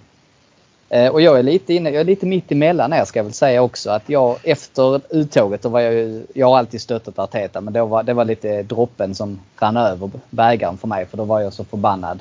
Eh, 0.89 1.13
och 1.13 1.21
jag 1.21 1.39
är 1.39 1.43
lite 1.43 1.75
inne, 1.75 1.91
jag 1.91 2.01
är 2.01 2.05
lite 2.05 2.27
mitt 2.27 2.53
emellan 2.53 2.93
er 2.93 3.05
ska 3.05 3.19
jag 3.19 3.25
väl 3.25 3.33
säga 3.33 3.63
också. 3.63 3.91
Att 3.91 4.09
jag 4.09 4.39
efter 4.43 5.01
uttåget, 5.11 5.63
då 5.63 5.69
var 5.69 5.81
jag 5.81 6.23
jag 6.35 6.47
har 6.47 6.59
alltid 6.59 6.81
stöttat 6.81 7.19
Arteta 7.19 7.61
men 7.61 7.73
då 7.73 7.87
var, 7.87 8.03
det 8.03 8.15
var 8.15 8.25
lite 8.25 8.63
droppen 8.63 9.15
som 9.15 9.41
rann 9.59 9.77
över 9.77 10.11
bägaren 10.31 10.79
för 10.79 10.89
mig 10.89 11.07
för 11.07 11.17
då 11.17 11.25
var 11.25 11.41
jag 11.41 11.53
så 11.53 11.65
förbannad. 11.65 12.19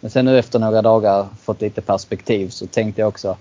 Men 0.00 0.10
sen 0.10 0.24
nu 0.24 0.38
efter 0.38 0.58
några 0.58 0.82
dagar 0.82 1.26
fått 1.42 1.60
lite 1.60 1.80
perspektiv 1.80 2.48
så 2.48 2.66
tänkte 2.66 3.00
jag 3.00 3.08
också, 3.08 3.36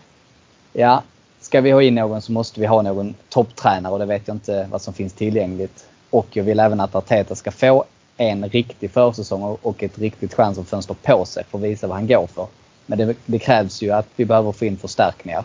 ja 0.73 1.03
ska 1.49 1.61
vi 1.61 1.71
ha 1.71 1.81
in 1.81 1.95
någon 1.95 2.21
så 2.21 2.31
måste 2.31 2.59
vi 2.59 2.65
ha 2.65 2.81
någon 2.81 3.15
topptränare 3.29 3.93
och 3.93 3.99
det 3.99 4.05
vet 4.05 4.27
jag 4.27 4.35
inte 4.35 4.67
vad 4.71 4.81
som 4.81 4.93
finns 4.93 5.13
tillgängligt. 5.13 5.85
Och 6.09 6.27
jag 6.31 6.43
vill 6.43 6.59
även 6.59 6.79
att 6.79 6.95
Arteta 6.95 7.35
ska 7.35 7.51
få 7.51 7.85
en 8.17 8.49
riktig 8.49 8.91
försäsong 8.91 9.57
och 9.61 9.83
ett 9.83 9.99
riktigt 9.99 10.33
chansfönster 10.33 10.95
på 11.03 11.25
sig 11.25 11.43
för 11.43 11.57
att 11.57 11.63
visa 11.63 11.87
vad 11.87 11.97
han 11.97 12.07
går 12.07 12.27
för. 12.27 12.47
Men 12.85 12.97
det, 12.97 13.15
det, 13.25 13.39
krävs 13.39 13.81
ju 13.81 13.91
att 13.91 14.05
vi 14.15 14.25
behöver 14.25 14.51
få 14.51 14.65
in 14.65 14.77
förstärkningar. 14.77 15.43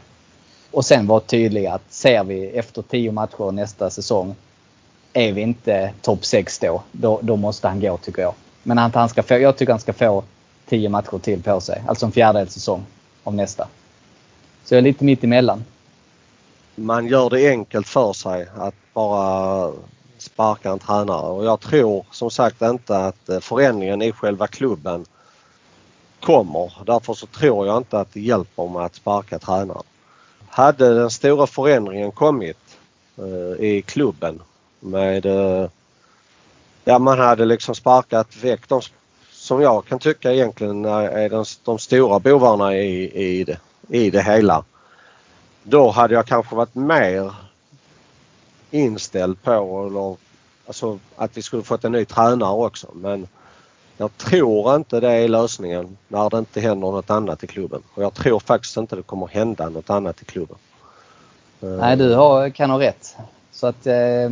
Och 0.71 0.85
sen 0.85 1.07
vara 1.07 1.21
tydliga 1.21 1.73
att 1.73 1.93
ser 1.93 2.25
vi 2.25 2.47
efter 2.47 2.83
tio 2.83 3.13
matcher 3.13 3.53
nästa 3.53 3.91
säsong 3.91 4.35
är 5.13 5.33
vi 5.33 5.41
inte 5.41 5.93
topp 6.01 6.25
6 6.25 6.59
då, 6.59 6.83
då, 6.93 7.19
då 7.23 7.37
måste 7.37 7.69
han 7.69 7.81
gå 7.81 7.97
tycker 7.97 8.23
jag. 8.23 8.35
Men 8.63 8.79
att 8.79 8.95
han 8.95 9.09
ska 9.09 9.23
få, 9.23 9.35
jag 9.35 9.57
tycker 9.57 9.73
han 9.73 9.81
ska 9.81 9.93
få 9.93 10.23
10 10.67 10.89
matcher 10.89 11.19
till 11.19 11.43
på 11.43 11.61
sig. 11.61 11.83
Alltså 11.87 12.07
en 12.07 12.13
fjärdedels 12.13 12.53
säsong 12.53 12.85
av 13.25 13.35
nästa. 13.35 13.69
Så 14.65 14.75
jag 14.75 14.79
är 14.79 14.83
lite 14.83 15.05
mitt 15.05 15.25
emellan. 15.25 15.65
Man 16.75 17.07
gör 17.07 17.31
det 17.31 17.49
enkelt 17.49 17.89
för 17.89 18.13
sig 18.13 18.49
att 18.57 18.75
bara 18.93 19.73
sparka 20.19 20.71
en 20.71 20.79
tränare 20.79 21.27
och 21.27 21.45
jag 21.45 21.61
tror 21.61 22.07
som 22.11 22.31
sagt 22.31 22.63
inte 22.63 22.97
att 22.97 23.29
eh, 23.29 23.41
förändringen 23.41 24.03
i 24.03 24.13
själva 24.13 24.47
klubben 24.47 25.07
kommer. 26.21 26.73
Därför 26.87 27.15
så 27.15 27.27
tror 27.27 27.67
jag 27.67 27.77
inte 27.77 28.01
att 28.01 28.13
det 28.13 28.21
hjälper 28.21 28.69
med 28.69 28.83
att 28.83 28.95
sparka 28.95 29.39
tränaren. 29.39 29.83
Hade 30.49 30.95
den 30.95 31.11
stora 31.11 31.47
förändringen 31.47 32.13
kommit 32.13 32.79
eh, 33.19 33.65
i 33.65 33.83
klubben 33.87 34.43
med 34.81 35.27
eh, 35.27 35.69
Ja 36.85 36.99
man 36.99 37.19
hade 37.19 37.45
liksom 37.45 37.75
sparkat 37.75 38.37
väck 38.43 38.69
de 38.69 38.81
som 39.31 39.63
jag 39.63 39.85
kan 39.87 39.99
tycka 39.99 40.33
egentligen 40.33 40.85
är 40.85 41.29
de, 41.29 41.45
de 41.65 41.79
stora 41.79 42.19
bovarna 42.19 42.77
i, 42.77 43.23
i, 43.25 43.45
det, 43.45 43.59
i 43.89 44.11
det 44.11 44.23
hela. 44.23 44.65
Då 45.67 45.91
hade 45.91 46.15
jag 46.15 46.27
kanske 46.27 46.57
varit 46.57 46.75
mer 46.75 47.35
inställd 48.71 49.43
på 49.43 49.87
eller, 49.87 50.17
alltså, 50.67 50.99
att 51.17 51.37
vi 51.37 51.43
skulle 51.43 51.63
fått 51.63 51.85
en 51.85 51.93
ny 51.93 52.05
tränare 52.05 52.53
också 52.53 52.89
men 52.95 53.29
jag 53.97 54.17
tror 54.17 54.77
inte 54.77 55.01
det 55.01 55.11
är 55.11 55.29
lösningen 55.29 55.97
när 56.09 56.31
det 56.31 56.39
inte 56.39 56.61
händer 56.61 56.91
något 56.91 57.11
annat 57.11 57.45
i 57.45 57.47
klubben. 57.47 57.83
Och 57.95 58.03
jag 58.03 58.15
tror 58.15 58.41
faktiskt 58.41 58.77
inte 58.77 58.97
det 58.97 59.03
kommer 59.03 59.27
hända 59.27 59.69
något 59.69 59.91
annat 59.91 60.23
i 60.23 60.25
klubben. 60.25 60.57
Eh. 61.61 61.69
Nej, 61.69 61.97
du 61.97 62.15
har, 62.15 62.51
kan 62.51 62.71
ha 62.71 62.81
rätt. 62.81 63.17
Så 63.53 63.67
att 63.67 63.87
eh, 63.87 64.31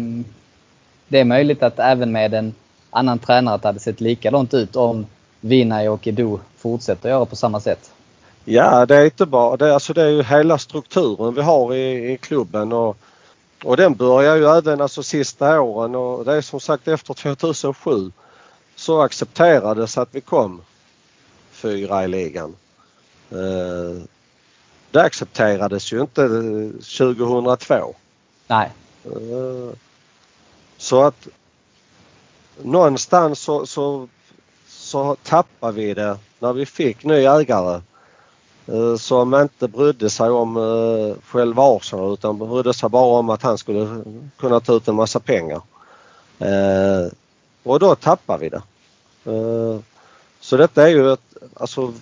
det 1.08 1.18
är 1.18 1.24
möjligt 1.24 1.62
att 1.62 1.78
även 1.78 2.12
med 2.12 2.34
en 2.34 2.54
annan 2.90 3.18
tränare 3.18 3.54
att 3.54 3.62
det 3.62 3.68
hade 3.68 3.80
sett 3.80 4.00
likadant 4.00 4.54
ut 4.54 4.76
om 4.76 5.06
Vinay 5.40 5.88
och 5.88 6.08
Edo 6.08 6.40
fortsätter 6.56 7.08
göra 7.08 7.24
på 7.24 7.36
samma 7.36 7.60
sätt. 7.60 7.90
Ja, 8.44 8.86
det 8.86 8.96
är 8.96 9.04
inte 9.04 9.26
bara 9.26 9.56
det. 9.56 9.74
Alltså 9.74 9.92
det 9.92 10.02
är 10.02 10.08
ju 10.08 10.22
hela 10.22 10.58
strukturen 10.58 11.34
vi 11.34 11.42
har 11.42 11.74
i, 11.74 12.12
i 12.12 12.16
klubben 12.16 12.72
och, 12.72 12.96
och 13.64 13.76
den 13.76 13.94
börjar 13.94 14.36
ju 14.36 14.44
även 14.44 14.80
alltså 14.80 15.02
sista 15.02 15.60
åren 15.60 15.94
och 15.94 16.24
det 16.24 16.34
är 16.34 16.40
som 16.40 16.60
sagt 16.60 16.88
efter 16.88 17.14
2007 17.14 18.12
så 18.76 19.00
accepterades 19.02 19.98
att 19.98 20.08
vi 20.12 20.20
kom 20.20 20.60
fyra 21.50 22.04
i 22.04 22.08
ligan. 22.08 22.56
Eh, 23.30 24.02
det 24.90 25.02
accepterades 25.02 25.92
ju 25.92 26.00
inte 26.00 26.28
2002. 26.78 27.94
Nej. 28.46 28.70
Eh, 29.04 29.76
så 30.76 31.02
att 31.02 31.28
någonstans 32.62 33.40
så, 33.40 33.66
så, 33.66 34.08
så 34.66 35.16
tappade 35.22 35.72
vi 35.72 35.94
det 35.94 36.18
när 36.38 36.52
vi 36.52 36.66
fick 36.66 37.04
ny 37.04 37.14
ägare 37.14 37.74
eh, 37.74 37.82
Eh, 38.66 38.96
som 38.96 39.34
inte 39.34 39.68
brydde 39.68 40.10
sig 40.10 40.30
om 40.30 40.56
eh, 40.56 41.22
själva 41.24 41.62
Arsenal 41.62 42.12
utan 42.12 42.38
brydde 42.38 42.74
sig 42.74 42.88
bara 42.88 43.18
om 43.18 43.30
att 43.30 43.42
han 43.42 43.58
skulle 43.58 44.04
kunna 44.38 44.60
ta 44.60 44.72
ut 44.76 44.88
en 44.88 44.94
massa 44.94 45.20
pengar. 45.20 45.60
Eh, 46.38 47.12
och 47.62 47.78
då 47.78 47.94
tappar 47.94 48.38
vi 48.38 48.48
det. 48.48 48.62
Så 50.40 50.56
detta 50.56 50.82
är 50.82 50.88
ju 50.88 51.12
ett, 51.12 51.20
alltså 51.54 51.92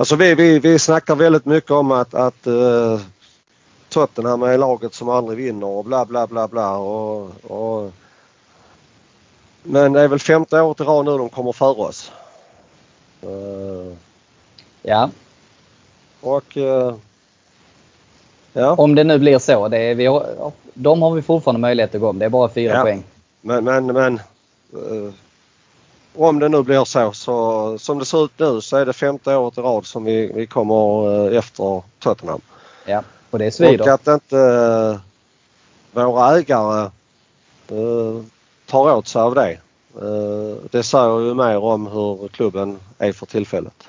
Alltså 0.00 0.16
vi, 0.16 0.34
vi, 0.34 0.58
vi 0.58 0.78
snackar 0.78 1.14
väldigt 1.14 1.44
mycket 1.44 1.70
om 1.70 1.92
att, 1.92 2.14
att 2.14 2.46
uh, 2.46 3.00
Tottenham 3.88 4.42
är 4.42 4.58
laget 4.58 4.94
som 4.94 5.08
aldrig 5.08 5.38
vinner 5.38 5.66
och 5.66 5.84
bla 5.84 6.04
bla 6.04 6.26
bla 6.26 6.48
bla 6.48 6.76
och, 6.76 7.30
och 7.42 7.92
men 9.62 9.92
det 9.92 10.00
är 10.00 10.08
väl 10.08 10.18
femte 10.18 10.60
året 10.60 10.80
i 10.80 10.82
rad 10.82 11.04
nu 11.04 11.18
de 11.18 11.28
kommer 11.28 11.52
före 11.52 11.82
oss. 11.82 12.12
Uh, 13.24 13.92
ja. 14.82 15.10
Och 16.20 16.56
uh, 16.56 16.94
ja. 18.52 18.74
Om 18.74 18.94
det 18.94 19.04
nu 19.04 19.18
blir 19.18 19.38
så. 19.38 19.68
Det 19.68 19.78
är, 19.78 19.94
vi 19.94 20.06
har, 20.06 20.52
de 20.74 21.02
har 21.02 21.10
vi 21.10 21.22
fortfarande 21.22 21.60
möjlighet 21.60 21.94
att 21.94 22.00
gå 22.00 22.08
om. 22.08 22.18
Det 22.18 22.24
är 22.24 22.28
bara 22.28 22.48
fyra 22.48 22.74
ja. 22.74 22.82
poäng. 22.82 23.04
Men, 23.40 23.64
men, 23.64 23.86
men 23.86 24.20
uh, 24.74 25.12
om 26.16 26.38
det 26.38 26.48
nu 26.48 26.62
blir 26.62 26.84
så, 26.84 27.12
så 27.12 27.78
som 27.78 27.98
det 27.98 28.04
ser 28.04 28.24
ut 28.24 28.38
nu 28.38 28.60
så 28.60 28.76
är 28.76 28.86
det 28.86 28.92
femte 28.92 29.36
året 29.36 29.58
i 29.58 29.60
rad 29.60 29.86
som 29.86 30.04
vi, 30.04 30.32
vi 30.34 30.46
kommer 30.46 31.08
uh, 31.08 31.38
efter 31.38 31.82
Tottenham. 31.98 32.40
Ja, 32.86 33.02
och 33.30 33.38
det 33.38 33.50
svider. 33.50 33.80
Och 33.80 33.88
att 33.88 34.06
inte 34.06 34.36
uh, 34.36 34.96
våra 35.92 36.38
ägare 36.38 36.90
tar 38.66 38.92
åt 38.96 39.08
sig 39.08 39.22
av 39.22 39.34
det. 39.34 39.58
Eh, 39.96 40.56
det 40.70 40.82
säger 40.82 41.20
ju 41.20 41.34
mer 41.34 41.58
om 41.58 41.86
hur 41.86 42.28
klubben 42.28 42.78
är 42.98 43.12
för 43.12 43.26
tillfället. 43.26 43.88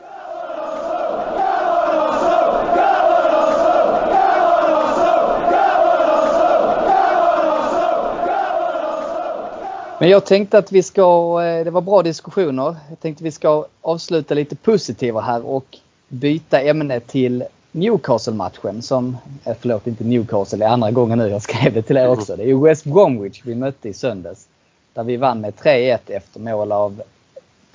Men 9.99 10.09
jag 10.09 10.25
tänkte 10.25 10.57
att 10.57 10.71
vi 10.71 10.83
ska, 10.83 11.41
eh, 11.43 11.63
det 11.63 11.71
var 11.71 11.81
bra 11.81 12.01
diskussioner. 12.03 12.75
Jag 12.89 12.99
tänkte 12.99 13.23
vi 13.23 13.31
ska 13.31 13.65
avsluta 13.81 14.33
lite 14.33 14.55
positiva 14.55 15.21
här 15.21 15.45
och 15.45 15.77
byta 16.07 16.61
ämne 16.61 16.99
till 16.99 17.43
Newcastle-matchen 17.71 18.81
som, 18.81 19.17
eh, 19.43 19.55
förlåt 19.59 19.87
inte 19.87 20.03
Newcastle, 20.03 20.57
det 20.57 20.65
är 20.65 20.69
andra 20.69 20.91
gången 20.91 21.17
nu 21.17 21.27
jag 21.27 21.41
skrev 21.41 21.73
det 21.73 21.81
till 21.81 21.97
er 21.97 22.07
också. 22.07 22.35
Det 22.35 22.43
är 22.43 22.47
ju 22.47 22.61
West 22.61 22.85
Bromwich 22.85 23.41
vi 23.45 23.55
mötte 23.55 23.89
i 23.89 23.93
söndags. 23.93 24.47
Där 24.93 25.03
vi 25.03 25.17
vann 25.17 25.41
med 25.41 25.53
3-1 25.53 25.99
efter 26.05 26.39
mål 26.39 26.71
av 26.71 27.01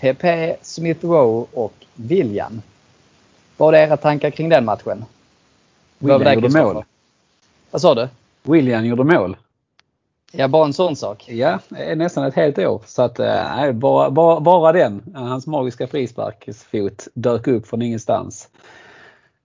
PP, 0.01 0.57
Smith 0.63 1.07
Rowe 1.07 1.47
och 1.53 1.75
William. 1.95 2.63
Vad 3.57 3.75
är 3.75 3.87
era 3.87 3.97
tankar 3.97 4.31
kring 4.31 4.49
den 4.49 4.65
matchen? 4.65 5.05
William 5.99 6.35
gjorde 6.35 6.63
mål. 6.63 6.85
Vad 7.71 7.83
sa 7.83 7.95
du? 7.95 8.09
William 8.43 8.87
gjorde 8.87 9.05
mål. 9.05 9.37
Ja, 10.33 10.49
bara 10.49 10.65
en 10.65 10.73
sån 10.73 10.97
sak. 10.97 11.29
Ja, 11.29 11.59
nästan 11.97 12.25
ett 12.25 12.35
helt 12.35 12.59
år. 12.59 12.83
Så 12.87 13.03
att 13.03 13.19
äh, 13.19 13.73
bara, 13.73 14.11
bara, 14.11 14.41
bara 14.41 14.73
den, 14.73 15.03
hans 15.15 15.47
magiska 15.47 15.87
frisparksfot 15.87 17.09
dök 17.15 17.47
upp 17.47 17.67
från 17.67 17.83
ingenstans. 17.83 18.49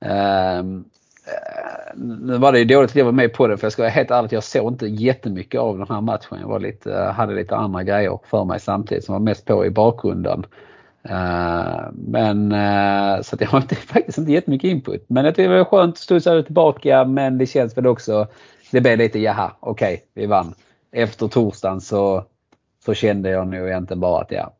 Uh, 0.05 0.81
Eh, 1.25 1.97
nu 1.97 2.37
var 2.37 2.51
det 2.51 2.59
ju 2.59 2.65
dåligt 2.65 2.89
att 2.89 2.95
jag 2.95 3.05
var 3.05 3.11
med 3.11 3.33
på 3.33 3.47
det 3.47 3.57
för 3.57 3.65
jag 3.65 3.71
ska 3.71 3.81
vara 3.81 3.91
helt 3.91 4.11
ärlig, 4.11 4.33
jag 4.33 4.43
såg 4.43 4.73
inte 4.73 4.87
jättemycket 4.87 5.59
av 5.61 5.77
den 5.77 5.87
här 5.89 6.01
matchen. 6.01 6.37
Jag 6.41 6.47
var 6.47 6.59
lite, 6.59 6.93
eh, 6.93 7.11
hade 7.11 7.33
lite 7.33 7.55
andra 7.55 7.83
grejer 7.83 8.19
för 8.25 8.45
mig 8.45 8.59
samtidigt 8.59 9.05
som 9.05 9.13
var 9.13 9.19
mest 9.19 9.45
på 9.45 9.65
i 9.65 9.69
bakgrunden. 9.69 10.45
Eh, 11.03 11.81
men 11.93 12.51
så 13.23 13.35
att 13.35 13.41
jag 13.41 13.47
har 13.47 13.61
inte, 13.61 13.75
faktiskt 13.93 14.17
inte 14.17 14.31
jättemycket 14.31 14.67
input. 14.67 15.05
Men 15.07 15.25
jag 15.25 15.35
tycker 15.35 15.49
det 15.49 15.57
var 15.57 15.65
skönt 15.65 15.93
att 15.93 15.97
studsa 15.97 16.43
tillbaka 16.43 17.05
men 17.05 17.37
det 17.37 17.45
känns 17.45 17.77
väl 17.77 17.87
också, 17.87 18.27
det 18.71 18.81
blev 18.81 18.97
lite 18.97 19.19
jaha, 19.19 19.51
okej, 19.59 19.93
okay, 19.93 20.05
vi 20.13 20.25
vann 20.25 20.53
efter 20.91 21.27
torsdagen 21.27 21.81
så, 21.81 22.25
så 22.85 22.93
kände 22.93 23.29
jag 23.29 23.47
nog 23.47 23.67
egentligen 23.67 23.99
bara 23.99 24.21
att 24.21 24.31
ja, 24.31 24.53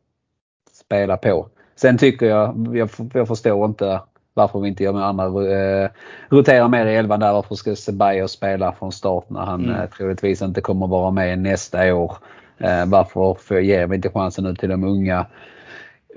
spela 0.72 1.16
på. 1.16 1.48
Sen 1.76 1.98
tycker 1.98 2.26
jag, 2.26 2.76
jag, 2.76 2.90
jag 3.14 3.28
förstår 3.28 3.64
inte 3.64 4.00
varför 4.34 4.60
vi 4.60 4.68
inte 4.68 4.82
gör 4.82 4.92
med 4.92 5.06
andra, 5.06 5.24
eh, 5.24 5.90
roterar 6.28 6.68
mer 6.68 6.86
i 6.86 6.96
elvan 6.96 7.20
där. 7.20 7.32
Varför 7.32 7.54
ska 7.54 7.76
Ceballos 7.76 8.32
spela 8.32 8.72
från 8.72 8.92
start 8.92 9.30
när 9.30 9.40
han 9.40 9.64
mm. 9.64 9.80
eh, 9.80 9.88
troligtvis 9.88 10.42
inte 10.42 10.60
kommer 10.60 10.86
vara 10.86 11.10
med 11.10 11.38
nästa 11.38 11.94
år? 11.94 12.16
Eh, 12.58 12.86
varför 12.86 13.58
ger 13.58 13.86
vi 13.86 13.96
inte 13.96 14.10
chansen 14.10 14.44
nu 14.44 14.54
till 14.54 14.68
de 14.68 14.84
unga? 14.84 15.26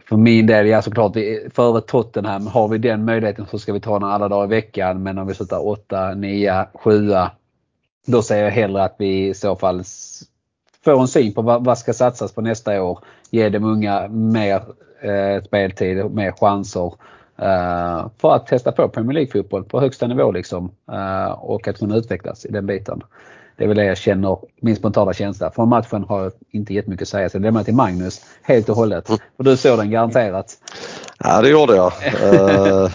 För 0.09 0.17
min 0.17 0.47
del, 0.47 0.67
ja 0.67 0.81
såklart, 0.81 1.13
före 1.53 1.81
Tottenham 1.81 2.47
har 2.47 2.67
vi 2.67 2.77
den 2.77 3.05
möjligheten 3.05 3.45
så 3.45 3.59
ska 3.59 3.73
vi 3.73 3.79
ta 3.79 3.99
den 3.99 4.09
alla 4.09 4.27
dagar 4.27 4.45
i 4.45 4.49
veckan. 4.49 5.03
Men 5.03 5.17
om 5.17 5.27
vi 5.27 5.33
slutar 5.33 5.67
8, 5.67 6.13
9, 6.13 6.65
7 6.73 7.11
då 8.05 8.21
säger 8.21 8.43
jag 8.43 8.51
hellre 8.51 8.83
att 8.83 8.95
vi 8.97 9.27
i 9.27 9.33
så 9.33 9.55
fall 9.55 9.83
får 10.85 11.01
en 11.01 11.07
syn 11.07 11.33
på 11.33 11.41
vad, 11.41 11.65
vad 11.65 11.77
ska 11.77 11.93
satsas 11.93 12.33
på 12.33 12.41
nästa 12.41 12.83
år. 12.83 12.99
Ge 13.29 13.49
de 13.49 13.63
unga 13.63 14.07
mer 14.07 14.61
eh, 15.01 15.43
speltid, 15.43 16.11
mer 16.11 16.31
chanser. 16.31 16.93
Uh, 17.41 18.07
för 18.17 18.35
att 18.35 18.47
testa 18.47 18.71
på 18.71 18.89
Premier 18.89 19.13
League-fotboll 19.13 19.63
på 19.63 19.79
högsta 19.79 20.07
nivå 20.07 20.31
liksom. 20.31 20.71
Uh, 20.91 21.31
och 21.31 21.67
att 21.67 21.79
kunna 21.79 21.95
utvecklas 21.95 22.45
i 22.45 22.51
den 22.51 22.65
biten. 22.65 23.03
Det 23.57 23.63
är 23.63 23.67
väl 23.67 23.77
det 23.77 23.85
jag 23.85 23.97
känner, 23.97 24.37
min 24.61 24.75
spontana 24.75 25.13
känsla. 25.13 25.51
Från 25.51 25.69
matchen 25.69 26.03
har 26.03 26.23
jag 26.23 26.31
inte 26.51 26.73
jättemycket 26.73 27.01
att 27.01 27.09
säga 27.09 27.29
så 27.29 27.37
jag 27.37 27.41
lämnar 27.41 27.63
till 27.63 27.75
Magnus 27.75 28.21
helt 28.41 28.69
och 28.69 28.75
hållet. 28.75 29.09
Mm. 29.09 29.19
Och 29.37 29.43
du 29.43 29.57
såg 29.57 29.77
den 29.77 29.91
garanterat. 29.91 30.57
Ja 31.19 31.41
det 31.41 31.49
gjorde 31.49 31.75
jag. 31.75 31.91
uh, 32.31 32.89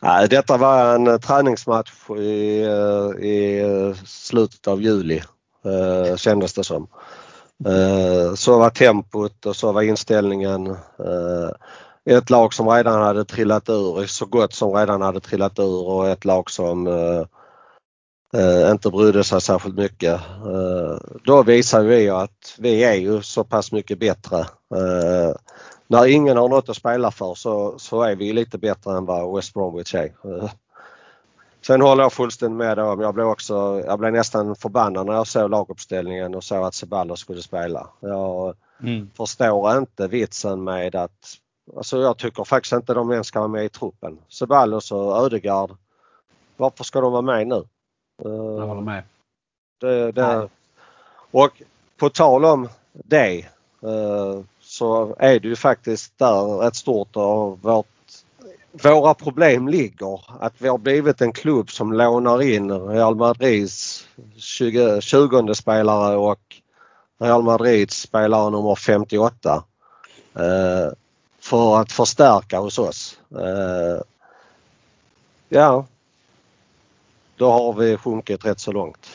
Nej, 0.00 0.28
detta 0.28 0.56
var 0.56 0.94
en 0.94 1.20
träningsmatch 1.20 2.10
i, 2.10 2.64
i 3.20 3.64
slutet 4.06 4.68
av 4.68 4.82
juli 4.82 5.22
eh, 5.64 6.16
kändes 6.16 6.52
det 6.52 6.64
som. 6.64 6.86
Så 8.36 8.58
var 8.58 8.70
tempot 8.70 9.46
och 9.46 9.56
så 9.56 9.72
var 9.72 9.82
inställningen. 9.82 10.76
Ett 12.10 12.30
lag 12.30 12.54
som 12.54 12.68
redan 12.68 13.02
hade 13.02 13.24
trillat 13.24 13.68
ur, 13.68 14.06
så 14.06 14.26
gott 14.26 14.52
som 14.52 14.74
redan 14.74 15.02
hade 15.02 15.20
trillat 15.20 15.58
ur 15.58 15.88
och 15.88 16.08
ett 16.08 16.24
lag 16.24 16.50
som 16.50 16.86
eh, 16.86 18.70
inte 18.70 18.90
brydde 18.90 19.24
sig 19.24 19.40
särskilt 19.40 19.76
mycket. 19.76 20.20
Eh, 20.20 20.98
då 21.24 21.42
visar 21.42 21.82
vi 21.82 22.08
att 22.08 22.56
vi 22.58 22.84
är 22.84 22.94
ju 22.94 23.22
så 23.22 23.44
pass 23.44 23.72
mycket 23.72 23.98
bättre. 23.98 24.38
Eh, 24.74 25.34
när 25.86 26.06
ingen 26.06 26.36
har 26.36 26.48
något 26.48 26.68
att 26.68 26.76
spela 26.76 27.10
för 27.10 27.34
så, 27.34 27.78
så 27.78 28.02
är 28.02 28.16
vi 28.16 28.32
lite 28.32 28.58
bättre 28.58 28.96
än 28.96 29.04
vad 29.04 29.36
West 29.36 29.54
Bromwich 29.54 29.94
är. 29.94 30.04
Eh, 30.04 30.50
sen 31.66 31.80
håller 31.80 32.02
jag 32.02 32.12
fullständigt 32.12 32.58
med 32.58 32.78
om, 32.78 33.00
jag 33.00 33.14
blev 33.14 33.26
också, 33.26 33.82
jag 33.86 33.98
blev 33.98 34.12
nästan 34.12 34.56
förbannad 34.56 35.06
när 35.06 35.12
jag 35.12 35.26
såg 35.26 35.50
laguppställningen 35.50 36.34
och 36.34 36.44
såg 36.44 36.64
att 36.64 36.74
Ceballos 36.74 37.20
skulle 37.20 37.42
spela. 37.42 37.88
Jag 38.00 38.54
mm. 38.82 39.10
förstår 39.16 39.78
inte 39.78 40.08
vitsen 40.08 40.64
med 40.64 40.94
att, 40.94 41.34
alltså 41.76 42.00
jag 42.00 42.18
tycker 42.18 42.44
faktiskt 42.44 42.72
inte 42.72 42.94
de 42.94 43.12
ens 43.12 43.26
ska 43.26 43.38
vara 43.38 43.48
med 43.48 43.64
i 43.64 43.68
truppen. 43.68 44.18
Ceballos 44.28 44.92
och 44.92 45.24
Ödegard, 45.24 45.70
varför 46.56 46.84
ska 46.84 47.00
de 47.00 47.12
vara 47.12 47.22
med 47.22 47.46
nu? 47.46 47.64
Jag 48.22 48.66
håller 48.66 48.80
med. 48.80 49.02
Det, 49.80 50.12
det, 50.12 50.48
och 51.30 51.62
på 51.96 52.10
tal 52.10 52.44
om 52.44 52.68
det 52.92 53.38
eh, 53.82 54.40
så 54.60 55.16
är 55.18 55.40
det 55.40 55.48
ju 55.48 55.56
faktiskt 55.56 56.18
där 56.18 56.68
ett 56.68 56.76
stort 56.76 57.16
av 57.16 57.60
vårt, 57.62 57.86
våra 58.72 59.14
problem 59.14 59.68
ligger. 59.68 60.20
Att 60.40 60.54
vi 60.58 60.68
har 60.68 60.78
blivit 60.78 61.20
en 61.20 61.32
klubb 61.32 61.70
som 61.70 61.92
lånar 61.92 62.42
in 62.42 62.70
Real 62.70 63.16
Madrids 63.16 64.08
20, 64.36 65.00
20 65.00 65.54
spelare 65.54 66.16
och 66.16 66.40
Real 67.18 67.42
Madrids 67.42 68.00
spelare 68.00 68.50
nummer 68.50 68.74
58 68.74 69.64
eh, 70.34 70.92
för 71.44 71.80
att 71.80 71.92
förstärka 71.92 72.58
hos 72.58 72.78
oss. 72.78 73.18
Eh, 73.30 74.02
ja, 75.48 75.86
då 77.36 77.50
har 77.50 77.72
vi 77.72 77.96
sjunkit 77.96 78.44
rätt 78.44 78.60
så 78.60 78.72
långt. 78.72 79.10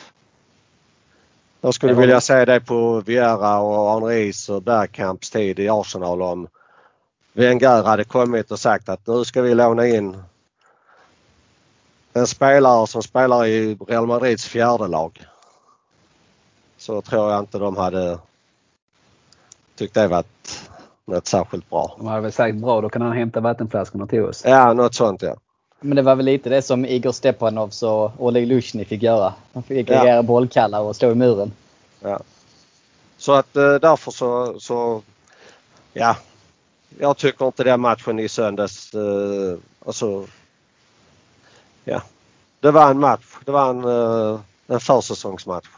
Jag 1.60 1.74
skulle 1.74 1.94
vilja 1.94 2.20
se 2.20 2.44
det 2.44 2.60
på 2.60 3.00
Viera 3.00 3.58
och 3.58 3.92
Henris 3.92 4.48
och 4.48 4.62
Bergkamps 4.62 5.30
tid 5.30 5.58
i 5.58 5.68
Arsenal 5.68 6.22
om 6.22 6.48
Wenger 7.32 7.82
hade 7.82 8.04
kommit 8.04 8.50
och 8.50 8.60
sagt 8.60 8.88
att 8.88 9.06
nu 9.06 9.24
ska 9.24 9.42
vi 9.42 9.54
låna 9.54 9.86
in 9.86 10.22
en 12.12 12.26
spelare 12.26 12.86
som 12.86 13.02
spelar 13.02 13.46
i 13.46 13.74
Real 13.74 14.06
Madrids 14.06 14.44
fjärde 14.44 14.86
lag. 14.86 15.26
Så 16.78 17.02
tror 17.02 17.30
jag 17.30 17.40
inte 17.40 17.58
de 17.58 17.76
hade 17.76 18.18
tyckt 19.76 19.94
det 19.94 20.08
varit 20.08 20.69
något 21.10 21.26
särskilt 21.26 21.70
bra. 21.70 21.94
De 21.98 22.06
hade 22.06 22.20
väl 22.20 22.32
sagt 22.32 22.56
bra, 22.56 22.80
då 22.80 22.88
kan 22.88 23.02
han 23.02 23.12
hämta 23.12 23.40
vattenflaskorna 23.40 24.06
till 24.06 24.24
oss. 24.24 24.42
Ja, 24.44 24.72
något 24.72 24.94
sånt 24.94 25.22
ja. 25.22 25.36
Men 25.80 25.96
det 25.96 26.02
var 26.02 26.16
väl 26.16 26.26
lite 26.26 26.50
det 26.50 26.62
som 26.62 26.84
Igor 26.84 27.12
Stepanovs 27.12 27.82
och 27.82 28.12
Oleg 28.18 28.46
Lushny 28.46 28.84
fick 28.84 29.02
göra. 29.02 29.34
De 29.52 29.62
fick 29.62 29.90
agera 29.90 30.06
ja. 30.06 30.22
bollkallar 30.22 30.80
och 30.80 30.96
stå 30.96 31.10
i 31.10 31.14
muren. 31.14 31.52
Ja. 32.00 32.20
Så 33.16 33.32
att 33.32 33.56
eh, 33.56 33.74
därför 33.74 34.10
så, 34.10 34.60
så 34.60 35.02
ja. 35.92 36.16
Jag 36.98 37.16
tycker 37.16 37.46
inte 37.46 37.64
den 37.64 37.80
matchen 37.80 38.18
i 38.18 38.28
söndags, 38.28 38.94
eh, 38.94 39.58
alltså 39.86 40.26
ja. 41.84 42.02
Det 42.60 42.70
var 42.70 42.90
en 42.90 43.00
match. 43.00 43.36
Det 43.44 43.52
var 43.52 43.70
en, 43.70 43.84
eh, 43.84 44.40
en 44.66 44.80
försäsongsmatch. 44.80 45.68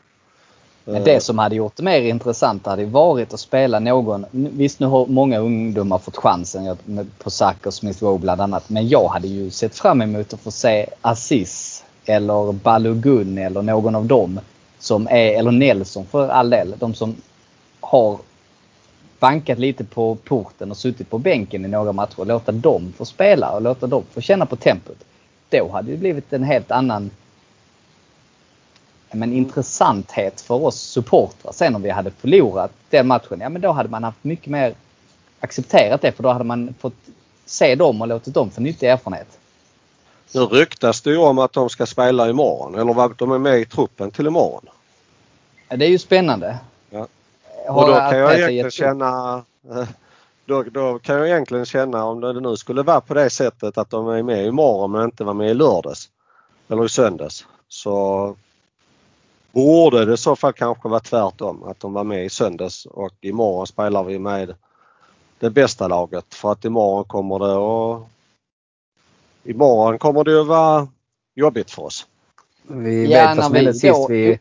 Men 0.84 1.04
det 1.04 1.20
som 1.20 1.38
hade 1.38 1.56
gjort 1.56 1.76
det 1.76 1.82
mer 1.82 2.00
intressant 2.00 2.66
hade 2.66 2.84
varit 2.84 3.34
att 3.34 3.40
spela 3.40 3.78
någon. 3.78 4.26
Visst 4.30 4.80
nu 4.80 4.86
har 4.86 5.06
många 5.06 5.38
ungdomar 5.38 5.98
fått 5.98 6.16
chansen 6.16 6.76
på 7.18 7.30
Sack 7.30 7.66
och 7.66 7.74
Smith 7.74 8.04
Rowe 8.04 8.18
bland 8.18 8.40
annat. 8.40 8.70
Men 8.70 8.88
jag 8.88 9.08
hade 9.08 9.28
ju 9.28 9.50
sett 9.50 9.78
fram 9.78 10.02
emot 10.02 10.32
att 10.32 10.40
få 10.40 10.50
se 10.50 10.86
Aziz 11.00 11.84
eller 12.04 12.52
Balogun 12.52 13.38
eller 13.38 13.62
någon 13.62 13.94
av 13.94 14.06
dem. 14.06 14.40
Som 14.78 15.06
är, 15.06 15.38
eller 15.38 15.50
Nelson 15.50 16.06
för 16.06 16.28
all 16.28 16.50
del. 16.50 16.74
De 16.78 16.94
som 16.94 17.16
har 17.80 18.18
bankat 19.18 19.58
lite 19.58 19.84
på 19.84 20.14
porten 20.14 20.70
och 20.70 20.76
suttit 20.76 21.10
på 21.10 21.18
bänken 21.18 21.64
i 21.64 21.68
några 21.68 21.92
matcher. 21.92 22.24
Låta 22.24 22.52
dem 22.52 22.92
få 22.96 23.04
spela 23.04 23.50
och 23.50 23.62
låta 23.62 23.86
dem 23.86 24.02
få 24.12 24.20
känna 24.20 24.46
på 24.46 24.56
tempot. 24.56 24.96
Då 25.48 25.70
hade 25.72 25.90
det 25.90 25.96
blivit 25.96 26.32
en 26.32 26.44
helt 26.44 26.70
annan 26.70 27.10
men 29.14 29.32
intressanthet 29.32 30.40
för 30.40 30.54
oss 30.54 30.80
supportrar. 30.80 31.52
Sen 31.52 31.74
om 31.74 31.82
vi 31.82 31.90
hade 31.90 32.10
förlorat 32.10 32.72
den 32.90 33.06
matchen, 33.06 33.40
ja 33.40 33.48
men 33.48 33.62
då 33.62 33.72
hade 33.72 33.88
man 33.88 34.04
haft 34.04 34.24
mycket 34.24 34.46
mer 34.46 34.74
accepterat 35.40 36.00
det 36.00 36.12
för 36.12 36.22
då 36.22 36.28
hade 36.28 36.44
man 36.44 36.74
fått 36.80 36.94
se 37.46 37.74
dem 37.74 38.00
och 38.00 38.08
låtit 38.08 38.34
dem 38.34 38.50
få 38.50 38.60
nyttig 38.60 38.88
erfarenhet. 38.88 39.38
Nu 40.34 40.40
ryktas 40.40 41.00
det 41.00 41.10
ju 41.10 41.16
om 41.16 41.38
att 41.38 41.52
de 41.52 41.70
ska 41.70 41.86
spela 41.86 42.30
imorgon 42.30 42.74
eller 42.74 43.04
att 43.04 43.18
de 43.18 43.32
är 43.32 43.38
med 43.38 43.60
i 43.60 43.64
truppen 43.64 44.10
till 44.10 44.26
imorgon. 44.26 44.64
Ja, 45.68 45.76
det 45.76 45.84
är 45.84 45.90
ju 45.90 45.98
spännande. 45.98 46.58
Ja. 46.90 47.06
Och 47.68 47.86
då 47.86 47.94
kan 47.94 48.18
jag 48.18 48.34
egentligen 48.34 48.70
känna 48.70 49.44
då, 50.46 50.62
då, 50.62 50.98
kan 50.98 51.16
jag 51.16 51.28
egentligen 51.28 51.66
känna 51.66 52.04
om 52.04 52.20
det 52.20 52.40
nu 52.40 52.56
skulle 52.56 52.82
vara 52.82 53.00
på 53.00 53.14
det 53.14 53.30
sättet 53.30 53.78
att 53.78 53.90
de 53.90 54.08
är 54.08 54.22
med 54.22 54.46
imorgon 54.46 54.92
men 54.92 55.04
inte 55.04 55.24
var 55.24 55.34
med 55.34 55.50
i 55.50 55.54
lördags 55.54 56.08
eller 56.68 56.84
i 56.84 56.88
söndags 56.88 57.46
så 57.68 58.36
borde 59.52 60.04
det 60.04 60.14
i 60.14 60.16
så 60.16 60.36
fall 60.36 60.52
kanske 60.52 60.88
vara 60.88 61.00
tvärtom. 61.00 61.62
Att 61.62 61.80
de 61.80 61.92
var 61.92 62.04
med 62.04 62.24
i 62.24 62.28
söndags 62.28 62.86
och 62.86 63.12
imorgon 63.20 63.66
spelar 63.66 64.04
vi 64.04 64.18
med 64.18 64.54
det 65.38 65.50
bästa 65.50 65.88
laget 65.88 66.34
för 66.34 66.52
att 66.52 66.64
imorgon 66.64 67.04
kommer 67.04 67.38
det 67.38 67.52
att 67.54 68.08
Imorgon 69.44 69.98
kommer 69.98 70.24
det 70.24 70.40
att 70.40 70.46
vara 70.46 70.88
jobbigt 71.34 71.70
för 71.70 71.82
oss. 71.82 72.06
Vi 72.66 73.12
ja, 73.12 73.28
vet 73.28 73.36
vad 73.36 73.46
som 73.46 73.54
hände 73.54 73.74
sist 73.74 74.10
vi 74.10 74.38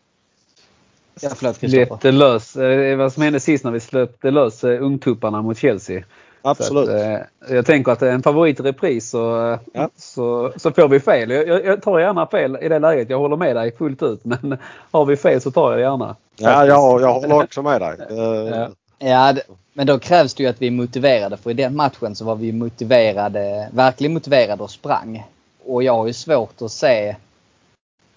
ja, 1.21 1.29
släppte 1.53 2.11
lös, 2.11 2.55
eh, 2.55 2.97
vad 2.97 3.13
som 3.13 3.23
hände 3.23 3.39
sist 3.39 3.63
när 3.63 3.71
vi 3.71 3.79
släppte 3.79 4.31
lös 4.31 4.63
eh, 4.63 4.83
ungtupparna 4.83 5.41
mot 5.41 5.57
Chelsea. 5.57 6.03
Absolut. 6.41 6.89
Att, 6.89 6.95
eh, 6.95 7.55
jag 7.55 7.65
tänker 7.65 7.91
att 7.91 8.01
en 8.01 8.23
favorit 8.23 8.59
i 8.59 8.63
repris 8.63 9.09
så, 9.09 9.57
ja. 9.73 9.89
så, 9.97 10.51
så 10.55 10.71
får 10.71 10.87
vi 10.87 10.99
fel. 10.99 11.29
Jag, 11.29 11.65
jag, 11.65 11.81
tar 11.81 11.99
gärna 11.99 12.27
fel 12.27 12.57
i 12.61 12.69
det 12.69 12.79
läget. 12.79 13.09
Jag 13.09 13.19
håller 13.19 13.37
med 13.37 13.55
dig 13.55 13.75
fullt 13.77 14.03
ut. 14.03 14.19
Men 14.25 14.57
har 14.91 15.05
vi 15.05 15.17
fel 15.17 15.41
så 15.41 15.51
tar 15.51 15.71
jag 15.71 15.79
gärna. 15.79 16.15
Ja, 16.35 16.65
jag, 16.65 17.01
jag 17.01 17.13
håller 17.13 17.43
också 17.43 17.61
med 17.61 17.81
dig. 17.81 17.97
ja. 18.49 18.69
ja 18.99 19.35
men 19.73 19.87
då 19.87 19.99
krävs 19.99 20.33
det 20.33 20.43
ju 20.43 20.49
att 20.49 20.61
vi 20.61 20.67
är 20.67 20.71
motiverade. 20.71 21.37
För 21.37 21.49
i 21.49 21.53
den 21.53 21.75
matchen 21.75 22.15
så 22.15 22.25
var 22.25 22.35
vi 22.35 22.51
motiverade, 22.51 23.69
verkligen 23.73 24.13
motiverade 24.13 24.63
och 24.63 24.71
sprang. 24.71 25.27
Och 25.65 25.83
jag 25.83 25.97
har 25.97 26.07
ju 26.07 26.13
svårt 26.13 26.61
att 26.61 26.71
se 26.71 27.15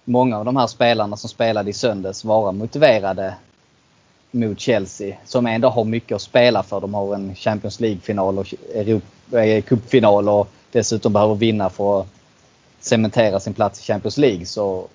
många 0.05 0.39
av 0.39 0.45
de 0.45 0.57
här 0.57 0.67
spelarna 0.67 1.17
som 1.17 1.29
spelade 1.29 1.71
i 1.71 1.73
söndags 1.73 2.25
vara 2.25 2.53
motiverade 2.53 3.35
mot 4.35 4.61
Chelsea 4.61 5.17
som 5.25 5.47
ändå 5.47 5.69
har 5.69 5.85
mycket 5.85 6.15
att 6.15 6.23
spela 6.23 6.63
för. 6.63 6.81
De 6.81 6.95
har 6.95 7.15
en 7.15 7.35
Champions 7.35 7.81
League-final 7.81 8.39
och 8.39 8.55
eh, 9.35 9.63
cupfinal 9.63 10.29
och 10.29 10.49
dessutom 10.73 11.13
behöver 11.13 11.35
vinna 11.35 11.71
för 11.71 12.01
att 12.01 12.07
cementera 12.81 13.41
sin 13.41 13.55
plats 13.55 13.81
i 13.81 13.83
Champions 13.83 14.19
League. 14.19 14.47
Så 14.47 14.89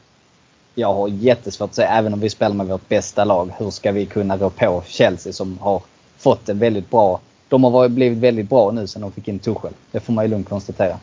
jag 0.76 0.94
har 0.94 1.08
jättesvårt 1.08 1.70
att 1.70 1.76
säga, 1.76 1.90
även 1.90 2.14
om 2.14 2.20
vi 2.20 2.30
spelar 2.30 2.56
med 2.56 2.68
vårt 2.68 2.90
bästa 2.90 3.26
lag, 3.26 3.52
hur 3.58 3.70
ska 3.70 3.92
vi 3.92 4.06
kunna 4.06 4.38
rå 4.38 4.50
på 4.50 4.84
Chelsea 4.88 5.34
som 5.34 5.60
har 5.60 5.82
fått 6.18 6.50
en 6.50 6.60
väldigt 6.60 6.90
bra... 6.90 7.20
De 7.50 7.64
har 7.64 7.90
blivit 7.90 8.18
väldigt 8.18 8.50
bra 8.50 8.72
nu 8.72 8.88
sen 8.88 9.02
de 9.02 9.12
fick 9.12 9.28
in 9.28 9.40
Tuchel. 9.40 9.74
Det 9.92 10.00
får 10.00 10.14
man 10.14 10.26
ju 10.26 10.32
lugnt 10.32 10.50
konstatera. 10.50 11.00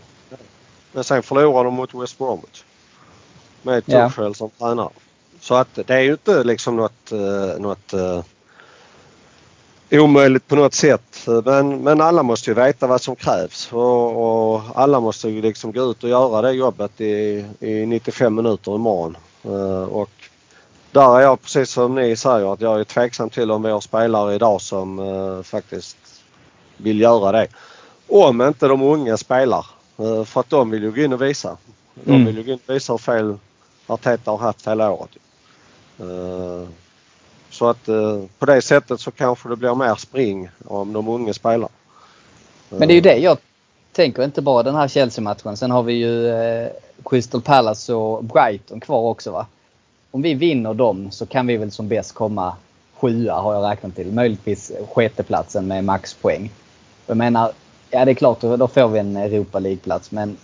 Men 0.92 1.04
sen 1.04 1.22
förlorar 1.22 1.64
de 1.64 1.74
mot 1.74 1.94
West 1.94 2.18
Bromwich. 2.18 2.64
Med 3.62 3.86
Tuchel 3.86 4.10
ja. 4.16 4.34
som 4.34 4.50
tränare. 4.50 4.88
Så 5.46 5.54
att 5.54 5.74
det 5.74 5.90
är 5.90 6.00
ju 6.00 6.12
inte 6.12 6.44
liksom 6.44 6.76
något, 6.76 7.12
eh, 7.12 7.60
något 7.60 7.94
uh, 7.94 8.20
omöjligt 9.90 10.48
på 10.48 10.56
något 10.56 10.74
sätt. 10.74 11.26
Men, 11.44 11.82
men 11.82 12.00
alla 12.00 12.22
måste 12.22 12.50
ju 12.50 12.54
veta 12.54 12.86
vad 12.86 13.00
som 13.00 13.16
krävs 13.16 13.72
och, 13.72 14.54
och 14.54 14.62
alla 14.74 15.00
måste 15.00 15.28
ju 15.28 15.42
liksom 15.42 15.72
gå 15.72 15.90
ut 15.90 16.04
och 16.04 16.10
göra 16.10 16.42
det 16.42 16.52
jobbet 16.52 17.00
i, 17.00 17.44
i 17.60 17.86
95 17.86 18.34
minuter 18.34 18.74
imorgon. 18.74 19.16
Uh, 19.44 19.82
och 19.82 20.10
där 20.92 21.16
är 21.16 21.20
jag 21.20 21.42
precis 21.42 21.70
som 21.70 21.94
ni 21.94 22.16
säger 22.16 22.52
att 22.52 22.60
jag 22.60 22.80
är 22.80 22.84
tveksam 22.84 23.30
till 23.30 23.50
om 23.50 23.62
vi 23.62 23.70
har 23.70 23.80
spelare 23.80 24.34
idag 24.34 24.60
som 24.60 25.42
faktiskt 25.44 25.96
vill 26.76 27.00
göra 27.00 27.32
det. 27.32 27.48
Om 28.08 28.42
inte 28.42 28.68
de 28.68 28.82
unga 28.82 29.16
spelar. 29.16 29.66
För 30.24 30.40
att 30.40 30.50
de 30.50 30.70
vill 30.70 30.82
ju 30.82 30.92
gå 30.92 31.00
in 31.00 31.12
och 31.12 31.22
visa. 31.22 31.56
De 31.94 32.12
mm. 32.12 32.26
vill 32.26 32.36
ju 32.36 32.42
gå 32.42 32.52
in 32.52 32.58
och 32.66 32.74
visa 32.74 32.92
hur 32.92 32.98
fel 32.98 33.38
Arteta 33.86 34.30
har 34.30 34.38
haft 34.38 34.66
hela 34.66 34.90
året. 34.90 35.10
Eh, 36.00 36.68
så 37.50 37.68
att 37.68 37.88
eh, 37.88 38.22
på 38.38 38.46
det 38.46 38.62
sättet 38.62 39.00
så 39.00 39.10
kanske 39.10 39.48
det 39.48 39.56
blir 39.56 39.74
mer 39.74 39.94
spring 39.94 40.48
om 40.64 40.92
de 40.92 41.08
unga 41.08 41.32
spelar. 41.32 41.68
Men 42.68 42.88
det 42.88 42.92
är 42.92 42.96
ju 42.96 43.00
det 43.00 43.16
jag 43.16 43.38
tänker, 43.92 44.24
inte 44.24 44.42
bara 44.42 44.62
den 44.62 44.74
här 44.74 44.88
Chelsea-matchen. 44.88 45.56
Sen 45.56 45.70
har 45.70 45.82
vi 45.82 45.92
ju 45.92 46.28
eh, 46.28 46.68
Crystal 47.04 47.42
Palace 47.42 47.94
och 47.94 48.24
Brighton 48.24 48.80
kvar 48.80 49.00
också 49.00 49.30
va. 49.30 49.46
Om 50.10 50.22
vi 50.22 50.34
vinner 50.34 50.74
dem 50.74 51.10
så 51.10 51.26
kan 51.26 51.46
vi 51.46 51.56
väl 51.56 51.70
som 51.70 51.88
bäst 51.88 52.12
komma 52.12 52.56
sjua 52.94 53.34
har 53.34 53.54
jag 53.54 53.70
räknat 53.70 53.96
till. 53.96 54.12
Möjligtvis 54.12 54.72
sjätteplatsen 54.94 55.66
med 55.66 55.84
maxpoäng. 55.84 56.50
Jag 57.06 57.16
menar, 57.16 57.52
ja 57.90 58.04
det 58.04 58.10
är 58.10 58.14
klart 58.14 58.40
då 58.40 58.68
får 58.68 58.88
vi 58.88 58.98
en 58.98 59.16
Europa 59.16 59.58
League-plats 59.58 60.10
men 60.10 60.36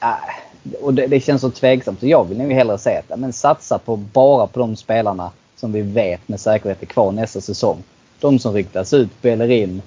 äh, 0.00 0.08
och 0.80 0.94
det, 0.94 1.06
det 1.06 1.20
känns 1.20 1.40
så 1.40 1.50
tveksamt. 1.50 2.00
Så 2.00 2.06
jag 2.06 2.28
vill 2.28 2.38
nog 2.38 2.52
hellre 2.52 2.78
säga 2.78 3.02
att 3.08 3.18
men 3.18 3.32
satsa 3.32 3.78
på 3.78 3.96
bara 3.96 4.46
på 4.46 4.58
de 4.58 4.76
spelarna 4.76 5.30
som 5.56 5.72
vi 5.72 5.82
vet 5.82 6.28
med 6.28 6.40
säkerhet 6.40 6.82
är 6.82 6.86
kvar 6.86 7.12
nästa 7.12 7.40
säsong. 7.40 7.82
De 8.20 8.38
som 8.38 8.52
ryktas 8.54 8.92
ut, 8.92 9.22
Bellerin, 9.22 9.82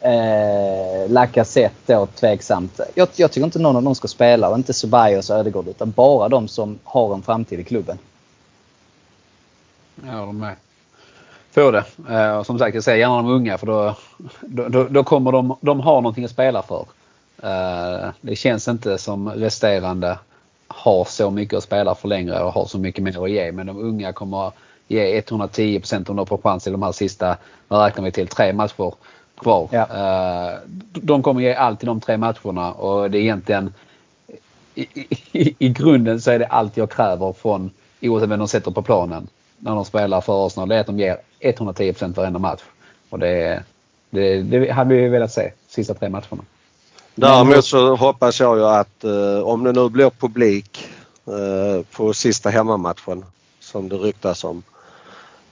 eh, 0.00 1.10
Lacazette 1.10 1.94
då 1.94 2.06
tveksamt. 2.06 2.80
Jag, 2.94 3.08
jag 3.16 3.32
tycker 3.32 3.44
inte 3.44 3.58
någon 3.58 3.76
av 3.76 3.82
dem 3.82 3.94
ska 3.94 4.08
spela 4.08 4.48
och 4.48 4.56
inte 4.56 4.72
Ceballos 4.72 5.30
och 5.30 5.36
Ödegård 5.36 5.68
utan 5.68 5.90
bara 5.90 6.28
de 6.28 6.48
som 6.48 6.78
har 6.84 7.14
en 7.14 7.22
framtid 7.22 7.60
i 7.60 7.64
klubben. 7.64 7.98
Jag 10.06 10.12
håller 10.12 10.32
med. 10.32 10.56
Får 11.50 11.72
det. 11.72 11.84
Eh, 12.10 12.42
som 12.42 12.58
sagt, 12.58 12.74
jag 12.74 12.84
säger 12.84 12.98
gärna 12.98 13.16
de 13.16 13.26
unga 13.26 13.58
för 13.58 13.66
då, 13.66 13.94
då, 14.68 14.84
då 14.84 15.04
kommer 15.04 15.32
de, 15.32 15.56
de 15.60 15.80
ha 15.80 15.94
någonting 15.94 16.24
att 16.24 16.30
spela 16.30 16.62
för. 16.62 16.86
Eh, 17.42 18.10
det 18.20 18.36
känns 18.36 18.68
inte 18.68 18.98
som 18.98 19.30
resterande 19.30 20.18
har 20.68 21.04
så 21.04 21.30
mycket 21.30 21.56
att 21.56 21.64
spela 21.64 21.94
för 21.94 22.08
längre 22.08 22.42
och 22.42 22.52
har 22.52 22.66
så 22.66 22.78
mycket 22.78 23.04
mer 23.04 23.24
att 23.24 23.30
ge. 23.30 23.52
Men 23.52 23.66
de 23.66 23.78
unga 23.78 24.12
kommer 24.12 24.52
ge 24.88 25.18
110 25.18 25.82
om 26.08 26.16
de 26.16 26.26
får 26.26 26.38
chans 26.38 26.66
i 26.66 26.70
de 26.70 26.82
här 26.82 26.92
sista, 26.92 27.36
vad 27.68 27.84
räknar 27.84 28.04
vi 28.04 28.12
till, 28.12 28.28
tre 28.28 28.52
matcher 28.52 28.94
kvar. 29.38 29.68
Ja. 29.72 29.82
Uh, 29.82 30.58
de 30.92 31.22
kommer 31.22 31.40
ge 31.40 31.54
allt 31.54 31.82
i 31.82 31.86
de 31.86 32.00
tre 32.00 32.16
matcherna 32.16 32.72
och 32.72 33.10
det 33.10 33.18
är 33.18 33.22
egentligen 33.22 33.74
i, 34.74 34.82
i, 35.32 35.54
i 35.58 35.68
grunden 35.68 36.20
så 36.20 36.30
är 36.30 36.38
det 36.38 36.46
allt 36.46 36.76
jag 36.76 36.90
kräver 36.90 37.32
från 37.32 37.70
oavsett 38.00 38.30
vem 38.30 38.38
de 38.38 38.48
sätter 38.48 38.70
på 38.70 38.82
planen 38.82 39.28
när 39.58 39.74
de 39.74 39.84
spelar 39.84 40.20
för 40.20 40.46
Arsenal. 40.46 40.68
Det 40.68 40.76
är 40.76 40.80
att 40.80 40.86
de 40.86 40.98
ger 40.98 41.16
110 41.40 41.94
varenda 42.14 42.38
match. 42.38 42.62
Och 43.10 43.18
det, 43.18 43.62
det, 44.10 44.42
det 44.42 44.70
hade 44.70 44.94
vi 44.94 45.08
velat 45.08 45.32
se 45.32 45.52
sista 45.68 45.94
tre 45.94 46.08
matcherna. 46.08 46.42
Däremot 47.18 47.64
så 47.64 47.96
hoppas 47.96 48.40
jag 48.40 48.58
ju 48.58 48.64
att 48.64 49.04
eh, 49.04 49.38
om 49.44 49.64
det 49.64 49.72
nu 49.72 49.88
blir 49.88 50.10
publik 50.10 50.88
eh, 51.26 51.84
på 51.96 52.14
sista 52.14 52.50
hemmamatchen 52.50 53.24
som 53.60 53.88
det 53.88 53.96
ryktas 53.96 54.44
om 54.44 54.62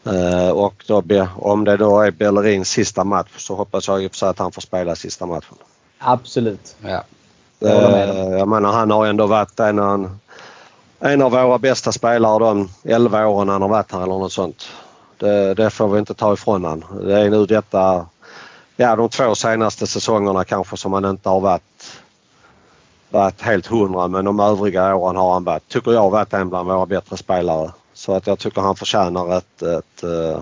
Eh, 0.07 0.51
och 0.51 0.85
då, 0.87 1.03
om 1.37 1.65
det 1.65 1.77
då 1.77 2.01
är 2.01 2.11
Bellerins 2.11 2.69
sista 2.69 3.05
match 3.05 3.31
så 3.37 3.55
hoppas 3.55 3.89
jag 3.89 4.15
sig 4.15 4.29
att 4.29 4.39
han 4.39 4.53
får 4.53 4.62
spela 4.62 4.97
sista 4.97 5.27
matchen. 5.27 5.57
Absolut. 5.99 6.77
Ja. 6.83 7.05
Jag, 7.59 7.93
eh, 7.93 8.39
jag 8.39 8.49
menar 8.49 8.73
han 8.73 8.91
har 8.91 9.07
ändå 9.07 9.27
varit 9.27 9.61
en 9.61 9.79
av, 9.79 10.19
en 11.01 11.23
av 11.23 11.31
våra 11.31 11.59
bästa 11.59 11.93
spelare 11.93 12.39
de 12.39 12.69
11 12.85 13.27
åren 13.27 13.49
han 13.49 13.62
har 13.62 13.69
varit 13.69 13.93
här 13.93 14.03
eller 14.03 14.19
något 14.19 14.33
sånt. 14.33 14.67
Det, 15.19 15.55
det 15.55 15.71
får 15.71 15.89
vi 15.89 15.99
inte 15.99 16.15
ta 16.15 16.33
ifrån 16.33 16.65
han. 16.65 16.85
Det 17.03 17.21
är 17.21 17.31
nu 17.31 17.47
detta, 17.47 18.07
ja 18.77 18.97
de 18.97 19.09
två 19.09 19.35
senaste 19.35 19.87
säsongerna 19.87 20.45
kanske 20.45 20.77
som 20.77 20.93
han 20.93 21.05
inte 21.05 21.29
har 21.29 21.41
varit, 21.41 22.01
varit 23.11 23.43
helt 23.43 23.66
hundra 23.66 24.09
men 24.09 24.25
de 24.25 24.41
övriga 24.41 24.95
åren 24.95 25.16
har 25.16 25.33
han 25.33 25.45
varit, 25.45 25.68
tycker 25.68 25.93
jag, 25.93 26.11
varit 26.11 26.33
en 26.33 26.49
bland 26.49 26.68
våra 26.68 26.87
bättre 26.87 27.16
spelare. 27.16 27.70
Så 27.95 28.12
att 28.12 28.27
jag 28.27 28.39
tycker 28.39 28.61
han 28.61 28.77
förtjänar 28.77 29.39
ett, 29.39 29.62
ett, 29.62 30.03
eh, 30.03 30.39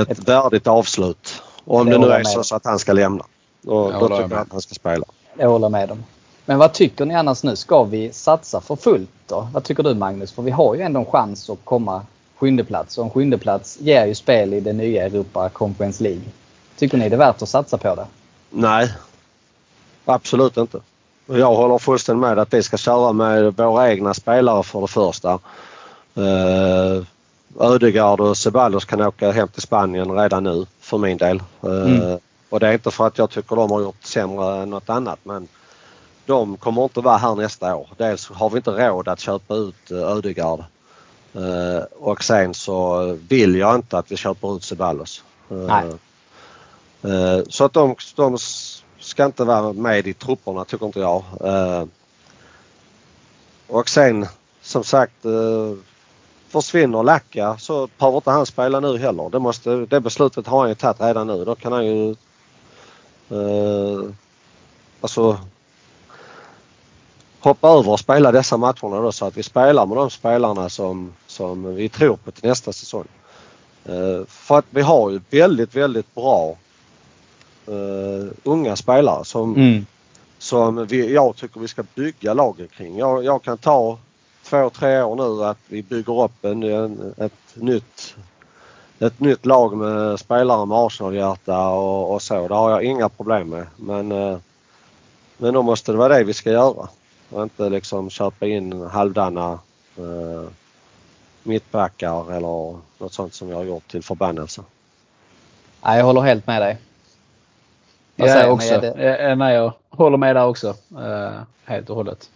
ett, 0.00 0.10
ett 0.10 0.28
värdigt 0.28 0.66
avslut. 0.66 1.42
Om 1.64 1.86
det, 1.86 1.92
det 1.92 1.98
nu 1.98 2.06
är 2.06 2.24
så, 2.24 2.44
så, 2.44 2.56
att 2.56 2.64
han 2.64 2.78
ska 2.78 2.92
lämna. 2.92 3.24
Då, 3.62 3.90
då 3.90 4.08
tycker 4.08 4.20
jag 4.20 4.32
att 4.32 4.52
han 4.52 4.60
ska 4.60 4.74
spela. 4.74 5.04
Jag 5.36 5.48
håller 5.48 5.68
med 5.68 5.88
dem. 5.88 6.04
Men 6.44 6.58
vad 6.58 6.72
tycker 6.72 7.04
ni 7.04 7.14
annars 7.14 7.42
nu? 7.42 7.56
Ska 7.56 7.84
vi 7.84 8.12
satsa 8.12 8.60
för 8.60 8.76
fullt 8.76 9.10
då? 9.26 9.48
Vad 9.52 9.64
tycker 9.64 9.82
du 9.82 9.94
Magnus? 9.94 10.32
För 10.32 10.42
vi 10.42 10.50
har 10.50 10.74
ju 10.74 10.82
ändå 10.82 11.00
en 11.00 11.06
chans 11.06 11.50
att 11.50 11.58
komma 11.64 12.02
sjundeplats 12.36 12.98
och 12.98 13.04
en 13.04 13.10
sjundeplats 13.10 13.80
ger 13.80 14.06
ju 14.06 14.14
spel 14.14 14.54
i 14.54 14.60
det 14.60 14.72
nya 14.72 15.06
Europa 15.06 15.48
Conference 15.48 16.02
League. 16.02 16.22
Tycker 16.78 16.98
ni 16.98 17.08
det 17.08 17.16
är 17.16 17.18
värt 17.18 17.42
att 17.42 17.48
satsa 17.48 17.78
på 17.78 17.94
det? 17.94 18.06
Nej, 18.50 18.92
absolut 20.04 20.56
inte. 20.56 20.80
Jag 21.26 21.54
håller 21.54 21.78
fullständigt 21.78 22.20
med 22.20 22.38
att 22.38 22.54
vi 22.54 22.62
ska 22.62 22.76
köra 22.76 23.12
med 23.12 23.56
våra 23.56 23.90
egna 23.90 24.14
spelare 24.14 24.62
för 24.62 24.80
det 24.80 24.86
första. 24.86 25.38
Uh, 26.18 27.04
Ödegard 27.60 28.20
och 28.20 28.36
Ceballos 28.36 28.84
kan 28.84 29.00
åka 29.00 29.32
hem 29.32 29.48
till 29.48 29.62
Spanien 29.62 30.10
redan 30.10 30.44
nu 30.44 30.66
för 30.80 30.98
min 30.98 31.16
del. 31.16 31.42
Uh, 31.64 31.94
mm. 31.94 32.18
Och 32.48 32.60
det 32.60 32.68
är 32.68 32.72
inte 32.72 32.90
för 32.90 33.06
att 33.06 33.18
jag 33.18 33.30
tycker 33.30 33.56
de 33.56 33.70
har 33.70 33.80
gjort 33.80 34.04
sämre 34.04 34.62
än 34.62 34.70
något 34.70 34.90
annat 34.90 35.18
men 35.22 35.48
de 36.26 36.56
kommer 36.56 36.82
inte 36.82 37.00
vara 37.00 37.16
här 37.16 37.34
nästa 37.34 37.74
år. 37.74 37.88
Dels 37.96 38.28
har 38.28 38.50
vi 38.50 38.56
inte 38.56 38.70
råd 38.88 39.08
att 39.08 39.20
köpa 39.20 39.54
ut 39.54 39.90
Ödegard. 39.90 40.64
Uh, 41.36 41.82
och 41.98 42.24
sen 42.24 42.54
så 42.54 43.02
vill 43.28 43.54
jag 43.54 43.74
inte 43.74 43.98
att 43.98 44.12
vi 44.12 44.16
köper 44.16 44.56
ut 44.56 44.64
Ceballos. 44.64 45.22
Eh, 47.02 47.40
så 47.48 47.64
att 47.64 47.72
de, 47.72 47.96
de 48.14 48.38
ska 48.98 49.24
inte 49.24 49.44
vara 49.44 49.72
med 49.72 50.06
i 50.06 50.14
trupperna 50.14 50.64
tycker 50.64 50.86
inte 50.86 51.00
jag. 51.00 51.24
Eh, 51.44 51.84
och 53.66 53.88
sen 53.88 54.26
som 54.62 54.84
sagt 54.84 55.24
eh, 55.24 55.74
försvinner 56.48 57.02
Lacka 57.02 57.58
så 57.58 57.88
behöver 57.98 58.16
inte 58.16 58.30
han 58.30 58.46
spela 58.46 58.80
nu 58.80 58.98
heller. 58.98 59.30
Det, 59.30 59.38
måste, 59.38 59.70
det 59.70 60.00
beslutet 60.00 60.46
har 60.46 60.60
han 60.60 60.68
ju 60.68 60.74
tagit 60.74 61.00
redan 61.00 61.26
nu. 61.26 61.44
Då 61.44 61.54
kan 61.54 61.72
han 61.72 61.86
ju 61.86 62.10
eh, 63.30 64.10
alltså 65.00 65.38
hoppa 67.40 67.68
över 67.68 67.90
och 67.90 68.00
spela 68.00 68.32
dessa 68.32 68.56
matcherna 68.56 69.00
då 69.00 69.12
så 69.12 69.26
att 69.26 69.36
vi 69.36 69.42
spelar 69.42 69.86
med 69.86 69.96
de 69.96 70.10
spelarna 70.10 70.68
som, 70.68 71.12
som 71.26 71.74
vi 71.74 71.88
tror 71.88 72.16
på 72.16 72.30
till 72.30 72.48
nästa 72.48 72.72
säsong. 72.72 73.06
Eh, 73.84 74.26
för 74.26 74.58
att 74.58 74.66
vi 74.70 74.80
har 74.80 75.10
ju 75.10 75.20
väldigt, 75.30 75.74
väldigt 75.74 76.14
bra 76.14 76.56
eh, 77.68 78.32
unga 78.42 78.76
spelare 78.76 79.24
som, 79.24 79.56
mm. 79.56 79.86
som 80.38 80.86
vi, 80.86 81.14
jag 81.14 81.36
tycker 81.36 81.60
vi 81.60 81.68
ska 81.68 81.84
bygga 81.94 82.34
laget 82.34 82.70
kring. 82.72 82.98
Jag, 82.98 83.24
jag 83.24 83.42
kan 83.42 83.58
ta 83.58 83.98
två, 84.42 84.70
tre 84.70 85.02
år 85.02 85.16
nu 85.16 85.44
att 85.44 85.58
vi 85.66 85.82
bygger 85.82 86.22
upp 86.22 86.44
en, 86.44 86.62
en, 86.62 87.14
ett, 87.16 87.32
nytt, 87.54 88.16
ett 88.98 89.20
nytt 89.20 89.46
lag 89.46 89.76
med 89.76 90.20
spelare 90.20 90.66
med 90.66 90.78
Arsenal-hjärta 90.78 91.68
och, 91.68 92.14
och, 92.14 92.22
så. 92.22 92.48
Det 92.48 92.54
har 92.54 92.70
jag 92.70 92.84
inga 92.84 93.08
problem 93.08 93.48
med. 93.48 93.66
Men, 93.76 94.12
eh, 94.12 94.38
men 95.36 95.54
då 95.54 95.62
måste 95.62 95.92
det 95.92 95.98
vara 95.98 96.18
det 96.18 96.24
vi 96.24 96.34
ska 96.34 96.50
göra. 96.50 96.88
Och 97.30 97.42
inte 97.42 97.68
liksom 97.68 98.10
köpa 98.10 98.46
in 98.46 98.82
halvdana 98.82 99.58
eh, 99.96 100.50
mittbackar 101.42 102.32
eller 102.32 102.78
något 102.98 103.12
sånt 103.12 103.34
som 103.34 103.48
jag 103.48 103.56
har 103.56 103.64
gjort 103.64 103.88
till 103.88 104.02
förbannelse. 104.02 104.62
Nej, 105.84 105.98
jag 105.98 106.04
håller 106.04 106.20
helt 106.20 106.46
med 106.46 106.62
dig. 106.62 106.76
Jag 108.18 108.28
ja, 108.28 108.50
också. 108.50 108.80
Det... 108.80 109.34
Nej, 109.36 109.54
jag 109.54 109.72
håller 109.90 110.16
med 110.16 110.36
där 110.36 110.46
också. 110.46 110.68
Uh, 110.68 111.40
helt 111.64 111.90
och 111.90 111.96
hållet. 111.96 112.30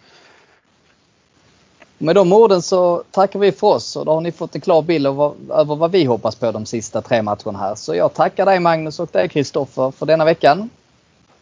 Med 1.99 2.14
de 2.14 2.33
orden 2.33 2.62
så 2.62 3.03
tackar 3.11 3.39
vi 3.39 3.53
för 3.53 3.66
oss 3.66 3.97
och 3.97 4.05
då 4.05 4.12
har 4.12 4.20
ni 4.20 4.33
fått 4.33 4.55
en 4.55 4.61
klar 4.61 4.83
bild 4.83 5.07
över 5.07 5.74
vad 5.76 5.91
vi 5.91 6.05
hoppas 6.05 6.35
på 6.35 6.53
de 6.53 6.66
sista 6.66 7.03
tre 7.03 7.22
matcherna 7.22 7.59
här. 7.59 7.74
Så 7.74 7.95
jag 7.95 8.14
tackar 8.14 8.47
dig 8.47 8.61
Magnus 8.61 9.01
och 9.01 9.09
dig 9.12 9.28
Kristoffer 9.28 9.91
för 9.91 10.07
denna 10.07 10.24
veckan. 10.24 10.70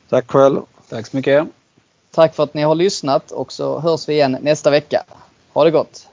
Tack 0.09 0.31
själv. 0.31 0.61
Tack 0.89 1.07
så 1.07 1.17
mycket. 1.17 1.47
Tack 2.11 2.35
för 2.35 2.43
att 2.43 2.55
ni 2.55 2.63
har 2.63 2.75
lyssnat 2.75 3.31
och 3.31 3.53
så 3.53 3.79
hörs 3.79 4.09
vi 4.09 4.13
igen 4.13 4.39
nästa 4.41 4.71
vecka. 4.71 5.05
Ha 5.53 5.65
det 5.65 5.71
gott! 5.71 6.09